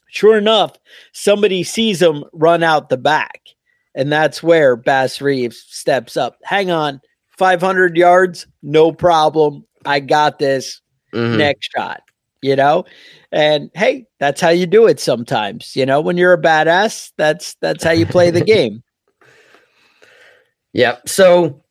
sure 0.08 0.38
enough, 0.38 0.74
somebody 1.14 1.64
sees 1.64 2.02
him 2.02 2.24
run 2.34 2.64
out 2.64 2.90
the 2.90 2.98
back. 2.98 3.42
And 3.96 4.12
that's 4.12 4.44
where 4.44 4.76
Bass 4.76 5.22
Reeves 5.22 5.64
steps 5.70 6.18
up. 6.18 6.38
Hang 6.44 6.70
on, 6.70 7.02
500 7.38 7.98
yards, 7.98 8.46
no 8.62 8.92
problem. 8.92 9.66
I 9.86 10.00
got 10.00 10.38
this. 10.40 10.82
Mhm. 11.18 11.38
Next 11.38 11.70
shot, 11.76 12.02
you 12.42 12.56
know? 12.56 12.86
And 13.32 13.70
hey, 13.74 14.06
that's 14.20 14.40
how 14.40 14.50
you 14.50 14.66
do 14.66 14.88
it 14.88 15.00
sometimes. 15.00 15.76
You 15.76 15.86
know, 15.86 16.00
when 16.02 16.18
you're 16.18 16.34
a 16.34 16.42
badass, 16.42 17.12
that's 17.18 17.56
that's 17.62 17.84
how 17.84 17.92
you 17.92 18.06
play 18.06 18.30
the 18.32 18.42
game. 18.56 18.84
Yep. 20.74 21.08
So, 21.10 21.62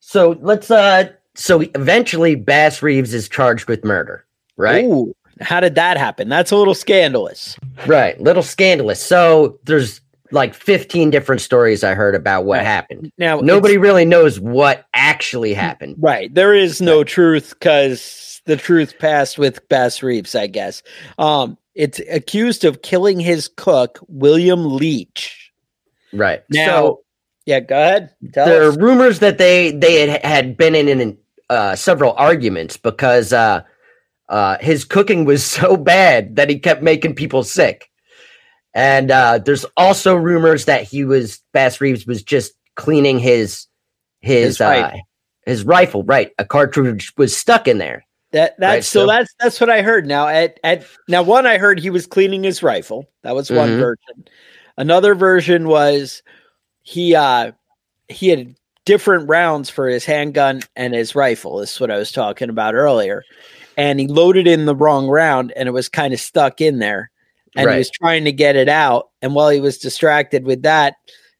so 0.00 0.36
let's. 0.40 0.70
uh 0.70 1.10
So 1.34 1.60
eventually, 1.74 2.34
Bass 2.34 2.82
Reeves 2.82 3.14
is 3.14 3.28
charged 3.28 3.68
with 3.68 3.84
murder. 3.84 4.24
Right. 4.56 4.84
Ooh, 4.84 5.14
how 5.40 5.60
did 5.60 5.74
that 5.76 5.96
happen? 5.96 6.28
That's 6.28 6.50
a 6.50 6.56
little 6.56 6.74
scandalous. 6.74 7.56
Right. 7.86 8.20
Little 8.20 8.42
scandalous. 8.42 9.02
So 9.04 9.58
there's 9.64 10.00
like 10.32 10.54
15 10.54 11.10
different 11.10 11.40
stories 11.40 11.82
I 11.82 11.94
heard 11.94 12.14
about 12.14 12.44
what 12.44 12.58
Right. 12.58 12.66
happened. 12.66 13.10
Now 13.18 13.40
Nobody 13.40 13.78
really 13.78 14.04
knows 14.04 14.38
what 14.38 14.84
actually 14.94 15.54
happened. 15.54 15.96
Right. 15.98 16.32
There 16.32 16.54
is 16.54 16.80
no 16.80 17.02
truth 17.04 17.50
because 17.58 18.29
the 18.46 18.56
truth 18.56 18.98
passed 18.98 19.38
with 19.38 19.66
Bass 19.68 20.02
Reeves, 20.02 20.34
I 20.34 20.46
guess. 20.46 20.82
Um, 21.18 21.56
it's 21.74 22.00
accused 22.10 22.64
of 22.64 22.82
killing 22.82 23.20
his 23.20 23.48
cook, 23.48 23.98
William 24.08 24.76
Leach. 24.76 25.52
Right. 26.12 26.42
Now, 26.50 26.66
so 26.66 27.00
yeah, 27.46 27.60
go 27.60 27.76
ahead. 27.76 28.10
Tell 28.32 28.46
there 28.46 28.62
are 28.64 28.72
rumors 28.78 29.20
that 29.20 29.38
they 29.38 29.72
they 29.72 30.08
had, 30.08 30.24
had 30.24 30.56
been 30.56 30.74
in, 30.74 30.88
in 30.88 31.18
uh, 31.48 31.76
several 31.76 32.12
arguments 32.14 32.76
because 32.76 33.32
uh, 33.32 33.62
uh, 34.28 34.58
his 34.60 34.84
cooking 34.84 35.24
was 35.24 35.44
so 35.58 35.76
bad 35.76 36.36
that 36.36 36.50
he 36.50 36.58
kept 36.58 36.82
making 36.82 37.14
people 37.14 37.42
sick. 37.42 37.86
And 38.74 39.10
uh, 39.10 39.38
there's 39.38 39.64
also 39.76 40.14
rumors 40.14 40.66
that 40.66 40.84
he 40.84 41.04
was 41.04 41.40
Bass 41.52 41.80
Reeves 41.80 42.06
was 42.06 42.22
just 42.22 42.52
cleaning 42.76 43.18
his 43.18 43.66
his 44.20 44.58
His 44.58 44.60
uh, 44.60 44.64
rifle. 44.64 45.00
his 45.46 45.64
rifle. 45.64 46.02
Right, 46.04 46.30
a 46.38 46.44
cartridge 46.44 47.12
was 47.16 47.36
stuck 47.36 47.66
in 47.68 47.78
there. 47.78 48.04
That 48.32 48.54
that's 48.58 48.72
Right, 48.76 48.84
so, 48.84 49.00
so- 49.00 49.06
that's 49.06 49.34
that's 49.40 49.60
what 49.60 49.70
I 49.70 49.82
heard. 49.82 50.06
Now 50.06 50.28
at 50.28 50.60
at 50.62 50.84
now 51.08 51.22
one 51.22 51.46
I 51.46 51.58
heard 51.58 51.80
he 51.80 51.90
was 51.90 52.06
cleaning 52.06 52.44
his 52.44 52.62
rifle. 52.62 53.08
That 53.22 53.34
was 53.34 53.50
one 53.50 53.70
Mhm. 53.70 53.78
version. 53.78 54.24
Another 54.76 55.14
version 55.14 55.66
was 55.68 56.22
he 56.82 57.14
uh 57.14 57.52
he 58.08 58.28
had 58.28 58.54
different 58.84 59.28
rounds 59.28 59.68
for 59.68 59.88
his 59.88 60.04
handgun 60.04 60.62
and 60.76 60.94
his 60.94 61.14
rifle. 61.14 61.58
This 61.58 61.72
is 61.74 61.80
what 61.80 61.90
I 61.90 61.98
was 61.98 62.12
talking 62.12 62.48
about 62.50 62.74
earlier. 62.74 63.24
And 63.76 64.00
he 64.00 64.06
loaded 64.08 64.46
in 64.46 64.66
the 64.66 64.74
wrong 64.74 65.08
round 65.08 65.52
and 65.56 65.68
it 65.68 65.72
was 65.72 65.88
kind 65.88 66.12
of 66.14 66.20
stuck 66.20 66.60
in 66.60 66.78
there. 66.78 67.10
And 67.56 67.66
Right. 67.66 67.74
he 67.74 67.78
was 67.78 67.90
trying 67.90 68.24
to 68.24 68.32
get 68.32 68.56
it 68.56 68.68
out. 68.68 69.10
And 69.22 69.34
while 69.34 69.48
he 69.50 69.60
was 69.60 69.78
distracted 69.78 70.44
with 70.44 70.62
that, 70.62 70.94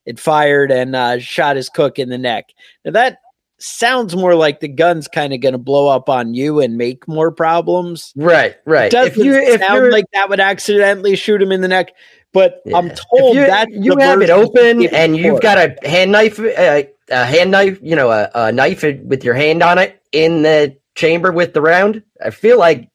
it 0.07 0.19
fired 0.19 0.71
and 0.73 0.95
uh, 0.97 1.19
shot 1.19 1.57
his 1.57 1.69
cook 1.69 1.99
in 1.99 2.09
the 2.09 2.19
neck. 2.19 2.47
Now 2.85 2.91
that 2.93 3.19
sounds 3.61 4.17
more 4.17 4.35
like 4.35 4.61
the 4.61 4.69
gun's 4.69 5.09
kind 5.09 5.33
of 5.33 5.41
going 5.41 5.53
to 5.53 5.59
blow 5.59 5.89
up 5.89 6.09
on 6.09 6.35
you 6.35 6.61
and 6.61 6.77
make 6.77 7.07
more 7.07 7.31
problems. 7.31 8.13
Right, 8.17 8.57
right. 8.65 8.91
Doesn't 8.91 9.23
you 9.23 9.35
if 9.35 9.61
sound 9.61 9.91
like 9.91 10.07
that 10.13 10.29
would 10.29 10.41
accidentally 10.41 11.17
shoot 11.17 11.41
him 11.41 11.53
in 11.53 11.61
the 11.61 11.69
neck, 11.69 11.95
but 12.33 12.63
I'm 12.75 12.91
told 12.91 13.37
that 13.37 13.71
you 13.71 13.97
have 13.99 14.23
it 14.23 14.31
open 14.31 14.87
and 14.95 15.17
you've 15.17 15.41
got 15.41 15.59
a 15.59 15.89
hand 15.89 16.13
knife, 16.13 16.39
uh, 16.39 16.83
a 17.11 17.25
hand 17.25 17.51
knife, 17.51 17.79
you 17.83 17.97
know, 17.97 18.11
a, 18.11 18.31
a 18.35 18.53
knife 18.53 18.83
with 18.83 19.25
your 19.25 19.35
hand 19.35 19.63
on 19.63 19.79
it 19.79 20.01
in 20.13 20.43
the 20.43 20.77
chamber 20.95 21.33
with 21.33 21.55
the 21.55 21.61
round. 21.61 22.03
I 22.25 22.31
feel 22.31 22.59
like 22.59 22.89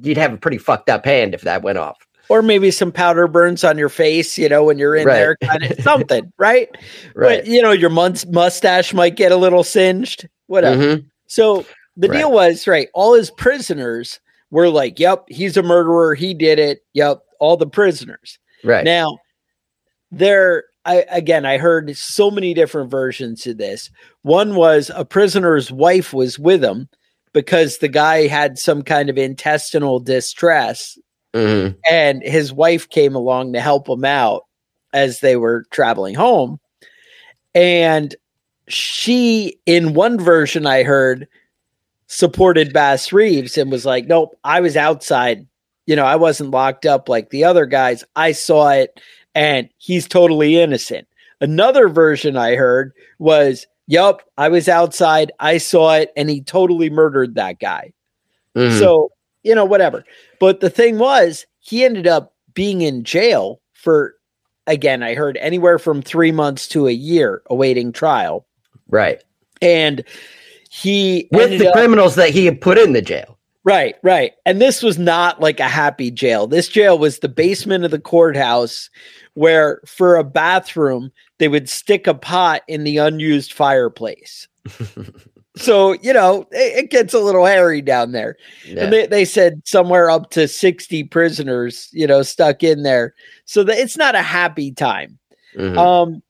you'd 0.00 0.16
have 0.16 0.32
a 0.32 0.38
pretty 0.38 0.58
fucked 0.58 0.88
up 0.88 1.04
hand 1.04 1.34
if 1.34 1.42
that 1.42 1.62
went 1.62 1.78
off. 1.78 1.98
Or 2.32 2.40
maybe 2.40 2.70
some 2.70 2.90
powder 2.90 3.28
burns 3.28 3.62
on 3.62 3.76
your 3.76 3.90
face, 3.90 4.38
you 4.38 4.48
know, 4.48 4.64
when 4.64 4.78
you're 4.78 4.96
in 4.96 5.06
Right. 5.06 5.14
there, 5.14 5.36
kind 5.36 5.62
of 5.64 5.78
something, 5.80 6.32
right? 6.38 6.68
Right. 7.14 7.40
But 7.40 7.46
you 7.46 7.60
know, 7.60 7.72
your 7.72 7.90
mus- 7.90 8.24
mustache 8.26 8.94
might 8.94 9.16
get 9.16 9.32
a 9.32 9.36
little 9.36 9.62
singed, 9.62 10.26
whatever. 10.46 10.82
Mhm. 10.96 11.04
So 11.26 11.66
the 11.96 12.08
Right. 12.08 12.18
deal 12.18 12.32
was 12.32 12.66
right. 12.66 12.88
All 12.94 13.12
his 13.14 13.30
prisoners 13.30 14.18
were 14.50 14.70
like, 14.70 14.98
"Yep, 14.98 15.24
he's 15.28 15.58
a 15.58 15.62
murderer. 15.62 16.14
He 16.14 16.32
did 16.32 16.58
it." 16.58 16.80
Yep, 16.94 17.18
all 17.38 17.58
the 17.58 17.66
prisoners. 17.66 18.38
Right. 18.64 18.84
Now, 18.84 19.18
there, 20.10 20.64
I 20.84 21.04
again, 21.10 21.44
I 21.46 21.58
heard 21.58 21.94
so 21.96 22.30
many 22.30 22.54
different 22.54 22.90
versions 22.90 23.46
of 23.46 23.58
this. 23.58 23.90
One 24.22 24.54
was 24.54 24.90
a 24.94 25.04
prisoner's 25.04 25.70
wife 25.70 26.12
was 26.14 26.38
with 26.38 26.64
him 26.64 26.88
because 27.32 27.78
the 27.78 27.88
guy 27.88 28.26
had 28.26 28.58
some 28.58 28.82
kind 28.82 29.08
of 29.10 29.16
intestinal 29.18 30.00
distress, 30.00 30.98
Mhm. 31.34 31.76
and 31.90 32.22
his 32.22 32.52
wife 32.52 32.88
came 32.88 33.14
along 33.14 33.52
to 33.54 33.60
help 33.60 33.88
him 33.88 34.04
out 34.04 34.44
as 34.92 35.20
they 35.20 35.36
were 35.36 35.64
traveling 35.70 36.14
home. 36.14 36.58
And 37.54 38.14
she, 38.68 39.58
in 39.66 39.94
one 39.94 40.18
version 40.18 40.66
I 40.66 40.82
heard, 40.82 41.26
supported 42.06 42.72
Bass 42.72 43.12
Reeves 43.12 43.56
and 43.58 43.70
was 43.70 43.86
like, 43.86 44.06
Nope, 44.06 44.36
I 44.44 44.60
was 44.60 44.76
outside. 44.76 45.46
You 45.86 45.96
know, 45.96 46.04
I 46.04 46.16
wasn't 46.16 46.50
locked 46.50 46.86
up 46.86 47.08
like 47.08 47.30
the 47.30 47.44
other 47.44 47.66
guys. 47.66 48.04
I 48.16 48.32
saw 48.32 48.70
it 48.70 49.00
and 49.34 49.68
he's 49.78 50.06
totally 50.06 50.58
innocent. 50.60 51.08
Another 51.40 51.88
version 51.88 52.36
I 52.36 52.54
heard 52.54 52.92
was, 53.18 53.66
Yup, 53.88 54.22
I 54.38 54.48
was 54.48 54.68
outside. 54.68 55.32
I 55.40 55.58
saw 55.58 55.94
it 55.94 56.12
and 56.16 56.30
he 56.30 56.40
totally 56.42 56.88
murdered 56.90 57.34
that 57.34 57.58
guy. 57.58 57.92
Mhm. 58.56 58.78
So, 58.78 59.10
you 59.42 59.54
know, 59.54 59.64
whatever. 59.64 60.04
But 60.42 60.58
the 60.58 60.70
thing 60.70 60.98
was, 60.98 61.46
he 61.60 61.84
ended 61.84 62.08
up 62.08 62.34
being 62.52 62.82
in 62.82 63.04
jail 63.04 63.60
for, 63.74 64.16
again, 64.66 65.00
I 65.00 65.14
heard 65.14 65.36
anywhere 65.36 65.78
from 65.78 66.02
three 66.02 66.32
months 66.32 66.66
to 66.70 66.88
a 66.88 66.92
year 66.92 67.42
awaiting 67.46 67.92
trial. 67.92 68.44
right. 68.88 69.22
And 69.60 70.02
he 70.68 71.28
With 71.30 71.60
the 71.60 71.68
up- 71.68 71.74
criminals 71.74 72.16
that 72.16 72.30
he 72.30 72.44
had 72.44 72.60
put 72.60 72.76
in 72.76 72.92
the 72.92 73.00
jail. 73.02 73.38
Right, 73.62 73.94
right. 74.02 74.32
And 74.44 74.60
this 74.60 74.82
was 74.82 74.98
not 74.98 75.38
like 75.40 75.60
a 75.60 75.68
happy 75.68 76.10
jail. 76.10 76.48
This 76.48 76.66
jail 76.66 76.98
was 76.98 77.20
the 77.20 77.28
basement 77.28 77.84
of 77.84 77.92
the 77.92 78.00
courthouse 78.00 78.90
where 79.34 79.80
for 79.86 80.16
a 80.16 80.24
bathroom 80.24 81.12
they 81.38 81.46
would 81.46 81.68
stick 81.68 82.08
a 82.08 82.14
pot 82.14 82.62
in 82.66 82.82
the 82.82 82.96
unused 82.96 83.52
fireplace. 83.52 84.48
so, 85.56 85.92
you 85.94 86.12
know, 86.12 86.46
it, 86.50 86.84
it 86.84 86.90
gets 86.90 87.12
a 87.14 87.18
little 87.18 87.44
hairy 87.44 87.82
down 87.82 88.12
there. 88.12 88.36
Yeah. 88.66 88.84
And 88.84 88.92
they, 88.92 89.06
they 89.06 89.24
said 89.24 89.62
somewhere 89.66 90.10
up 90.10 90.30
to 90.30 90.48
60 90.48 91.04
prisoners, 91.04 91.88
you 91.92 92.06
know, 92.06 92.22
stuck 92.22 92.62
in 92.62 92.82
there. 92.82 93.14
So 93.44 93.62
that 93.64 93.78
it's 93.78 93.96
not 93.96 94.14
a 94.14 94.22
happy 94.22 94.72
time. 94.72 95.18
Mhm. 95.56 95.76
Um, 95.76 96.22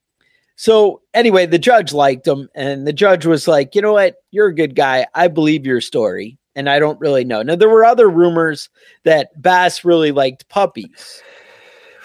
so 0.55 1.01
anyway, 1.13 1.45
the 1.45 1.57
judge 1.59 1.93
liked 1.93 2.27
him, 2.27 2.47
and 2.53 2.85
the 2.85 2.93
judge 2.93 3.25
was 3.25 3.47
like, 3.47 3.73
you 3.75 3.81
know 3.81 3.93
what, 3.93 4.15
you're 4.31 4.47
a 4.47 4.55
good 4.55 4.75
guy. 4.75 5.07
I 5.15 5.27
believe 5.27 5.65
your 5.65 5.81
story, 5.81 6.37
and 6.55 6.69
I 6.69 6.77
don't 6.79 6.99
really 6.99 7.23
know. 7.25 7.41
Now 7.41 7.55
there 7.55 7.69
were 7.69 7.83
other 7.85 8.07
rumors 8.09 8.69
that 9.03 9.29
Bass 9.41 9.83
really 9.83 10.11
liked 10.11 10.47
puppies. 10.49 11.21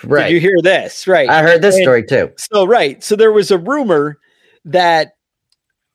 right. 0.05 0.29
Did 0.29 0.35
you 0.35 0.41
hear 0.41 0.63
this? 0.63 1.07
Right. 1.07 1.29
I 1.29 1.43
heard 1.43 1.61
this 1.61 1.75
And- 1.75 1.83
story 1.85 2.05
too. 2.07 2.33
So 2.39 2.65
right. 2.67 3.03
So 3.05 3.17
there 3.17 3.33
was 3.33 3.51
a 3.51 3.59
rumor 3.59 4.19
that 4.65 5.13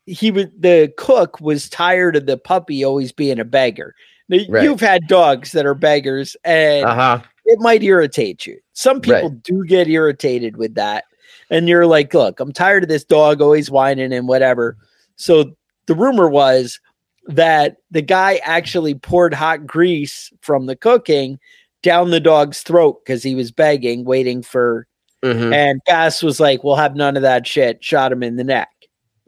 he 0.06 0.32
would 0.32 0.52
the 0.62 0.92
cook 0.98 1.40
was 1.40 1.70
tired 1.70 2.16
of 2.16 2.26
the 2.26 2.38
puppy 2.38 2.84
always 2.84 3.12
being 3.12 3.40
a 3.40 3.46
beggar. 3.46 3.96
Now, 4.30 4.40
Right. 4.50 4.64
you've 4.64 4.80
had 4.82 5.08
dogs 5.08 5.52
that 5.52 5.66
are 5.66 5.76
beggars, 5.76 6.36
and 6.44 6.86
Uh 6.86 6.96
huh. 6.96 7.20
it 7.46 7.60
might 7.60 7.84
irritate 7.84 8.46
you. 8.46 8.58
Some 8.74 9.02
people 9.02 9.30
Right. 9.30 9.44
do 9.44 9.66
get 9.66 9.88
irritated 9.88 10.58
with 10.58 10.76
that. 10.76 11.04
And 11.50 11.68
you're 11.68 11.86
like, 11.86 12.14
look, 12.14 12.40
I'm 12.40 12.54
tired 12.54 12.84
of 12.84 12.90
this 12.90 13.04
dog 13.04 13.42
always 13.42 13.70
whining 13.70 14.14
and 14.14 14.28
whatever. 14.28 14.78
So 15.18 15.52
the 15.88 15.96
rumor 15.96 16.30
was 16.30 16.80
that 17.28 17.78
the 17.92 18.02
guy 18.02 18.40
actually 18.44 18.96
poured 18.96 19.34
hot 19.34 19.66
grease 19.68 20.32
from 20.42 20.66
the 20.66 20.76
cooking 20.76 21.40
down 21.82 22.12
the 22.12 22.20
dog's 22.20 22.62
throat 22.62 23.02
because 23.04 23.24
he 23.24 23.36
was 23.36 23.52
begging, 23.52 24.04
waiting 24.06 24.42
for. 24.42 24.88
hmm 25.24 25.54
And 25.54 25.80
Bass 25.86 26.24
was 26.24 26.40
like, 26.40 26.64
"We'll 26.64 26.76
have 26.76 26.96
none 26.96 27.16
of 27.16 27.22
that 27.24 27.46
shit." 27.48 27.84
Shot 27.84 28.12
him 28.12 28.24
in 28.24 28.36
the 28.38 28.44
neck. 28.44 28.70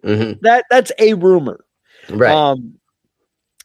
Hmm 0.06 0.34
That 0.42 0.66
that's 0.70 0.92
a 1.00 1.14
rumor. 1.16 1.66
Right. 2.10 2.32
Um, 2.32 2.76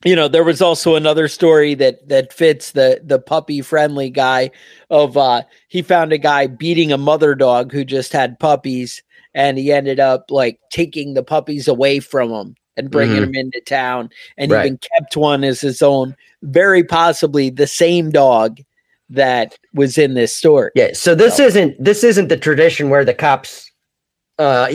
you 0.05 0.17
know, 0.17 0.29
there 0.29 0.45
was 0.45 0.63
also 0.63 0.95
another 0.95 1.29
story 1.29 1.75
that 1.75 2.09
that 2.09 2.33
fits 2.33 2.73
the 2.73 3.01
the 3.05 3.19
puppy 3.19 3.61
friendly 3.61 4.09
guy 4.11 4.51
of 4.89 5.17
uh 5.17 5.43
he 5.69 5.83
found 5.83 6.13
a 6.13 6.19
guy 6.19 6.47
beating 6.47 6.91
a 6.91 6.97
mother 6.99 7.35
dog 7.35 7.71
who 7.73 7.85
just 7.85 8.13
had 8.13 8.39
puppies 8.41 9.03
and 9.35 9.59
he 9.59 9.71
ended 9.73 10.01
up 10.01 10.31
like 10.31 10.59
taking 10.73 11.15
the 11.15 11.23
puppies 11.23 11.69
away 11.69 12.01
from 12.01 12.31
him 12.31 12.55
and 12.77 12.91
bringing 12.91 13.19
Mhm. 13.19 13.27
them 13.27 13.35
into 13.35 13.61
town, 13.61 14.09
and 14.39 14.51
Right. 14.51 14.65
even 14.65 14.79
kept 14.97 15.17
one 15.17 15.45
as 15.45 15.61
his 15.61 15.83
own. 15.83 16.17
Very 16.43 16.83
possibly 16.83 17.51
the 17.51 17.67
same 17.67 18.11
dog 18.11 18.59
that 19.11 19.59
was 19.75 19.99
in 19.99 20.15
this 20.15 20.35
story. 20.35 20.71
Yeah. 20.75 20.93
So 20.95 21.15
this 21.15 21.39
isn't 21.39 21.77
this 21.83 22.03
isn't 22.05 22.29
the 22.29 22.37
tradition 22.39 22.89
where 22.89 23.05
the 23.05 23.13
cops, 23.13 23.71
uh, 24.39 24.73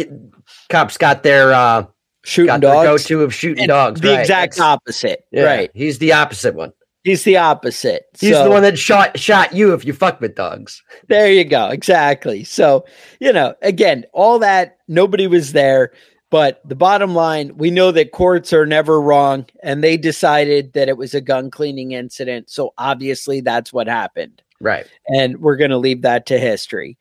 cops 0.70 0.98
got 0.98 1.24
their 1.24 1.54
uh 1.54 1.86
Shooting 2.24 2.48
got 2.48 2.62
their 2.62 2.84
Go 2.84 2.98
to 2.98 3.22
of 3.24 3.34
shooting 3.34 3.64
And 3.64 3.70
dogs. 3.70 4.02
the 4.02 4.10
right. 4.10 4.20
exact 4.22 4.60
opposite. 4.60 5.26
yeah, 5.32 5.44
Right. 5.44 5.72
He's 5.76 6.00
the 6.00 6.12
opposite 6.14 6.56
one. 6.56 6.74
He's 7.04 7.24
the 7.24 7.38
opposite. 7.38 8.06
He's 8.20 8.34
So- 8.34 8.44
the 8.46 8.50
one 8.50 8.64
that 8.64 8.80
shot 8.80 9.20
shot 9.20 9.54
you 9.54 9.74
if 9.74 9.86
you 9.86 9.94
fuck 9.94 10.20
with 10.22 10.34
dogs. 10.36 10.82
There 11.08 11.32
you 11.32 11.44
go. 11.44 11.68
Exactly. 11.70 12.44
So, 12.44 12.84
you 13.20 13.32
know, 13.32 13.54
again, 13.62 14.06
all 14.12 14.40
that, 14.40 14.78
nobody 14.88 15.28
was 15.28 15.52
there. 15.54 15.92
But 16.32 16.62
the 16.68 16.76
bottom 16.76 17.14
line, 17.14 17.56
we 17.56 17.70
know 17.70 17.92
that 17.92 18.12
courts 18.12 18.52
are 18.52 18.66
never 18.66 19.00
wrong, 19.00 19.46
and 19.62 19.84
they 19.84 19.96
decided 19.96 20.74
that 20.74 20.90
it 20.90 20.98
was 20.98 21.14
a 21.14 21.22
gun 21.22 21.52
cleaning 21.52 21.92
incident. 21.92 22.50
So 22.50 22.74
obviously 22.80 23.40
that's 23.40 23.72
what 23.72 23.88
happened. 23.88 24.42
Right. 24.60 24.88
And 25.08 25.38
we're 25.40 25.58
going 25.58 25.70
to 25.70 25.78
leave 25.78 26.02
that 26.02 26.26
to 26.26 26.40
history. 26.40 26.98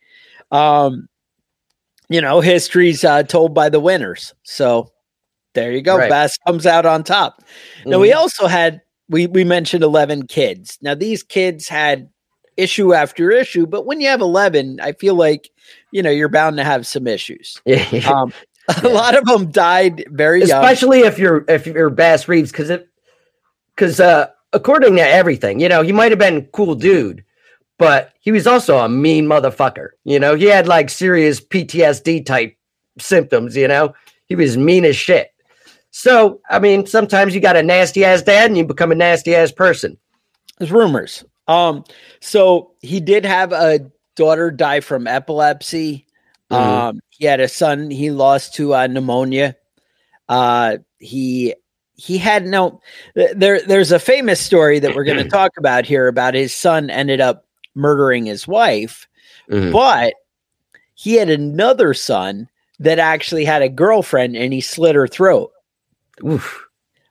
Um, 0.53 1.09
you 2.15 2.21
know, 2.21 2.41
history's 2.41 3.03
uh, 3.05 3.23
told 3.25 3.55
by 3.55 3.69
the 3.69 3.81
winners. 3.81 4.33
So 4.45 4.93
there 5.55 5.73
you 5.73 5.83
go. 5.83 5.97
Right. 5.99 6.09
Bass 6.11 6.37
comes 6.47 6.65
out 6.67 6.87
on 6.87 7.03
top. 7.05 7.43
Now 7.85 7.99
we 7.99 8.11
Mhm. 8.11 8.17
also 8.17 8.47
had 8.47 8.81
we 9.09 9.27
we 9.27 9.43
mentioned 9.45 9.83
11 9.83 10.27
kids. 10.29 10.79
Now 10.81 10.95
these 10.95 11.23
kids 11.23 11.69
had 11.69 12.09
issue 12.57 12.95
after 12.95 13.31
issue, 13.33 13.67
but 13.67 13.85
when 13.85 14.01
you 14.01 14.09
have 14.09 14.21
11, 14.21 14.79
I 14.81 14.93
feel 14.93 15.17
like 15.17 15.51
you 15.91 16.03
know 16.03 16.11
you're 16.11 16.29
bound 16.29 16.57
to 16.59 16.65
have 16.65 16.87
some 16.87 17.07
issues. 17.07 17.61
Yeah. 17.67 18.09
Um, 18.11 18.33
a 18.83 18.89
lot 18.89 19.15
of 19.19 19.25
them 19.27 19.51
died 19.51 20.05
very 20.11 20.39
young. 20.41 20.63
especially 20.65 21.01
if 21.01 21.19
you're 21.19 21.45
if 21.49 21.67
you're 21.67 21.91
Bass 21.91 22.29
Reeves, 22.29 22.51
because 22.53 22.71
it 22.71 22.89
because 23.75 23.99
uh 24.01 24.29
according 24.53 24.95
to 24.97 25.03
everything, 25.07 25.61
you 25.61 25.69
know, 25.69 25.83
he 25.83 25.93
might 25.93 26.13
have 26.13 26.19
been 26.19 26.47
cool 26.53 26.75
dude, 26.77 27.25
but 27.79 28.13
he 28.21 28.33
was 28.33 28.47
also 28.47 28.79
a 28.79 28.89
mean 28.89 29.27
motherfucker. 29.27 29.89
You 30.05 30.19
know, 30.19 30.35
he 30.35 30.45
had 30.45 30.69
like 30.69 30.91
serious 30.91 31.41
PTSD 31.41 32.25
type 32.25 32.57
symptoms. 32.99 33.57
You 33.57 33.69
know, 33.69 33.95
he 34.27 34.37
was 34.37 34.57
mean 34.57 34.85
as 34.85 34.97
shit. 34.97 35.33
So 35.91 36.41
I 36.51 36.59
mean, 36.59 36.87
sometimes 36.87 37.35
you 37.35 37.41
got 37.41 37.57
a 37.57 37.63
nasty 37.63 38.05
ass 38.05 38.23
dad, 38.23 38.51
and 38.51 38.59
you 38.59 38.65
become 38.65 38.93
a 38.93 38.97
nasty 38.97 39.35
ass 39.35 39.53
person. 39.53 39.97
There's 40.59 40.73
rumors. 40.73 41.25
Um, 41.47 41.85
so 42.21 42.73
he 42.81 43.01
did 43.01 43.25
have 43.25 43.53
a 43.53 43.81
daughter 44.17 44.51
die 44.51 44.81
from 44.81 45.07
epilepsy. 45.07 46.07
Mhm. 46.51 46.57
Um, 46.57 47.01
he 47.11 47.27
had 47.27 47.41
a 47.41 47.49
son 47.49 47.91
he 47.91 48.11
lost 48.11 48.55
to 48.55 48.75
uh, 48.75 48.87
pneumonia. 48.87 49.57
Uh, 50.29 50.79
he 50.99 51.55
he 51.97 52.19
had 52.19 52.47
no 52.47 52.81
th- 53.15 53.33
there. 53.37 53.61
There's 53.61 53.93
a 53.93 53.99
famous 53.99 54.41
story 54.41 54.79
that 54.81 54.95
we're 54.95 55.05
going 55.05 55.23
to 55.23 55.29
talk 55.29 55.53
about 55.59 55.87
here 55.87 56.09
about 56.09 56.35
his 56.35 56.53
son 56.53 56.91
ended 56.91 57.21
up 57.21 57.44
murdering 57.75 58.27
his 58.27 58.47
wife, 58.49 59.07
Mhm. 59.51 59.73
but 59.73 60.15
he 60.95 61.15
had 61.15 61.29
another 61.31 61.95
son 61.95 62.49
that 62.79 62.99
actually 62.99 63.45
had 63.45 63.63
a 63.63 63.69
girlfriend 63.69 64.37
and 64.37 64.53
he 64.53 64.61
slit 64.61 64.95
her 64.95 65.07
throat. 65.09 65.51
Oof. 66.25 66.67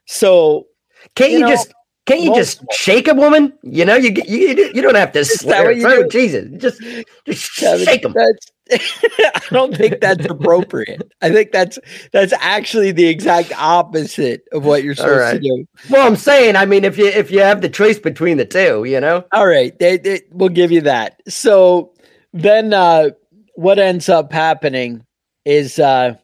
So 0.06 0.67
Can't 1.15 1.32
You 1.32 1.39
you, 1.39 1.43
know, 1.45 1.49
just 1.49 1.73
can't 2.06 2.21
you 2.21 2.34
just 2.36 2.62
shake 2.71 3.08
a 3.08 3.13
woman? 3.13 3.54
You 3.62 3.86
know, 3.86 3.95
you 3.95 4.13
you 4.26 4.71
you 4.73 4.82
don't 4.82 4.95
have 4.95 5.12
to 5.13 5.23
slit 5.26 5.58
her 5.58 5.80
throat. 5.80 6.12
Jesus, 6.12 6.49
just 6.58 6.82
just 7.26 7.63
I 7.63 7.76
mean, 7.76 7.86
shake 7.86 8.02
them. 8.04 8.13
that's- 8.13 8.52
I 8.71 9.41
don't 9.52 9.76
think 9.76 9.99
that's 9.99 10.26
appropriate. 10.26 11.12
I 11.21 11.32
think 11.32 11.52
that's 11.52 11.78
that's 12.12 12.34
actually 12.39 12.91
the 12.91 13.08
exact 13.08 13.52
opposite 13.58 14.47
of 14.54 14.63
what 14.63 14.84
you're 14.84 14.95
supposed 14.95 15.19
right. 15.19 15.34
to 15.34 15.39
do. 15.39 15.65
Well, 15.89 16.08
I'm 16.08 16.15
saying, 16.15 16.56
I 16.56 16.65
mean, 16.65 16.86
if 16.86 16.97
you 16.97 17.08
if 17.08 17.30
you 17.30 17.41
have 17.41 17.62
the 17.62 17.69
choice 17.69 17.99
between 17.99 18.38
the 18.38 18.45
two, 18.45 18.86
you 18.86 18.99
know, 19.02 19.26
All 19.34 19.47
right, 19.47 19.78
they, 19.80 19.97
they, 19.97 20.21
we'll 20.32 20.49
give 20.49 20.71
you 20.71 20.82
that. 20.82 21.21
So 21.28 21.93
then, 22.32 22.73
uh, 22.73 23.10
what 23.56 23.80
ends 23.80 24.08
up 24.08 24.32
happening 24.32 25.06
is 25.43 25.78
uh, 25.78 26.15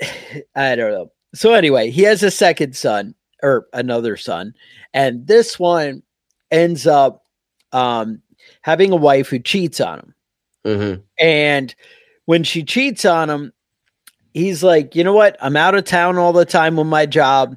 I 0.54 0.76
don't 0.76 0.92
know. 0.92 1.12
So 1.34 1.54
anyway, 1.54 1.90
he 1.90 2.02
has 2.02 2.22
a 2.22 2.30
second 2.30 2.76
son 2.76 3.14
or 3.42 3.68
another 3.72 4.18
son, 4.18 4.52
and 4.92 5.26
this 5.26 5.58
one 5.58 6.02
ends 6.50 6.86
up 6.86 7.24
um, 7.72 8.20
having 8.62 8.92
a 8.92 8.96
wife 8.96 9.28
who 9.28 9.38
cheats 9.38 9.80
on 9.80 9.98
him. 10.00 10.14
Mm-hmm. 10.64 11.00
And 11.18 11.74
when 12.26 12.44
she 12.44 12.62
cheats 12.64 13.04
on 13.04 13.30
him, 13.30 13.52
he's 14.34 14.62
like, 14.62 14.94
you 14.94 15.04
know 15.04 15.14
what? 15.14 15.36
I'm 15.40 15.56
out 15.56 15.74
of 15.74 15.84
town 15.84 16.18
all 16.18 16.32
the 16.32 16.44
time 16.44 16.76
with 16.76 16.86
my 16.86 17.06
job. 17.06 17.56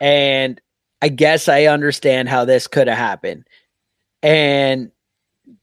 And 0.00 0.60
I 1.02 1.08
guess 1.08 1.48
I 1.48 1.66
understand 1.66 2.28
how 2.28 2.44
this 2.44 2.66
could 2.66 2.88
have 2.88 2.98
happened. 2.98 3.44
And 4.22 4.90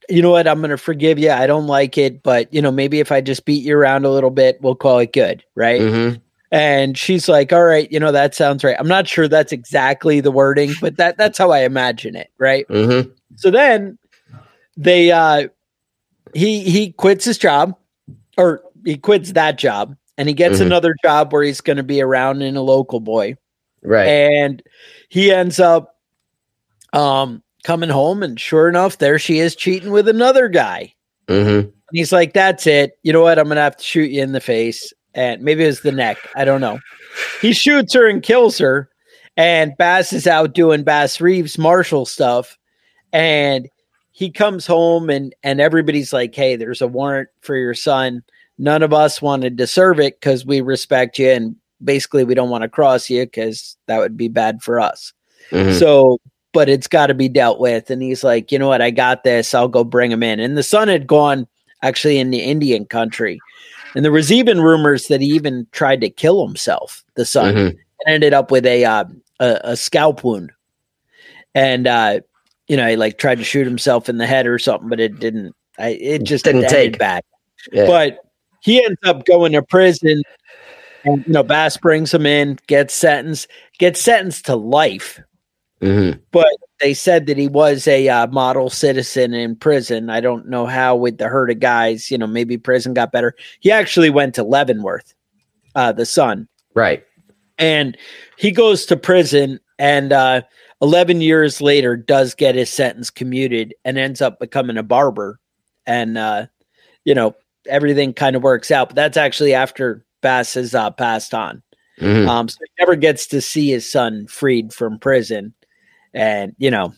you 0.08 0.22
know 0.22 0.30
what? 0.30 0.48
I'm 0.48 0.58
going 0.58 0.70
to 0.70 0.78
forgive 0.78 1.18
you. 1.18 1.30
I 1.30 1.46
don't 1.46 1.66
like 1.66 1.98
it, 1.98 2.22
but 2.22 2.52
you 2.52 2.62
know, 2.62 2.70
maybe 2.70 3.00
if 3.00 3.12
I 3.12 3.20
just 3.20 3.44
beat 3.44 3.64
you 3.64 3.76
around 3.76 4.04
a 4.04 4.10
little 4.10 4.30
bit, 4.30 4.58
we'll 4.60 4.74
call 4.74 4.98
it 4.98 5.12
good. 5.12 5.44
Right. 5.54 5.80
Mm-hmm. 5.80 6.20
And 6.52 6.96
she's 6.96 7.28
like, 7.28 7.52
all 7.52 7.64
right, 7.64 7.90
you 7.90 7.98
know, 7.98 8.12
that 8.12 8.34
sounds 8.34 8.62
right. 8.62 8.76
I'm 8.78 8.88
not 8.88 9.08
sure 9.08 9.26
that's 9.26 9.52
exactly 9.52 10.20
the 10.20 10.30
wording, 10.30 10.72
but 10.80 10.96
that 10.96 11.18
that's 11.18 11.38
how 11.38 11.50
I 11.50 11.60
imagine 11.60 12.14
it. 12.14 12.30
Right. 12.38 12.66
Mm-hmm. 12.68 13.10
So 13.34 13.50
then 13.50 13.98
they 14.76 15.10
uh 15.10 15.48
he 16.36 16.60
he 16.60 16.92
quits 16.92 17.24
his 17.24 17.38
job 17.38 17.74
or 18.38 18.62
he 18.84 18.96
quits 18.96 19.32
that 19.32 19.58
job 19.58 19.96
and 20.18 20.28
he 20.28 20.34
gets 20.34 20.58
Mhm. 20.58 20.66
another 20.66 20.94
job 21.02 21.32
where 21.32 21.42
he's 21.42 21.60
going 21.60 21.76
to 21.78 21.82
be 21.82 22.00
around 22.00 22.42
in 22.42 22.56
a 22.56 22.62
local 22.62 23.00
boy. 23.00 23.36
Right. 23.82 24.08
and 24.08 24.62
he 25.08 25.30
ends 25.32 25.60
up 25.60 25.96
um 26.92 27.42
coming 27.64 27.90
home 27.90 28.22
and 28.22 28.38
sure 28.40 28.68
enough 28.68 28.98
there 28.98 29.18
she 29.18 29.38
is 29.38 29.54
cheating 29.56 29.90
with 29.90 30.08
another 30.08 30.48
guy. 30.48 30.92
Mm-hmm. 31.28 31.58
and 31.68 31.72
he's 31.92 32.12
like 32.12 32.32
that's 32.32 32.66
it. 32.66 32.98
You 33.02 33.12
know 33.12 33.22
what? 33.22 33.38
I'm 33.38 33.46
going 33.46 33.56
to 33.56 33.62
have 33.62 33.76
to 33.76 33.84
shoot 33.84 34.10
you 34.10 34.22
in 34.22 34.32
the 34.32 34.40
face. 34.40 34.92
And 35.14 35.40
maybe 35.42 35.64
it's 35.64 35.80
the 35.80 35.92
neck. 35.92 36.18
I 36.36 36.44
don't 36.44 36.60
know. 36.60 36.78
He 37.40 37.52
shoots 37.54 37.94
her 37.94 38.06
and 38.08 38.22
kills 38.22 38.58
her 38.58 38.88
and 39.36 39.72
bass 39.78 40.12
is 40.12 40.26
out 40.26 40.52
doing 40.54 40.82
bass 40.82 41.20
reeves 41.20 41.56
marshall 41.58 42.04
stuff 42.06 42.56
and 43.12 43.68
he 44.16 44.30
comes 44.30 44.66
home 44.66 45.10
and 45.10 45.34
and 45.42 45.60
everybody's 45.60 46.10
like 46.10 46.34
hey 46.34 46.56
there's 46.56 46.80
a 46.80 46.88
warrant 46.88 47.28
for 47.42 47.54
your 47.54 47.74
son. 47.74 48.22
None 48.56 48.82
of 48.82 48.94
us 48.94 49.20
wanted 49.20 49.58
to 49.58 49.66
serve 49.66 50.00
it 50.00 50.18
because 50.18 50.46
we 50.46 50.62
respect 50.62 51.18
you 51.18 51.28
and 51.30 51.54
basically 51.84 52.24
we 52.24 52.32
don't 52.34 52.48
want 52.48 52.62
to 52.62 52.68
cross 52.70 53.10
you 53.10 53.26
because 53.26 53.76
that 53.88 53.98
would 53.98 54.16
be 54.16 54.28
bad 54.28 54.62
for 54.62 54.80
us. 54.80 55.12
Mhm. 55.50 55.78
so 55.78 56.18
but 56.54 56.70
it's 56.70 56.86
got 56.88 57.08
to 57.08 57.14
be 57.14 57.28
dealt 57.28 57.60
with 57.60 57.90
and 57.90 58.00
he's 58.00 58.24
like 58.24 58.50
you 58.50 58.58
know 58.58 58.68
what? 58.68 58.80
I 58.80 58.90
got 58.90 59.22
this. 59.22 59.52
I'll 59.52 59.68
go 59.68 59.84
bring 59.84 60.10
him 60.10 60.22
in. 60.22 60.40
And 60.40 60.56
the 60.56 60.62
son 60.62 60.88
had 60.88 61.06
gone 61.06 61.46
actually 61.82 62.16
in 62.18 62.30
the 62.30 62.40
indian 62.40 62.86
country 62.86 63.38
and 63.94 64.02
there 64.02 64.12
was 64.12 64.32
even 64.32 64.62
rumors 64.62 65.08
that 65.08 65.20
he 65.20 65.26
even 65.28 65.66
tried 65.72 66.00
to 66.00 66.08
kill 66.08 66.46
himself 66.46 67.04
the 67.16 67.26
son. 67.26 67.54
Mhm. 67.54 67.66
and 67.68 67.78
ended 68.06 68.32
up 68.32 68.50
with 68.50 68.64
a 68.64 68.86
uh, 68.86 69.04
a, 69.40 69.60
a 69.64 69.76
scalp 69.76 70.24
wound. 70.24 70.52
And 71.54 71.86
uh 71.86 72.20
you 72.68 72.76
know 72.76 72.88
he 72.88 72.96
like 72.96 73.18
tried 73.18 73.38
to 73.38 73.44
shoot 73.44 73.66
himself 73.66 74.08
in 74.08 74.18
the 74.18 74.26
head 74.26 74.46
or 74.46 74.58
something 74.58 74.88
but 74.88 75.00
it 75.00 75.18
didn't 75.18 75.54
I, 75.78 75.90
it 75.90 76.24
just 76.24 76.44
Didn't 76.44 76.68
take. 76.68 76.98
bad 76.98 77.22
Yeah. 77.72 77.86
but 77.86 78.18
he 78.62 78.82
ends 78.84 78.98
up 79.04 79.24
going 79.26 79.52
to 79.52 79.62
prison 79.62 80.22
and 81.04 81.24
you 81.26 81.32
know 81.32 81.42
bass 81.42 81.76
brings 81.76 82.12
him 82.12 82.26
in 82.26 82.58
gets 82.66 82.94
sentenced 82.94 83.48
gets 83.78 84.00
sentenced 84.00 84.46
to 84.46 84.56
life 84.56 85.20
Mhm. 85.82 86.18
but 86.32 86.48
they 86.80 86.94
said 86.94 87.26
that 87.26 87.36
he 87.36 87.48
was 87.48 87.86
a 87.86 88.08
uh, 88.08 88.26
model 88.28 88.70
citizen 88.70 89.34
in 89.34 89.56
prison. 89.56 90.08
I 90.08 90.20
don't 90.20 90.48
know 90.48 90.64
how 90.64 90.96
with 90.96 91.18
the 91.18 91.28
herd 91.28 91.50
of 91.50 91.60
guys, 91.60 92.10
you 92.10 92.16
know, 92.18 92.26
maybe 92.26 92.56
prison 92.58 92.94
got 92.94 93.12
better. 93.12 93.34
He 93.60 93.70
actually 93.70 94.08
went 94.08 94.34
to 94.36 94.42
Leavenworth, 94.44 95.14
uh, 95.74 95.92
the 95.92 96.06
son, 96.06 96.48
Right. 96.74 97.04
and 97.58 97.96
he 98.38 98.50
goes 98.52 98.86
to 98.86 98.96
prison 98.96 99.60
and 99.78 100.12
uh, 100.14 100.42
11 100.82 101.20
years 101.20 101.60
later 101.60 101.96
does 101.96 102.34
get 102.34 102.54
his 102.54 102.70
sentence 102.70 103.10
commuted 103.10 103.74
and 103.84 103.98
ends 103.98 104.20
up 104.20 104.38
becoming 104.38 104.76
a 104.76 104.82
barber. 104.82 105.40
And, 105.86 106.18
uh, 106.18 106.46
you 107.04 107.14
know, 107.14 107.34
everything 107.66 108.12
kind 108.12 108.36
of 108.36 108.42
works 108.42 108.70
out. 108.70 108.88
But 108.90 108.96
that's 108.96 109.16
actually 109.16 109.54
after 109.54 110.04
Bass 110.20 110.54
has 110.54 110.74
uh, 110.74 110.90
passed 110.90 111.32
on. 111.34 111.62
Mhm. 112.00 112.28
Um, 112.28 112.48
so 112.48 112.58
he 112.60 112.82
never 112.82 112.94
gets 112.96 113.26
to 113.28 113.40
see 113.40 113.70
his 113.70 113.90
son 113.90 114.26
freed 114.26 114.72
from 114.72 114.98
prison. 114.98 115.54
And, 116.12 116.54
you 116.58 116.70
know, 116.70 116.92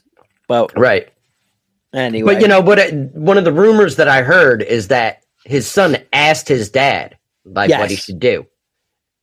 but 0.48 0.76
Right. 0.76 1.08
anyway. 1.92 2.34
But 2.34 2.42
you 2.42 2.48
know 2.48 2.60
what? 2.60 2.92
One 3.14 3.38
of 3.38 3.44
the 3.44 3.52
rumors 3.52 3.96
that 3.96 4.08
I 4.08 4.22
heard 4.22 4.62
is 4.62 4.88
that 4.88 5.22
his 5.44 5.68
son 5.68 5.98
asked 6.12 6.48
his 6.48 6.68
dad 6.70 7.16
like 7.44 7.70
what 7.70 7.90
he 7.90 7.96
should 7.96 8.18
do, 8.18 8.46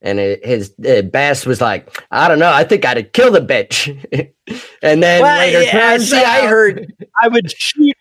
and 0.06 0.20
it, 0.20 0.45
his 0.45 0.74
uh, 0.88 1.01
Bass 1.01 1.45
was 1.45 1.60
like, 1.60 2.01
"I 2.12 2.28
don't 2.30 2.39
know. 2.39 2.51
I 2.51 2.64
think 2.64 2.86
I'd 2.86 3.12
kill 3.12 3.32
the 3.32 3.41
bitch." 3.41 3.88
and 4.82 5.03
then 5.03 5.22
Well, 5.22 5.38
later, 5.39 5.64
yeah, 5.64 5.97
see, 5.97 6.16
I 6.24 6.47
heard 6.47 6.93
I 7.22 7.28
would 7.28 7.51
shoot. 7.51 7.97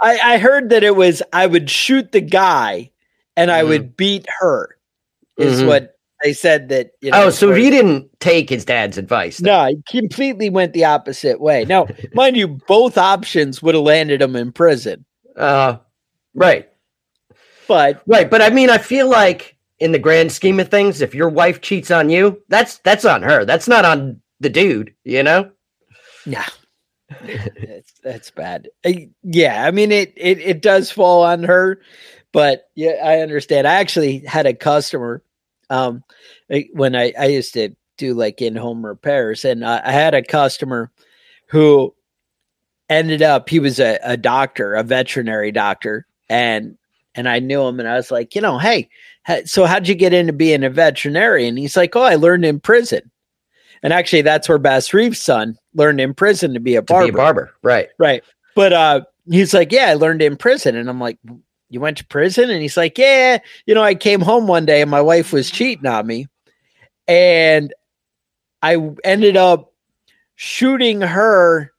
I, 0.00 0.18
I 0.18 0.38
heard 0.38 0.70
that 0.70 0.82
it 0.82 0.96
was 0.96 1.22
I 1.32 1.46
would 1.46 1.68
shoot 1.68 2.12
the 2.12 2.22
guy 2.22 2.90
and 3.36 3.50
I 3.50 3.62
Mhm. 3.62 3.68
would 3.68 3.96
beat 3.96 4.26
her. 4.40 4.76
Is 5.36 5.62
Mhm. 5.62 5.66
what 5.66 5.94
they 6.22 6.32
said 6.32 6.68
that. 6.70 6.92
You 7.02 7.10
know, 7.10 7.24
Oh, 7.26 7.30
so 7.30 7.52
he 7.52 7.68
didn't 7.70 8.08
take 8.20 8.48
his 8.48 8.64
dad's 8.64 8.96
advice. 8.98 9.38
then. 9.38 9.52
No, 9.52 9.66
he 9.66 10.00
completely 10.00 10.48
went 10.50 10.72
the 10.72 10.84
opposite 10.86 11.40
way. 11.40 11.64
Now, 11.66 11.86
mind 12.14 12.36
you, 12.36 12.48
both 12.48 12.96
options 12.96 13.62
would 13.62 13.74
have 13.74 13.84
landed 13.84 14.22
him 14.22 14.36
in 14.36 14.52
prison. 14.52 15.04
Uh, 15.36 15.76
right. 16.34 16.68
But 17.68 18.02
Right, 18.06 18.28
but 18.30 18.40
I 18.42 18.50
mean, 18.50 18.68
I 18.70 18.78
feel 18.78 19.08
like 19.08 19.56
in 19.80 19.92
the 19.92 19.98
grand 19.98 20.30
scheme 20.30 20.60
of 20.60 20.68
things, 20.68 21.00
if 21.00 21.14
your 21.14 21.30
wife 21.30 21.60
cheats 21.62 21.90
on 21.90 22.10
you, 22.10 22.40
that's 22.48 22.78
that's 22.78 23.04
on 23.04 23.22
her. 23.22 23.44
That's 23.44 23.66
not 23.66 23.84
on 23.84 24.20
the 24.38 24.50
dude. 24.50 24.94
You 25.04 25.22
know? 25.22 25.50
yeah, 26.26 26.46
that's 27.60 27.92
that's 28.04 28.30
bad. 28.30 28.68
Uh, 28.84 28.92
yeah, 29.22 29.66
I 29.66 29.70
mean 29.70 29.90
it, 29.90 30.12
it 30.16 30.38
it 30.38 30.62
does 30.62 30.90
fall 30.90 31.24
on 31.24 31.42
her, 31.44 31.80
but 32.32 32.68
yeah, 32.74 33.00
I 33.02 33.20
understand. 33.20 33.66
I 33.66 33.74
actually 33.74 34.18
had 34.20 34.46
a 34.46 34.54
customer 34.54 35.22
um 35.70 36.04
I- 36.50 36.68
when 36.72 36.94
I 36.94 37.12
I 37.18 37.26
used 37.26 37.54
to 37.54 37.70
do 37.96 38.14
like 38.14 38.42
in 38.42 38.56
home 38.56 38.84
repairs, 38.84 39.44
and 39.44 39.64
I, 39.64 39.80
I 39.84 39.92
had 39.92 40.14
a 40.14 40.22
customer 40.22 40.90
who 41.46 41.94
ended 42.88 43.22
up 43.22 43.48
he 43.48 43.58
was 43.60 43.80
a, 43.80 43.98
a 44.02 44.16
doctor, 44.16 44.74
a 44.74 44.82
veterinary 44.82 45.52
doctor, 45.52 46.06
and 46.28 46.76
and 47.14 47.28
I 47.28 47.38
knew 47.40 47.62
him, 47.62 47.80
and 47.80 47.88
I 47.88 47.96
was 47.96 48.10
like, 48.10 48.34
you 48.34 48.40
know, 48.40 48.58
hey, 48.58 48.88
so 49.44 49.64
how'd 49.66 49.86
you 49.88 49.94
get 49.94 50.12
into 50.12 50.32
being 50.32 50.64
a 50.64 50.70
veterinarian? 50.70 51.56
He's 51.56 51.76
like, 51.76 51.94
oh, 51.96 52.02
I 52.02 52.14
learned 52.16 52.44
in 52.44 52.60
prison. 52.60 53.10
And 53.82 53.92
actually, 53.92 54.22
that's 54.22 54.48
where 54.48 54.58
Bass 54.58 54.92
Reeves' 54.92 55.20
son 55.20 55.56
learned 55.74 56.00
in 56.00 56.12
prison 56.14 56.52
to 56.54 56.60
be 56.60 56.76
a 56.76 56.80
To 56.80 56.84
barber. 56.86 57.06
be 57.06 57.10
a 57.10 57.16
barber. 57.16 57.54
Right. 57.62 57.88
Right. 57.98 58.22
But 58.54 58.72
uh 58.72 59.00
he's 59.30 59.54
like, 59.54 59.72
Yeah, 59.72 59.86
I 59.86 59.94
learned 59.94 60.20
in 60.22 60.36
prison. 60.36 60.76
And 60.76 60.90
I'm 60.90 61.00
like, 61.00 61.18
You 61.70 61.80
went 61.80 61.96
to 61.98 62.06
prison? 62.06 62.50
And 62.50 62.60
he's 62.60 62.76
like, 62.76 62.98
Yeah, 62.98 63.38
you 63.66 63.74
know, 63.74 63.82
I 63.82 63.94
came 63.94 64.20
home 64.20 64.46
one 64.46 64.66
day 64.66 64.82
and 64.82 64.90
my 64.90 65.00
wife 65.00 65.32
was 65.32 65.50
cheating 65.50 65.86
on 65.86 66.06
me. 66.06 66.26
And 67.08 67.72
I 68.62 68.76
ended 69.04 69.36
up 69.38 69.72
shooting 70.34 71.00
her, 71.00 71.72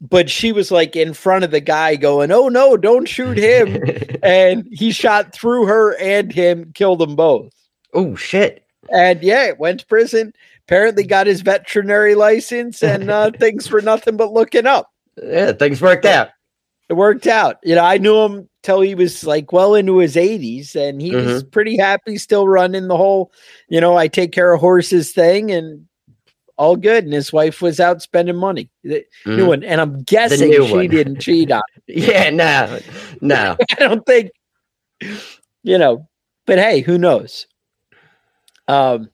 but 0.00 0.28
she 0.28 0.52
was 0.52 0.70
like 0.70 0.94
in 0.96 1.14
front 1.14 1.44
of 1.44 1.50
the 1.50 1.60
guy 1.60 1.96
going, 1.96 2.30
Oh 2.30 2.48
no, 2.48 2.76
don't 2.76 3.08
shoot 3.08 3.38
him. 3.38 3.82
and 4.22 4.66
he 4.70 4.90
shot 4.92 5.32
through 5.32 5.66
her 5.66 5.96
and 6.00 6.32
him, 6.32 6.72
killed 6.74 6.98
them 7.00 7.16
both. 7.16 7.52
oh 7.94 8.14
shit. 8.16 8.64
And 8.92 9.22
yeah, 9.22 9.52
went 9.58 9.80
to 9.80 9.86
prison. 9.86 10.32
Apparently 10.68 11.04
got 11.04 11.26
his 11.26 11.42
veterinary 11.42 12.14
license 12.14 12.82
and 12.82 13.10
uh, 13.10 13.30
things 13.38 13.70
were 13.70 13.82
nothing 13.82 14.16
but 14.16 14.32
looking 14.32 14.66
up 14.66 14.90
Yeah, 15.22 15.52
things 15.52 15.80
worked 15.80 16.04
out. 16.04 16.28
it 16.88 16.94
worked 16.94 17.26
out. 17.26 17.56
You 17.62 17.74
know, 17.76 17.84
I 17.84 17.98
knew 17.98 18.16
him 18.16 18.48
till 18.62 18.80
he 18.80 18.94
was 18.96 19.24
like 19.24 19.52
well 19.52 19.76
into 19.76 19.98
his 19.98 20.16
80s, 20.16 20.74
and 20.74 21.00
he 21.00 21.14
was 21.14 21.44
pretty 21.44 21.76
happy 21.76 22.18
still 22.18 22.48
running 22.48 22.88
the 22.88 22.96
whole, 22.96 23.30
you 23.68 23.80
know, 23.80 23.96
I 23.96 24.08
take 24.08 24.32
care 24.32 24.52
of 24.52 24.60
horses 24.60 25.12
thing 25.12 25.52
and 25.52 25.85
all 26.58 26.76
good. 26.76 27.04
And 27.04 27.12
his 27.12 27.32
wife 27.32 27.60
was 27.62 27.80
out 27.80 28.02
spending 28.02 28.36
money. 28.36 28.70
The 28.82 29.04
new 29.26 29.44
Mhm. 29.44 29.46
one. 29.48 29.64
And 29.64 29.80
I'm 29.80 30.02
guessing 30.02 30.50
she 30.52 30.60
one. 30.72 30.88
didn't 30.88 31.20
cheat 31.20 31.50
on. 31.52 31.62
him. 31.86 32.02
Yeah, 32.02 32.30
no, 32.30 32.78
no. 33.20 33.56
I 33.72 33.74
don't 33.76 34.04
think, 34.06 34.30
you 35.62 35.78
know, 35.78 36.08
but 36.46 36.58
hey, 36.58 36.80
who 36.80 36.98
knows? 36.98 37.46
Um, 38.68 39.10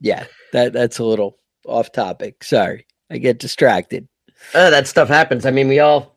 yeah, 0.00 0.24
that 0.52 0.72
that's 0.72 0.98
a 0.98 1.04
little 1.04 1.38
off 1.66 1.92
topic. 1.92 2.44
Sorry, 2.44 2.86
I 3.10 3.18
get 3.18 3.38
distracted. 3.38 4.08
Uh, 4.54 4.70
that 4.70 4.86
stuff 4.88 5.08
happens. 5.08 5.46
I 5.46 5.50
mean, 5.50 5.68
we 5.68 5.78
all 5.80 6.16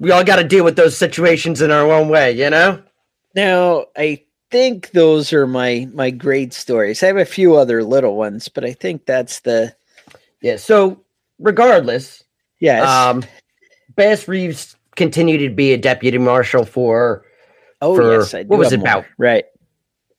we 0.00 0.10
all 0.10 0.24
got 0.24 0.36
to 0.36 0.44
deal 0.44 0.64
with 0.64 0.76
those 0.76 0.96
situations 0.96 1.60
in 1.62 1.70
our 1.70 1.90
own 1.90 2.08
way, 2.08 2.32
you 2.32 2.50
know. 2.50 2.82
Now, 3.34 3.86
I 3.96 4.24
think 4.54 4.92
those 4.92 5.32
are 5.32 5.48
my 5.48 5.88
my 5.92 6.10
great 6.10 6.52
stories. 6.54 7.02
I 7.02 7.08
have 7.08 7.16
a 7.16 7.24
few 7.24 7.56
other 7.56 7.82
little 7.82 8.14
ones, 8.16 8.48
but 8.48 8.64
I 8.64 8.72
think 8.72 9.04
that's 9.04 9.40
the 9.40 9.74
Yeah. 10.42 10.58
So, 10.58 11.00
regardless, 11.40 12.22
yes. 12.60 12.88
um, 12.88 13.24
Bass 13.96 14.28
Reeves 14.28 14.76
continued 14.94 15.38
to 15.38 15.52
be 15.52 15.72
a 15.72 15.76
deputy 15.76 16.18
marshal 16.18 16.64
for 16.64 17.24
oh 17.82 17.96
for- 17.96 18.12
yes, 18.12 18.32
I 18.32 18.44
do 18.44 18.48
what 18.48 18.60
was 18.60 18.72
it 18.72 18.78
more. 18.78 18.86
about? 18.86 19.04
Right, 19.18 19.44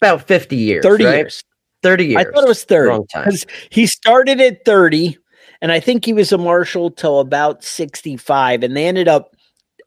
about 0.02 0.28
fifty 0.28 0.58
years. 0.58 0.84
thirty 0.84 1.06
right? 1.06 1.16
years. 1.16 1.42
Thirty 1.82 2.08
years. 2.08 2.18
I 2.18 2.24
thought 2.30 2.44
it 2.44 2.50
was 2.50 2.66
thirty 2.66 3.06
because 3.14 3.46
he 3.70 3.88
started 3.88 4.42
at 4.42 4.66
thirty, 4.66 5.18
and 5.62 5.72
I 5.72 5.80
think 5.80 6.04
he 6.04 6.12
was 6.12 6.34
a 6.34 6.38
marshal 6.38 6.92
till 6.92 7.22
about 7.22 7.64
sixty-five, 7.64 8.64
and 8.64 8.76
they 8.76 8.86
ended 8.86 9.08
up. 9.08 9.35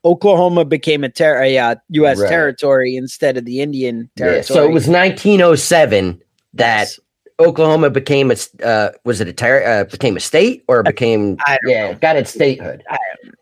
Oklahoma 0.05 0.65
became 0.65 1.03
a, 1.03 1.09
ter- 1.09 1.41
a 1.41 1.57
uh, 1.57 1.75
U.S. 1.89 2.19
Right. 2.19 2.29
territory 2.29 2.95
instead 2.95 3.37
of 3.37 3.45
the 3.45 3.61
Indian 3.61 4.09
territory. 4.15 4.37
Yeah, 4.37 4.41
so 4.43 4.63
it 4.63 4.71
was 4.73 4.87
1907 4.87 6.21
that 6.53 6.79
Yes. 6.79 6.99
Oklahoma 7.39 7.89
became 7.89 8.31
a 8.31 8.33
s- 8.33 8.53
uh, 8.61 8.91
was 9.05 9.21
it 9.21 9.27
a 9.27 9.33
ter- 9.33 9.63
uh, 9.63 9.83
became 9.85 10.17
a 10.17 10.19
state 10.19 10.63
or 10.67 10.83
became 10.83 11.37
I 11.45 11.57
don't 11.63 11.71
yeah 11.71 11.91
know. 11.91 11.97
got 11.99 12.15
its 12.17 12.31
statehood. 12.33 12.83
I 12.89 12.97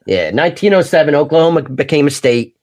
Yeah, 0.06 0.26
1907 0.32 1.16
Oklahoma 1.16 1.64
became 1.64 2.06
a 2.08 2.12
state. 2.12 2.56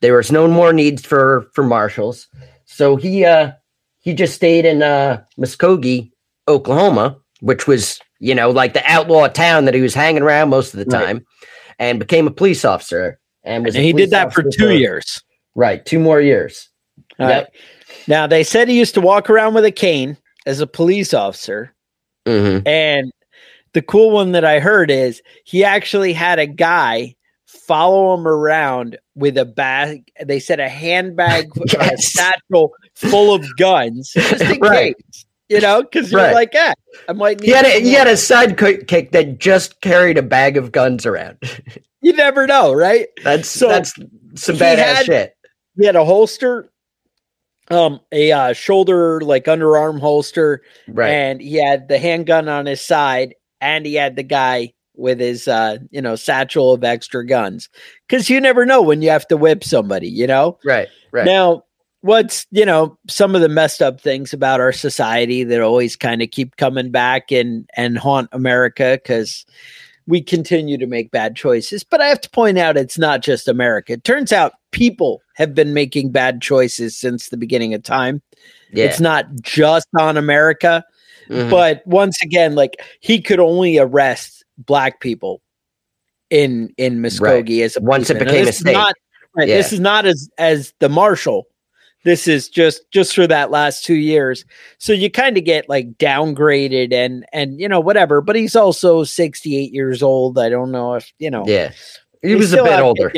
There 0.00 0.14
was 0.16 0.30
no 0.30 0.46
more 0.46 0.72
needs 0.74 1.04
for 1.04 1.46
for 1.54 1.64
marshals, 1.64 2.28
so 2.66 2.96
he 2.96 3.24
uh 3.24 3.52
he 4.00 4.12
just 4.12 4.34
stayed 4.34 4.66
in 4.66 4.82
uh 4.82 5.22
Muskogee, 5.38 6.10
Oklahoma, 6.48 7.16
which 7.40 7.66
was 7.66 7.98
you 8.20 8.34
know 8.34 8.50
like 8.50 8.74
the 8.74 8.82
outlaw 8.84 9.28
town 9.28 9.64
that 9.64 9.72
he 9.74 9.80
was 9.80 9.94
hanging 9.94 10.22
around 10.22 10.50
most 10.50 10.74
of 10.74 10.80
the 10.80 10.94
Right. 10.96 11.06
time, 11.06 11.26
and 11.78 11.98
became 11.98 12.26
a 12.26 12.30
police 12.30 12.64
officer. 12.66 13.18
And 13.44 13.66
and 13.66 13.76
he 13.76 13.92
did 13.92 14.10
that 14.10 14.32
for 14.32 14.42
two 14.42 14.76
years. 14.76 15.22
Right, 15.54 15.84
two 15.84 15.98
more 15.98 16.20
years. 16.20 16.68
All 17.20 17.28
Yep. 17.28 17.44
right. 17.44 17.52
Now 18.08 18.26
they 18.26 18.42
said 18.42 18.68
he 18.68 18.78
used 18.78 18.94
to 18.94 19.00
walk 19.00 19.30
around 19.30 19.54
with 19.54 19.64
a 19.64 19.70
cane 19.72 20.16
as 20.46 20.60
a 20.60 20.66
police 20.66 21.14
officer. 21.14 21.74
hmm 22.26 22.58
And 22.66 23.12
the 23.72 23.82
cool 23.82 24.10
one 24.10 24.32
that 24.32 24.44
I 24.44 24.60
heard 24.60 24.90
is 24.90 25.22
he 25.44 25.64
actually 25.64 26.12
had 26.12 26.38
a 26.38 26.46
guy 26.46 27.14
follow 27.46 28.14
him 28.14 28.26
around 28.26 28.98
with 29.14 29.36
a 29.38 29.44
bag. 29.44 30.10
They 30.22 30.38
said 30.40 30.60
a 30.60 30.68
handbag, 30.68 31.50
a 31.80 31.96
satchel 31.98 32.72
full 32.94 33.34
of 33.34 33.44
guns, 33.56 34.12
just 34.14 34.42
in 34.42 34.60
Right. 34.60 34.96
case, 34.96 35.26
you 35.48 35.60
know, 35.60 35.82
because 35.82 36.10
you're 36.10 36.20
Right. 36.20 36.32
like, 36.32 36.54
yeah, 36.54 36.74
I 37.08 37.12
might 37.12 37.40
need. 37.40 37.46
He 37.48 37.52
had 37.52 37.64
a, 37.64 37.80
he 37.80 37.92
had 37.92 38.06
a 38.06 38.12
sidekick 38.12 39.10
that 39.12 39.38
just 39.38 39.80
carried 39.80 40.18
a 40.18 40.22
bag 40.22 40.56
of 40.56 40.72
guns 40.72 41.06
around. 41.06 41.38
you 42.04 42.12
never 42.12 42.46
know, 42.46 42.72
right? 42.72 43.08
That's 43.24 43.48
So, 43.48 43.68
that's 43.68 43.92
some 44.34 44.56
badass 44.56 44.76
had- 44.76 45.06
shit. 45.06 45.36
He 45.76 45.86
had 45.86 45.96
a 45.96 46.04
holster, 46.04 46.70
um, 47.70 47.98
a 48.12 48.30
uh, 48.30 48.52
shoulder 48.52 49.20
like 49.22 49.46
underarm 49.46 49.98
holster, 49.98 50.62
Right. 50.86 51.10
and 51.10 51.40
he 51.40 51.54
had 51.64 51.88
the 51.88 51.98
handgun 51.98 52.48
on 52.48 52.66
his 52.66 52.80
side 52.80 53.34
and 53.60 53.84
he 53.86 53.94
had 53.94 54.14
the 54.16 54.22
guy 54.22 54.72
with 54.96 55.18
his 55.18 55.48
uh 55.48 55.78
you 55.90 56.00
know 56.00 56.14
satchel 56.14 56.72
of 56.72 56.84
extra 56.84 57.26
guns 57.26 57.68
because 58.06 58.30
you 58.30 58.40
never 58.40 58.64
know 58.64 58.80
when 58.80 59.02
you 59.02 59.10
have 59.10 59.26
to 59.26 59.36
whip 59.36 59.64
somebody 59.64 60.08
you 60.08 60.24
know 60.24 60.56
right. 60.64 60.86
Right. 61.10 61.24
now 61.24 61.64
what's 62.02 62.46
you 62.52 62.64
know 62.64 62.96
some 63.08 63.34
of 63.34 63.40
the 63.40 63.48
messed 63.48 63.82
up 63.82 64.00
things 64.00 64.32
about 64.32 64.60
our 64.60 64.70
society 64.70 65.42
that 65.42 65.60
always 65.60 65.96
kind 65.96 66.22
of 66.22 66.30
keep 66.30 66.56
coming 66.58 66.92
back 66.92 67.32
and 67.32 67.68
and 67.76 67.98
haunt 67.98 68.28
america 68.30 69.00
because 69.02 69.44
we 70.06 70.20
continue 70.20 70.76
to 70.76 70.86
make 70.86 71.10
bad 71.10 71.34
choices 71.36 71.84
but 71.84 72.00
i 72.00 72.06
have 72.06 72.20
to 72.20 72.30
point 72.30 72.58
out 72.58 72.76
it's 72.76 72.98
not 72.98 73.22
just 73.22 73.48
america 73.48 73.92
it 73.94 74.04
turns 74.04 74.32
out 74.32 74.54
people 74.70 75.22
have 75.34 75.54
been 75.54 75.72
making 75.74 76.10
bad 76.10 76.40
choices 76.42 76.96
since 76.96 77.28
the 77.28 77.36
beginning 77.36 77.74
of 77.74 77.82
time 77.82 78.20
yeah. 78.72 78.84
it's 78.84 79.00
not 79.00 79.26
just 79.42 79.88
on 79.98 80.16
america 80.16 80.84
Mhm. 81.28 81.50
but 81.50 81.86
once 81.86 82.22
again, 82.22 82.54
like 82.54 82.82
he 83.00 83.20
could 83.20 83.40
only 83.40 83.78
arrest 83.78 84.44
black 84.58 85.00
people 85.00 85.40
in 86.30 86.72
in 86.76 87.00
Muskogee 87.00 87.64
as 87.64 87.76
a 87.76 87.80
Once 87.80 88.10
it 88.10 88.18
became 88.18 88.42
a 88.42 88.44
this 88.44 88.56
is 88.56 88.60
state. 88.60 88.72
Not, 88.72 88.94
right, 89.36 89.46
This 89.46 89.72
is 89.72 89.80
not 89.80 90.06
as 90.06 90.28
as 90.38 90.74
the 90.80 90.88
marshal. 90.88 91.46
This 92.04 92.28
is 92.28 92.48
just 92.48 92.82
just 92.90 93.14
for 93.14 93.26
that 93.26 93.50
last 93.50 93.84
two 93.84 93.94
years. 93.94 94.44
So 94.78 94.92
you 94.92 95.10
kind 95.10 95.36
of 95.36 95.44
get 95.44 95.68
like 95.68 95.92
downgraded 95.98 96.92
and 96.92 97.24
and 97.32 97.58
you 97.60 97.68
know 97.68 97.80
whatever. 97.80 98.20
But 98.20 98.36
he's 98.36 98.54
also 98.56 99.04
sixty 99.04 99.56
eight 99.56 99.72
years 99.72 100.02
old. 100.02 100.38
I 100.38 100.48
don't 100.48 100.70
know 100.70 100.94
if 100.94 101.12
you 101.18 101.30
know. 101.30 101.44
yeah. 101.46 101.72
He 102.22 102.34
was 102.34 102.52
a 102.54 102.62
bit 102.62 102.80
older. 102.80 103.12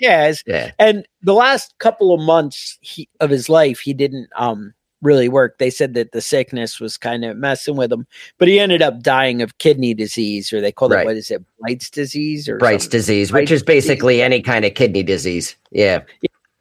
Yeah, 0.00 0.32
Yeah. 0.46 0.70
and 0.78 1.06
the 1.22 1.34
last 1.34 1.74
couple 1.78 2.12
of 2.14 2.20
months 2.20 2.78
he, 2.80 3.08
of 3.20 3.28
his 3.30 3.48
life, 3.50 3.80
he 3.80 3.92
didn't 3.94 4.28
um 4.36 4.72
really 5.02 5.28
work. 5.30 5.56
They 5.58 5.70
said 5.70 5.94
that 5.94 6.12
the 6.12 6.20
sickness 6.20 6.78
was 6.80 6.98
kind 6.98 7.24
of 7.24 7.36
messing 7.38 7.76
with 7.76 7.90
him, 7.92 8.06
but 8.38 8.48
he 8.48 8.58
ended 8.60 8.82
up 8.82 9.02
dying 9.02 9.40
of 9.40 9.56
kidney 9.58 9.94
disease, 9.94 10.52
or 10.52 10.60
they 10.60 10.72
call 10.72 10.90
Right. 10.90 11.02
it 11.02 11.06
what 11.06 11.16
is 11.16 11.30
it, 11.30 11.42
Bright's 11.58 11.88
disease, 11.90 12.48
or 12.50 12.58
Bright's 12.58 12.84
something. 12.84 12.98
disease, 12.98 13.30
Bright's 13.30 13.50
which 13.50 13.56
is 13.56 13.62
basically 13.62 14.20
any 14.22 14.42
kind 14.42 14.64
of 14.66 14.74
kidney 14.74 15.02
disease. 15.02 15.56
Yeah. 15.70 16.00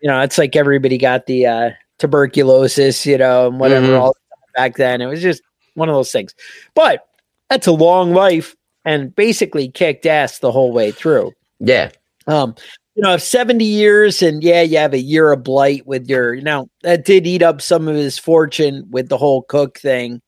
You 0.02 0.10
know, 0.10 0.22
it's 0.22 0.38
like 0.38 0.56
everybody 0.56 0.97
got 0.97 1.26
the 1.26 1.45
uh, 1.45 1.70
tuberculosis, 1.97 3.06
you 3.06 3.18
know, 3.18 3.47
and 3.47 3.60
whatever. 3.60 3.88
Mhm. 3.88 4.00
All 4.00 4.16
back 4.56 4.76
then, 4.78 5.02
it 5.02 5.08
was 5.08 5.22
just 5.22 5.41
one 5.76 5.89
of 5.89 5.95
those 5.95 6.12
things. 6.12 6.34
But 6.74 7.06
that's 7.50 7.68
a 7.68 7.72
long 7.72 8.14
life, 8.14 8.56
and 8.86 9.14
basically 9.16 9.70
kicked 9.70 10.06
ass 10.06 10.39
the 10.39 10.52
whole 10.52 10.72
way 10.72 10.91
through. 10.91 11.32
Yeah. 11.60 11.89
Um, 12.28 12.56
you 12.95 13.04
know, 13.04 13.18
70 13.18 13.64
years 13.64 14.22
and 14.22 14.43
yeah, 14.43 14.62
you 14.62 14.78
have 14.78 14.93
a 14.93 15.00
year 15.00 15.32
of 15.32 15.43
blight 15.43 15.88
with 15.88 16.10
your, 16.10 16.34
you 16.34 16.41
know, 16.41 16.70
that 16.84 17.06
did 17.06 17.26
eat 17.26 17.41
up 17.41 17.62
some 17.62 17.88
of 17.88 17.95
his 17.95 18.20
fortune 18.20 18.86
with 18.89 19.08
the 19.10 19.18
whole 19.18 19.41
cook 19.43 19.80
thing. 19.80 20.22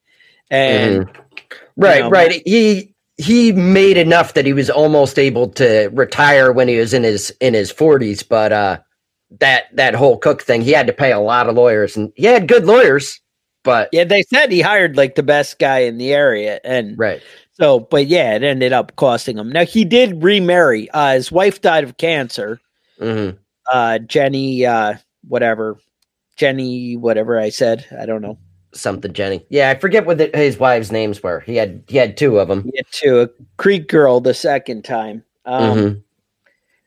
And 0.50 1.06
Mhm. 1.06 1.16
right, 1.76 2.02
know, 2.04 2.10
right. 2.10 2.42
He 2.46 2.94
he 3.18 3.52
made 3.52 3.98
enough 3.98 4.34
that 4.34 4.46
he 4.46 4.54
was 4.54 4.70
almost 4.70 5.20
able 5.20 5.48
to 5.50 5.90
retire 5.94 6.52
when 6.52 6.68
he 6.68 6.78
was 6.78 6.94
in 6.94 7.04
his 7.04 7.30
in 7.42 7.54
his 7.54 7.72
forties, 7.72 8.24
but 8.24 8.52
uh 8.54 8.80
that 9.40 9.76
that 9.76 9.96
whole 9.96 10.18
cook 10.18 10.42
thing, 10.42 10.62
he 10.62 10.72
had 10.72 10.88
to 10.88 10.94
pay 10.94 11.12
a 11.12 11.20
lot 11.20 11.48
of 11.48 11.56
lawyers, 11.56 11.96
and 11.96 12.12
he 12.16 12.26
had 12.26 12.48
good 12.48 12.66
lawyers, 12.66 13.20
but 13.64 13.90
yeah, 13.92 14.04
they 14.04 14.24
said 14.24 14.52
he 14.52 14.62
hired 14.62 14.98
like 14.98 15.16
the 15.16 15.24
best 15.24 15.60
guy 15.60 15.80
in 15.80 15.98
the 15.98 16.14
area. 16.14 16.60
And 16.64 16.98
right. 16.98 17.22
so, 17.54 17.80
but 17.80 18.08
yeah, 18.08 18.36
it 18.36 18.44
ended 18.44 18.74
up 18.74 18.96
costing 18.96 19.38
him. 19.38 19.50
Now, 19.50 19.66
he 19.66 19.86
did 19.86 20.24
remarry. 20.24 20.90
Uh, 20.92 21.14
his 21.14 21.32
wife 21.32 21.62
died 21.62 21.84
of 21.84 21.98
cancer. 21.98 22.60
hmm 23.00 23.30
Uh, 23.72 24.00
Jenny, 24.00 24.66
uh, 24.66 24.96
whatever. 25.28 25.78
Jenny, 26.36 26.98
whatever 26.98 27.40
I 27.40 27.50
said. 27.50 27.86
I 27.98 28.06
don't 28.06 28.22
know. 28.22 28.38
Something, 28.74 29.14
Jenny. 29.14 29.46
Yeah, 29.50 29.70
I 29.70 29.76
forget 29.76 30.06
what 30.06 30.18
the, 30.18 30.32
his 30.34 30.58
wives' 30.58 30.92
names 30.92 31.22
were. 31.22 31.42
He 31.42 31.56
had 31.56 31.84
he 31.88 31.98
had 31.98 32.18
two 32.18 32.40
of 32.40 32.48
them. 32.48 32.70
Get 32.74 32.90
to 32.94 33.22
a 33.22 33.30
Creek 33.58 33.88
girl 33.90 34.22
the 34.22 34.34
second 34.34 34.84
time. 34.84 35.24
Um, 35.46 35.78
Mhm. 35.78 36.04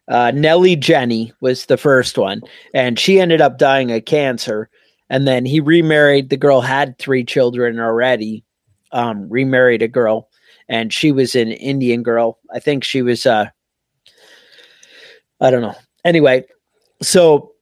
Uh, 0.08 0.30
Nellie 0.34 0.76
Jenny 0.76 1.32
was 1.40 1.66
the 1.66 1.76
first 1.76 2.18
one, 2.18 2.42
and 2.74 2.98
she 2.98 3.20
ended 3.20 3.40
up 3.40 3.58
dying 3.58 3.90
of 3.92 4.04
cancer. 4.04 4.68
And 5.10 5.28
then 5.28 5.44
he 5.44 5.60
remarried. 5.60 6.30
The 6.30 6.36
girl 6.36 6.60
had 6.60 6.98
three 6.98 7.24
children 7.24 7.78
already. 7.78 8.42
Um, 8.92 9.28
remarried 9.28 9.82
a 9.82 9.88
girl, 9.88 10.28
and 10.68 10.92
she 10.92 11.10
was 11.12 11.34
an 11.34 11.52
Indian 11.52 12.02
girl. 12.02 12.38
I 12.52 12.60
think 12.60 12.84
she 12.84 13.02
was. 13.02 13.26
Uh, 13.26 13.46
I 15.40 15.50
don't 15.50 15.62
know. 15.62 15.74
Anyway, 16.04 16.44
so 17.02 17.52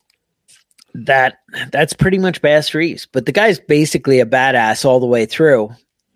that 0.95 1.38
that's 1.70 1.95
pretty 1.95 2.18
much 2.18 2.43
Bass 2.43 2.74
Reeves. 2.74 3.07
But 3.11 3.26
the 3.26 3.32
guy's 3.32 3.59
basically 3.59 4.20
a 4.20 4.26
badass 4.26 4.84
all 4.84 5.01
the 5.01 5.07
way 5.07 5.26
through, 5.26 5.70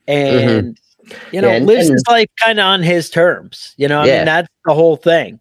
and 0.06 0.78
you 1.32 1.40
know 1.40 1.48
Yeah, 1.48 1.54
and- 1.54 1.66
lives 1.66 1.86
and- 1.86 1.94
his 1.94 2.04
life 2.08 2.28
kind 2.40 2.58
of 2.60 2.64
on 2.64 2.82
his 2.82 3.10
terms. 3.10 3.74
You 3.78 3.88
know, 3.88 4.00
I 4.02 4.06
mean 4.06 4.24
that's 4.26 4.48
the 4.64 4.74
whole 4.74 4.96
thing 4.96 5.40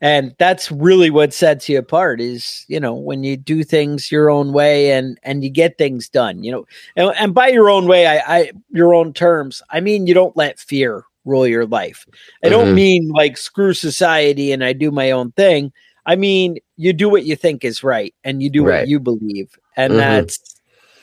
and 0.00 0.34
that's 0.38 0.70
really 0.72 1.10
what 1.10 1.32
sets 1.34 1.68
you 1.68 1.78
apart 1.78 2.20
is 2.20 2.64
you 2.68 2.80
know 2.80 2.94
when 2.94 3.22
you 3.24 3.36
do 3.36 3.62
things 3.64 4.10
your 4.10 4.30
own 4.30 4.52
way 4.52 4.92
and 4.92 5.18
and 5.22 5.44
you 5.44 5.50
get 5.50 5.76
things 5.78 6.08
done 6.08 6.42
you 6.42 6.50
know 6.50 6.64
and, 6.96 7.12
and 7.18 7.34
by 7.34 7.48
your 7.48 7.68
own 7.70 7.86
way 7.86 8.06
I, 8.06 8.18
I 8.38 8.52
your 8.70 8.94
own 8.94 9.12
terms 9.12 9.62
i 9.70 9.80
mean 9.80 10.06
you 10.06 10.14
don't 10.14 10.36
let 10.36 10.58
fear 10.58 11.04
rule 11.24 11.46
your 11.46 11.66
life 11.66 12.06
i 12.44 12.48
don't 12.48 12.68
Mhm. 12.68 12.74
mean 12.74 13.08
like 13.08 13.36
screw 13.36 13.74
society 13.74 14.52
and 14.52 14.64
i 14.64 14.72
do 14.72 14.90
my 14.90 15.10
own 15.10 15.32
thing 15.32 15.72
i 16.06 16.16
mean 16.16 16.56
you 16.76 16.92
do 16.92 17.08
what 17.08 17.24
you 17.24 17.36
think 17.36 17.64
is 17.64 17.84
right 17.84 18.14
and 18.24 18.42
you 18.42 18.48
do 18.50 18.64
Right. 18.64 18.80
what 18.80 18.88
you 18.88 18.98
believe 19.00 19.58
and 19.76 19.92
Mhm. 19.94 19.98
that's 19.98 20.38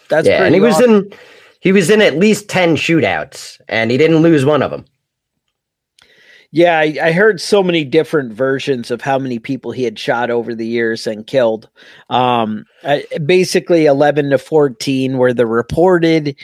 that's 0.09 0.27
yeah, 0.27 0.43
and 0.43 0.55
he 0.55 0.61
was 0.61 0.79
in 0.81 1.11
he 1.59 1.71
was 1.71 1.89
in 1.89 2.01
at 2.01 2.17
least 2.17 2.47
ten 2.49 2.75
shootouts, 2.77 3.59
and 3.67 3.91
he 3.91 3.97
didn't 3.97 4.19
lose 4.19 4.45
one 4.45 4.61
of 4.63 4.71
them. 4.71 4.85
Yeah, 6.51 6.79
I, 6.79 6.97
I 7.01 7.11
heard 7.11 7.41
so 7.41 7.61
many 7.61 7.83
different 7.83 8.31
versions 8.33 8.89
of 8.89 9.01
how 9.01 9.19
many 9.19 9.37
people 9.37 9.71
he 9.71 9.83
had 9.83 9.99
shot 9.99 10.29
over 10.29 10.55
the 10.55 10.65
years 10.65 11.05
and 11.05 11.27
killed. 11.27 11.69
Um, 12.09 12.65
I, 12.83 13.05
basically, 13.25 13.85
eleven 13.85 14.29
to 14.29 14.37
fourteen 14.37 15.17
were 15.17 15.33
the 15.33 15.45
reported, 15.45 16.35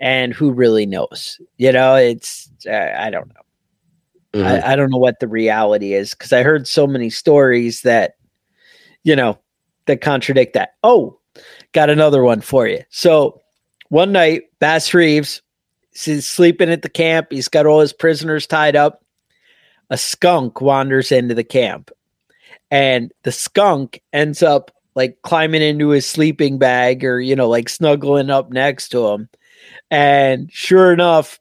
and 0.00 0.34
who 0.34 0.50
really 0.50 0.84
knows? 0.84 1.40
You 1.58 1.72
know, 1.72 1.94
it's 1.94 2.50
uh, 2.68 2.92
I 2.98 3.10
don't 3.10 3.28
know. 3.28 4.40
Mhm. 4.40 4.62
I, 4.64 4.72
I 4.72 4.76
don't 4.76 4.90
know 4.90 4.98
what 4.98 5.20
the 5.20 5.28
reality 5.28 5.92
is 5.94 6.10
because 6.14 6.32
I 6.32 6.42
heard 6.42 6.66
so 6.66 6.86
many 6.86 7.10
stories 7.10 7.82
that, 7.82 8.14
you 9.04 9.14
know, 9.14 9.38
that 9.86 10.00
contradict 10.00 10.54
that. 10.54 10.70
Oh, 10.82 11.18
got 11.72 11.90
another 11.90 12.22
one 12.24 12.40
for 12.40 12.66
you. 12.66 12.82
So 12.90 13.40
one 13.90 14.10
night, 14.12 14.44
Bass 14.58 14.92
Reeves 14.94 15.42
is 16.06 16.26
sleeping 16.26 16.70
at 16.70 16.82
the 16.82 16.88
camp. 16.88 17.28
He's 17.30 17.48
got 17.48 17.66
all 17.66 17.80
his 17.80 17.92
prisoners 17.92 18.46
tied 18.46 18.74
up. 18.74 19.01
A 19.92 19.98
skunk 19.98 20.60
wanders 20.60 21.12
into 21.12 21.34
the 21.34 21.44
camp, 21.44 21.92
and 22.70 23.12
the 23.22 23.30
skunk 23.30 24.02
ends 24.12 24.42
up 24.42 24.72
like 24.94 25.18
climbing 25.22 25.62
into 25.62 25.90
his 25.90 26.06
sleeping 26.06 26.58
bag 26.58 27.04
or, 27.04 27.20
you 27.20 27.36
know, 27.36 27.48
like 27.48 27.68
snuggling 27.68 28.30
up 28.30 28.50
next 28.50 28.88
to 28.88 29.06
him. 29.08 29.28
And 29.90 30.50
sure 30.52 30.92
enough, 30.92 31.38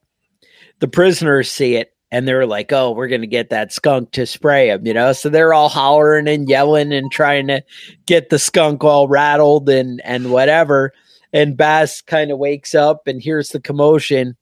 the 0.80 0.88
prisoners 0.88 1.49
see 1.49 1.76
it 1.76 1.93
and 2.12 2.28
they're 2.28 2.45
like, 2.45 2.74
"Oh, 2.74 2.91
we're 2.91 3.08
gonna 3.08 3.28
get 3.28 3.49
that 3.52 3.72
skunk 3.72 4.12
to 4.12 4.26
spray 4.26 4.70
him," 4.70 4.86
you 4.86 4.93
know. 4.93 5.14
So 5.14 5.30
they're 5.30 5.54
all 5.54 5.70
hollering 5.70 6.28
and 6.28 6.49
yelling 6.49 6.91
and 6.91 7.10
trying 7.12 7.47
to 7.47 7.62
get 8.06 8.30
the 8.30 8.39
skunk 8.39 8.84
all 8.84 9.08
rattled 9.08 9.70
and 9.70 10.02
and 10.04 10.32
whatever. 10.32 10.91
And 11.32 11.56
Bass 11.56 12.02
kind 12.02 12.32
of 12.32 12.38
wakes 12.38 12.76
up 12.76 13.08
and 13.08 13.22
hears 13.22 13.49
the 13.49 13.62
commotion, 13.62 14.36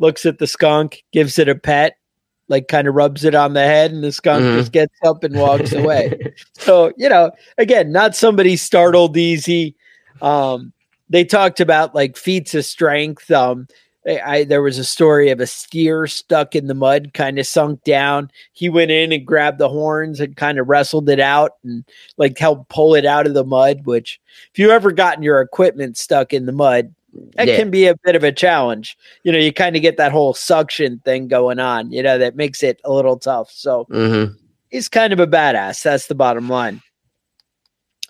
looks 0.00 0.26
at 0.26 0.38
the 0.38 0.48
skunk, 0.48 1.04
gives 1.12 1.38
it 1.38 1.48
a 1.48 1.54
pet, 1.54 1.97
like 2.48 2.68
kind 2.68 2.88
of 2.88 2.94
rubs 2.94 3.24
it 3.24 3.34
on 3.34 3.52
the 3.54 3.64
head, 3.64 3.92
and 3.92 4.02
the 4.02 4.12
skunk 4.12 4.42
Mhm. 4.44 4.58
just 4.58 4.72
gets 4.72 4.94
up 5.04 5.22
and 5.24 5.38
walks 5.38 5.72
away. 5.72 6.34
So 6.58 6.92
you 6.96 7.08
know, 7.08 7.30
again, 7.56 7.92
not 7.92 8.14
somebody 8.16 8.56
startled 8.56 9.16
easy. 9.16 9.74
Um, 10.20 10.72
they 11.08 11.24
talked 11.24 11.60
about 11.60 11.94
like 11.94 12.16
feats 12.16 12.54
of 12.54 12.64
strength. 12.64 13.30
Um, 13.30 13.66
I, 14.06 14.20
I 14.20 14.44
there 14.44 14.62
was 14.62 14.78
a 14.78 14.84
story 14.84 15.30
of 15.30 15.40
a 15.40 15.46
steer 15.46 16.06
stuck 16.06 16.54
in 16.54 16.66
the 16.66 16.74
mud, 16.74 17.12
kind 17.14 17.38
of 17.38 17.46
sunk 17.46 17.82
down. 17.84 18.30
He 18.52 18.68
went 18.68 18.90
in 18.90 19.12
and 19.12 19.26
grabbed 19.26 19.58
the 19.58 19.68
horns 19.68 20.20
and 20.20 20.36
kind 20.36 20.58
of 20.58 20.68
wrestled 20.68 21.08
it 21.08 21.20
out 21.20 21.52
and 21.64 21.84
like 22.16 22.38
helped 22.38 22.68
pull 22.68 22.94
it 22.94 23.06
out 23.06 23.26
of 23.26 23.34
the 23.34 23.44
mud. 23.44 23.82
Which, 23.84 24.20
if 24.52 24.58
you 24.58 24.70
ever 24.70 24.92
gotten 24.92 25.22
your 25.22 25.40
equipment 25.40 25.96
stuck 25.96 26.32
in 26.34 26.46
the 26.46 26.52
mud, 26.52 26.94
that 27.36 27.48
Yeah. 27.48 27.56
can 27.56 27.70
be 27.70 27.86
a 27.86 27.94
bit 28.04 28.16
of 28.16 28.24
a 28.24 28.32
challenge. 28.32 28.96
You 29.24 29.32
know, 29.32 29.38
you 29.38 29.52
kind 29.52 29.76
of 29.76 29.82
get 29.82 29.96
that 29.96 30.12
whole 30.12 30.34
suction 30.34 31.00
thing 31.04 31.28
going 31.28 31.58
on. 31.58 31.90
You 31.92 32.02
know, 32.02 32.18
that 32.18 32.36
makes 32.36 32.62
it 32.62 32.80
a 32.84 32.92
little 32.92 33.18
tough. 33.18 33.50
So 33.50 33.86
Mhm. 33.90 34.34
he's 34.70 34.88
kind 34.88 35.12
of 35.12 35.20
a 35.20 35.26
badass. 35.26 35.82
That's 35.82 36.06
the 36.06 36.14
bottom 36.14 36.48
line. 36.48 36.82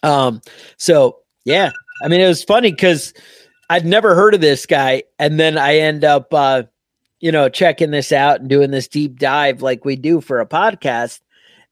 Um, 0.03 0.41
so 0.77 1.19
yeah, 1.45 1.71
I 2.05 2.09
mean, 2.09 2.21
it 2.21 2.29
was 2.29 2.45
funny 2.45 2.71
because 2.71 3.13
I'd 3.71 3.87
never 3.87 4.15
heard 4.15 4.35
of 4.35 4.41
this 4.41 4.65
guy, 4.67 5.03
and 5.19 5.39
then 5.39 5.59
I 5.59 5.79
end 5.79 6.05
up, 6.05 6.33
uh, 6.33 6.63
you 7.21 7.33
know, 7.33 7.49
checking 7.49 7.91
this 7.91 8.13
out 8.13 8.41
and 8.41 8.49
doing 8.49 8.71
this 8.71 8.89
deep 8.89 9.19
dive 9.19 9.61
like 9.61 9.85
we 9.85 9.97
do 9.97 10.21
for 10.21 10.41
a 10.41 10.47
podcast, 10.47 11.21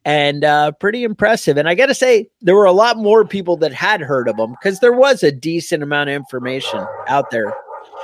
and 0.07 0.44
uh, 0.44 0.70
pretty 0.72 1.02
impressive. 1.02 1.57
And 1.59 1.68
I 1.68 1.74
got 1.74 1.86
to 1.86 1.94
say, 1.94 2.30
there 2.40 2.54
were 2.54 2.64
a 2.64 2.72
lot 2.72 2.96
more 2.96 3.24
people 3.26 3.57
that 3.59 3.72
had 3.74 4.00
heard 4.00 4.28
of 4.28 4.38
him 4.38 4.52
because 4.52 4.78
there 4.78 4.92
was 4.92 5.22
a 5.24 5.32
decent 5.32 5.82
amount 5.82 6.09
of 6.09 6.14
information 6.14 6.86
out 7.09 7.30
there. 7.32 7.52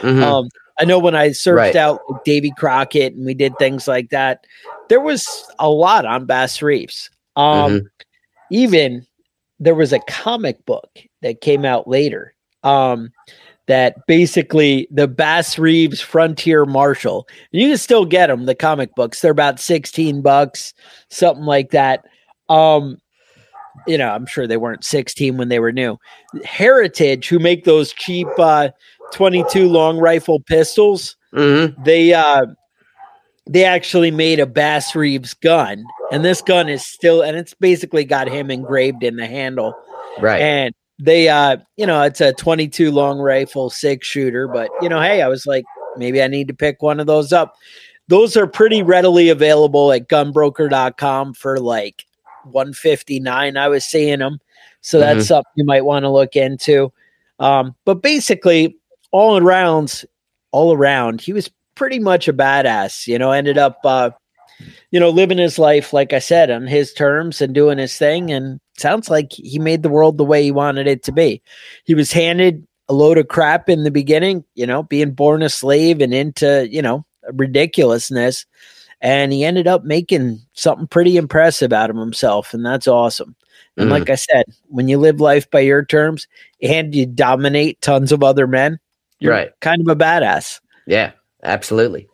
Mhm. 0.01 0.21
Um, 0.21 0.49
I 0.81 0.85
know 0.85 0.99
when 0.99 1.15
I 1.15 1.31
searched 1.31 1.57
Right. 1.57 1.77
out 1.77 2.01
Davy 2.25 2.53
Crockett 2.59 3.15
and 3.15 3.25
we 3.25 3.35
did 3.35 3.57
things 3.57 3.87
like 3.87 4.11
that, 4.11 4.47
there 4.89 5.01
was 5.01 5.27
a 5.61 5.71
lot 5.71 6.05
on 6.05 6.27
Bass 6.27 6.61
Reeves. 6.61 7.09
Um, 7.37 7.73
Mhm. 7.73 7.87
Even 8.51 9.07
there 9.61 9.75
was 9.77 9.93
a 9.93 10.01
comic 10.01 10.65
book 10.67 10.99
that 11.23 11.41
came 11.41 11.65
out 11.65 11.87
later 11.89 12.35
um, 12.65 13.11
that 13.69 13.97
basically 14.07 14.89
the 14.91 15.07
Bass 15.09 15.59
Reeves 15.59 16.01
Frontier 16.01 16.65
Marshal. 16.65 17.29
You 17.53 17.69
can 17.69 17.79
still 17.79 18.05
get 18.05 18.27
them, 18.27 18.47
the 18.47 18.55
comic 18.55 18.95
books. 18.95 19.21
They're 19.21 19.31
about 19.31 19.61
16 19.61 20.21
bucks, 20.23 20.75
something 21.11 21.45
like 21.45 21.71
that. 21.71 22.05
Um, 22.49 22.99
you 23.87 23.97
know, 23.97 24.09
I'm 24.11 24.27
sure 24.27 24.47
they 24.47 24.57
weren't 24.57 24.85
16 24.85 25.37
when 25.37 25.49
they 25.49 25.59
were 25.61 25.73
new. 25.73 25.97
Heritage, 26.45 27.29
who 27.29 27.39
make 27.39 27.65
those 27.65 27.93
cheap 27.93 28.27
uh, 28.39 28.71
22 29.13 29.69
long 29.69 29.99
rifle 29.99 30.41
pistols, 30.41 31.17
Mhm. 31.33 31.83
they 31.85 32.13
uh 32.13 32.45
they 33.49 33.65
actually 33.65 34.11
made 34.11 34.39
a 34.39 34.47
Bass 34.47 34.95
Reeves 34.95 35.35
gun, 35.35 35.85
and 36.13 36.25
this 36.25 36.41
gun 36.43 36.69
is 36.69 36.87
still, 36.87 37.23
and 37.23 37.37
it's 37.37 37.55
basically 37.55 38.05
got 38.05 38.29
him 38.29 38.51
engraved 38.51 39.03
in 39.03 39.17
the 39.17 39.27
handle. 39.27 39.75
Right. 40.21 40.41
And 40.41 40.75
they, 41.03 41.29
uh, 41.29 41.57
you 41.77 41.85
know, 41.85 42.01
it's 42.03 42.21
a 42.21 42.33
22 42.33 42.93
long 42.93 43.19
rifle 43.19 43.71
six 43.71 44.07
shooter, 44.07 44.47
but 44.47 44.71
you 44.81 44.89
know, 44.89 45.01
hey, 45.01 45.21
I 45.21 45.27
was 45.27 45.47
like, 45.47 45.65
maybe 45.97 46.23
I 46.23 46.29
need 46.29 46.47
to 46.47 46.55
pick 46.55 46.81
one 46.81 47.01
of 47.01 47.09
those 47.09 47.33
up. 47.33 47.57
Those 48.07 48.37
are 48.37 48.47
pretty 48.47 48.85
readily 48.85 49.29
available 49.29 49.91
at 49.91 50.09
gunbroker.com 50.09 51.35
for 51.35 51.59
like 51.59 52.07
159. 52.45 53.57
I 53.57 53.69
was 53.69 53.85
seeing 53.85 54.21
them. 54.21 54.39
So 54.81 55.01
that's 55.01 55.27
something 55.27 55.53
you 55.57 55.65
might 55.65 55.85
want 55.85 56.05
to 56.05 56.11
look 56.11 56.37
into. 56.37 56.93
Um, 57.39 57.75
but 57.85 58.03
basically, 58.03 58.77
all 59.11 59.39
around, 59.39 60.05
all 60.53 60.73
around, 60.73 61.21
he 61.21 61.33
was 61.33 61.51
pretty 61.75 61.99
much 61.99 62.29
a 62.29 62.33
badass, 62.33 63.09
you 63.09 63.19
know, 63.19 63.33
ended 63.33 63.59
up, 63.59 63.79
uh, 63.85 64.11
you 64.91 65.01
know, 65.01 65.11
living 65.11 65.39
his 65.39 65.59
life, 65.59 65.93
like 65.93 66.13
I 66.13 66.19
said, 66.21 66.51
on 66.51 66.67
his 66.67 66.93
terms 66.93 67.41
and 67.41 67.55
doing 67.55 67.79
his 67.79 67.97
thing. 67.97 68.31
And 68.31 68.61
sounds 68.77 69.11
like 69.11 69.33
he 69.33 69.59
made 69.59 69.83
the 69.83 69.89
world 69.89 70.19
the 70.19 70.25
way 70.25 70.43
he 70.43 70.51
wanted 70.51 70.87
it 70.87 71.03
to 71.05 71.13
be. 71.13 71.43
He 71.85 71.95
was 71.95 72.13
handed 72.13 72.67
a 72.89 72.95
load 72.95 73.19
of 73.19 73.29
crap 73.29 73.69
in 73.69 73.85
the 73.85 73.91
beginning, 73.91 74.45
you 74.55 74.67
know, 74.67 74.83
being 74.83 75.13
born 75.13 75.43
a 75.43 75.49
slave 75.49 76.01
and 76.01 76.13
into, 76.13 76.69
you 76.71 76.83
know, 76.83 77.05
ridiculousness. 77.33 78.47
And 79.01 79.33
he 79.33 79.45
ended 79.45 79.67
up 79.67 79.85
making 79.85 80.41
something 80.55 80.87
pretty 80.87 81.17
impressive 81.17 81.73
out 81.73 81.91
of 81.91 81.97
himself. 81.97 82.55
And 82.55 82.65
that's 82.65 82.87
awesome. 82.89 83.35
And 83.77 83.89
Mm. 83.89 83.93
like 83.93 84.11
I 84.11 84.15
said, 84.17 84.47
when 84.69 84.89
you 84.89 84.99
live 84.99 85.21
life 85.21 85.51
by 85.51 85.61
your 85.61 85.85
terms 85.85 86.27
and 86.63 86.95
you 86.95 87.07
dominate 87.07 87.81
tons 87.81 88.13
of 88.13 88.23
other 88.23 88.47
men, 88.47 88.79
you're 89.19 89.33
Right. 89.33 89.51
kind 89.61 89.81
of 89.81 89.89
a 89.89 89.97
badass. 89.97 90.61
Yeah, 90.87 91.13
absolutely. 91.43 92.09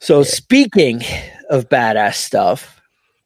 So 0.00 0.22
speaking 0.22 1.02
of 1.50 1.68
badass 1.68 2.14
stuff, 2.16 2.81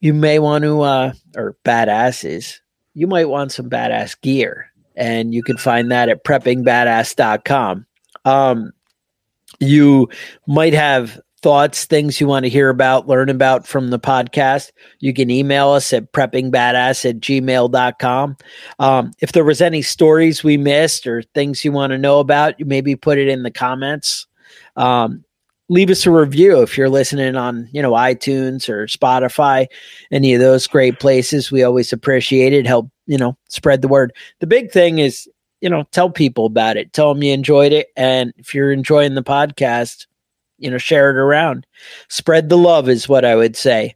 you 0.06 0.14
may 0.14 0.38
want 0.38 0.62
to 0.62 0.82
uh 0.82 1.12
or 1.36 1.56
badasses, 1.64 2.60
you 2.94 3.08
might 3.08 3.28
want 3.28 3.50
some 3.50 3.68
badass 3.68 4.18
gear. 4.20 4.70
And 4.94 5.34
you 5.34 5.42
can 5.42 5.58
find 5.58 5.90
that 5.90 6.08
at 6.08 6.24
preppingbadass.com. 6.24 7.86
Um 8.24 8.72
you 9.58 10.08
might 10.46 10.74
have 10.74 11.20
thoughts, 11.42 11.84
things 11.84 12.20
you 12.20 12.26
want 12.26 12.44
to 12.44 12.48
hear 12.48 12.68
about, 12.70 13.08
learn 13.08 13.28
about 13.28 13.66
from 13.66 13.90
the 13.90 13.98
podcast. 13.98 14.70
You 15.00 15.12
can 15.12 15.28
email 15.28 15.70
us 15.70 15.92
at 15.92 16.12
preppingbadass 16.12 17.08
at 17.08 17.20
gmail.com. 17.20 18.36
Um, 18.78 19.10
if 19.20 19.32
there 19.32 19.44
was 19.44 19.60
any 19.60 19.82
stories 19.82 20.42
we 20.42 20.56
missed 20.56 21.06
or 21.06 21.22
things 21.22 21.64
you 21.64 21.72
want 21.72 21.92
to 21.92 21.98
know 21.98 22.20
about, 22.20 22.58
you 22.58 22.66
maybe 22.66 22.96
put 22.96 23.18
it 23.18 23.28
in 23.28 23.42
the 23.42 23.50
comments. 23.50 24.26
Um, 24.76 25.24
leave 25.68 25.90
us 25.90 26.06
a 26.06 26.10
review 26.10 26.62
if 26.62 26.76
you're 26.76 26.88
listening 26.88 27.36
on 27.36 27.68
you 27.72 27.82
know 27.82 27.92
itunes 27.92 28.68
or 28.68 28.86
spotify 28.86 29.66
any 30.10 30.34
of 30.34 30.40
those 30.40 30.66
great 30.66 31.00
places. 31.00 31.50
We 31.50 31.62
always 31.62 31.92
appreciate 31.92 32.52
it. 32.52 32.66
Help 32.66 32.88
you 33.06 33.18
know 33.18 33.36
spread 33.48 33.82
the 33.82 33.88
word. 33.88 34.12
The 34.40 34.46
big 34.46 34.70
thing 34.70 34.98
is 34.98 35.28
you 35.60 35.68
know 35.68 35.84
tell 35.92 36.10
people 36.10 36.46
about 36.46 36.76
it. 36.76 36.92
Tell 36.92 37.12
them 37.12 37.22
you 37.22 37.32
enjoyed 37.32 37.72
it. 37.72 37.88
And 37.96 38.32
if 38.36 38.54
you're 38.54 38.72
enjoying 38.72 39.14
the 39.14 39.22
podcast 39.22 40.06
you 40.58 40.70
know 40.70 40.78
share 40.78 41.10
it 41.10 41.16
around. 41.16 41.66
Spread 42.08 42.48
the 42.48 42.58
love 42.58 42.88
is 42.88 43.08
what 43.08 43.24
i 43.24 43.34
would 43.34 43.56
say. 43.56 43.94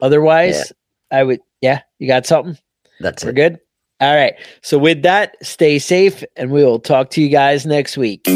Otherwise 0.00 0.72
i 1.10 1.22
would 1.22 1.40
yeah 1.60 1.82
you 1.98 2.08
got 2.08 2.26
something? 2.26 2.58
That's 3.00 3.22
it. 3.22 3.26
we're 3.26 3.30
it. 3.32 3.34
good? 3.34 3.60
All 4.00 4.14
right. 4.14 4.34
So 4.62 4.76
with 4.76 5.02
that 5.02 5.36
stay 5.42 5.78
safe 5.78 6.24
and 6.36 6.50
we 6.50 6.64
will 6.64 6.80
talk 6.80 7.10
to 7.10 7.22
you 7.22 7.28
guys 7.28 7.64
next 7.64 7.96
week 7.96 8.26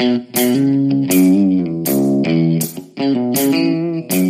Thank 0.00 0.38
you. 4.14 4.29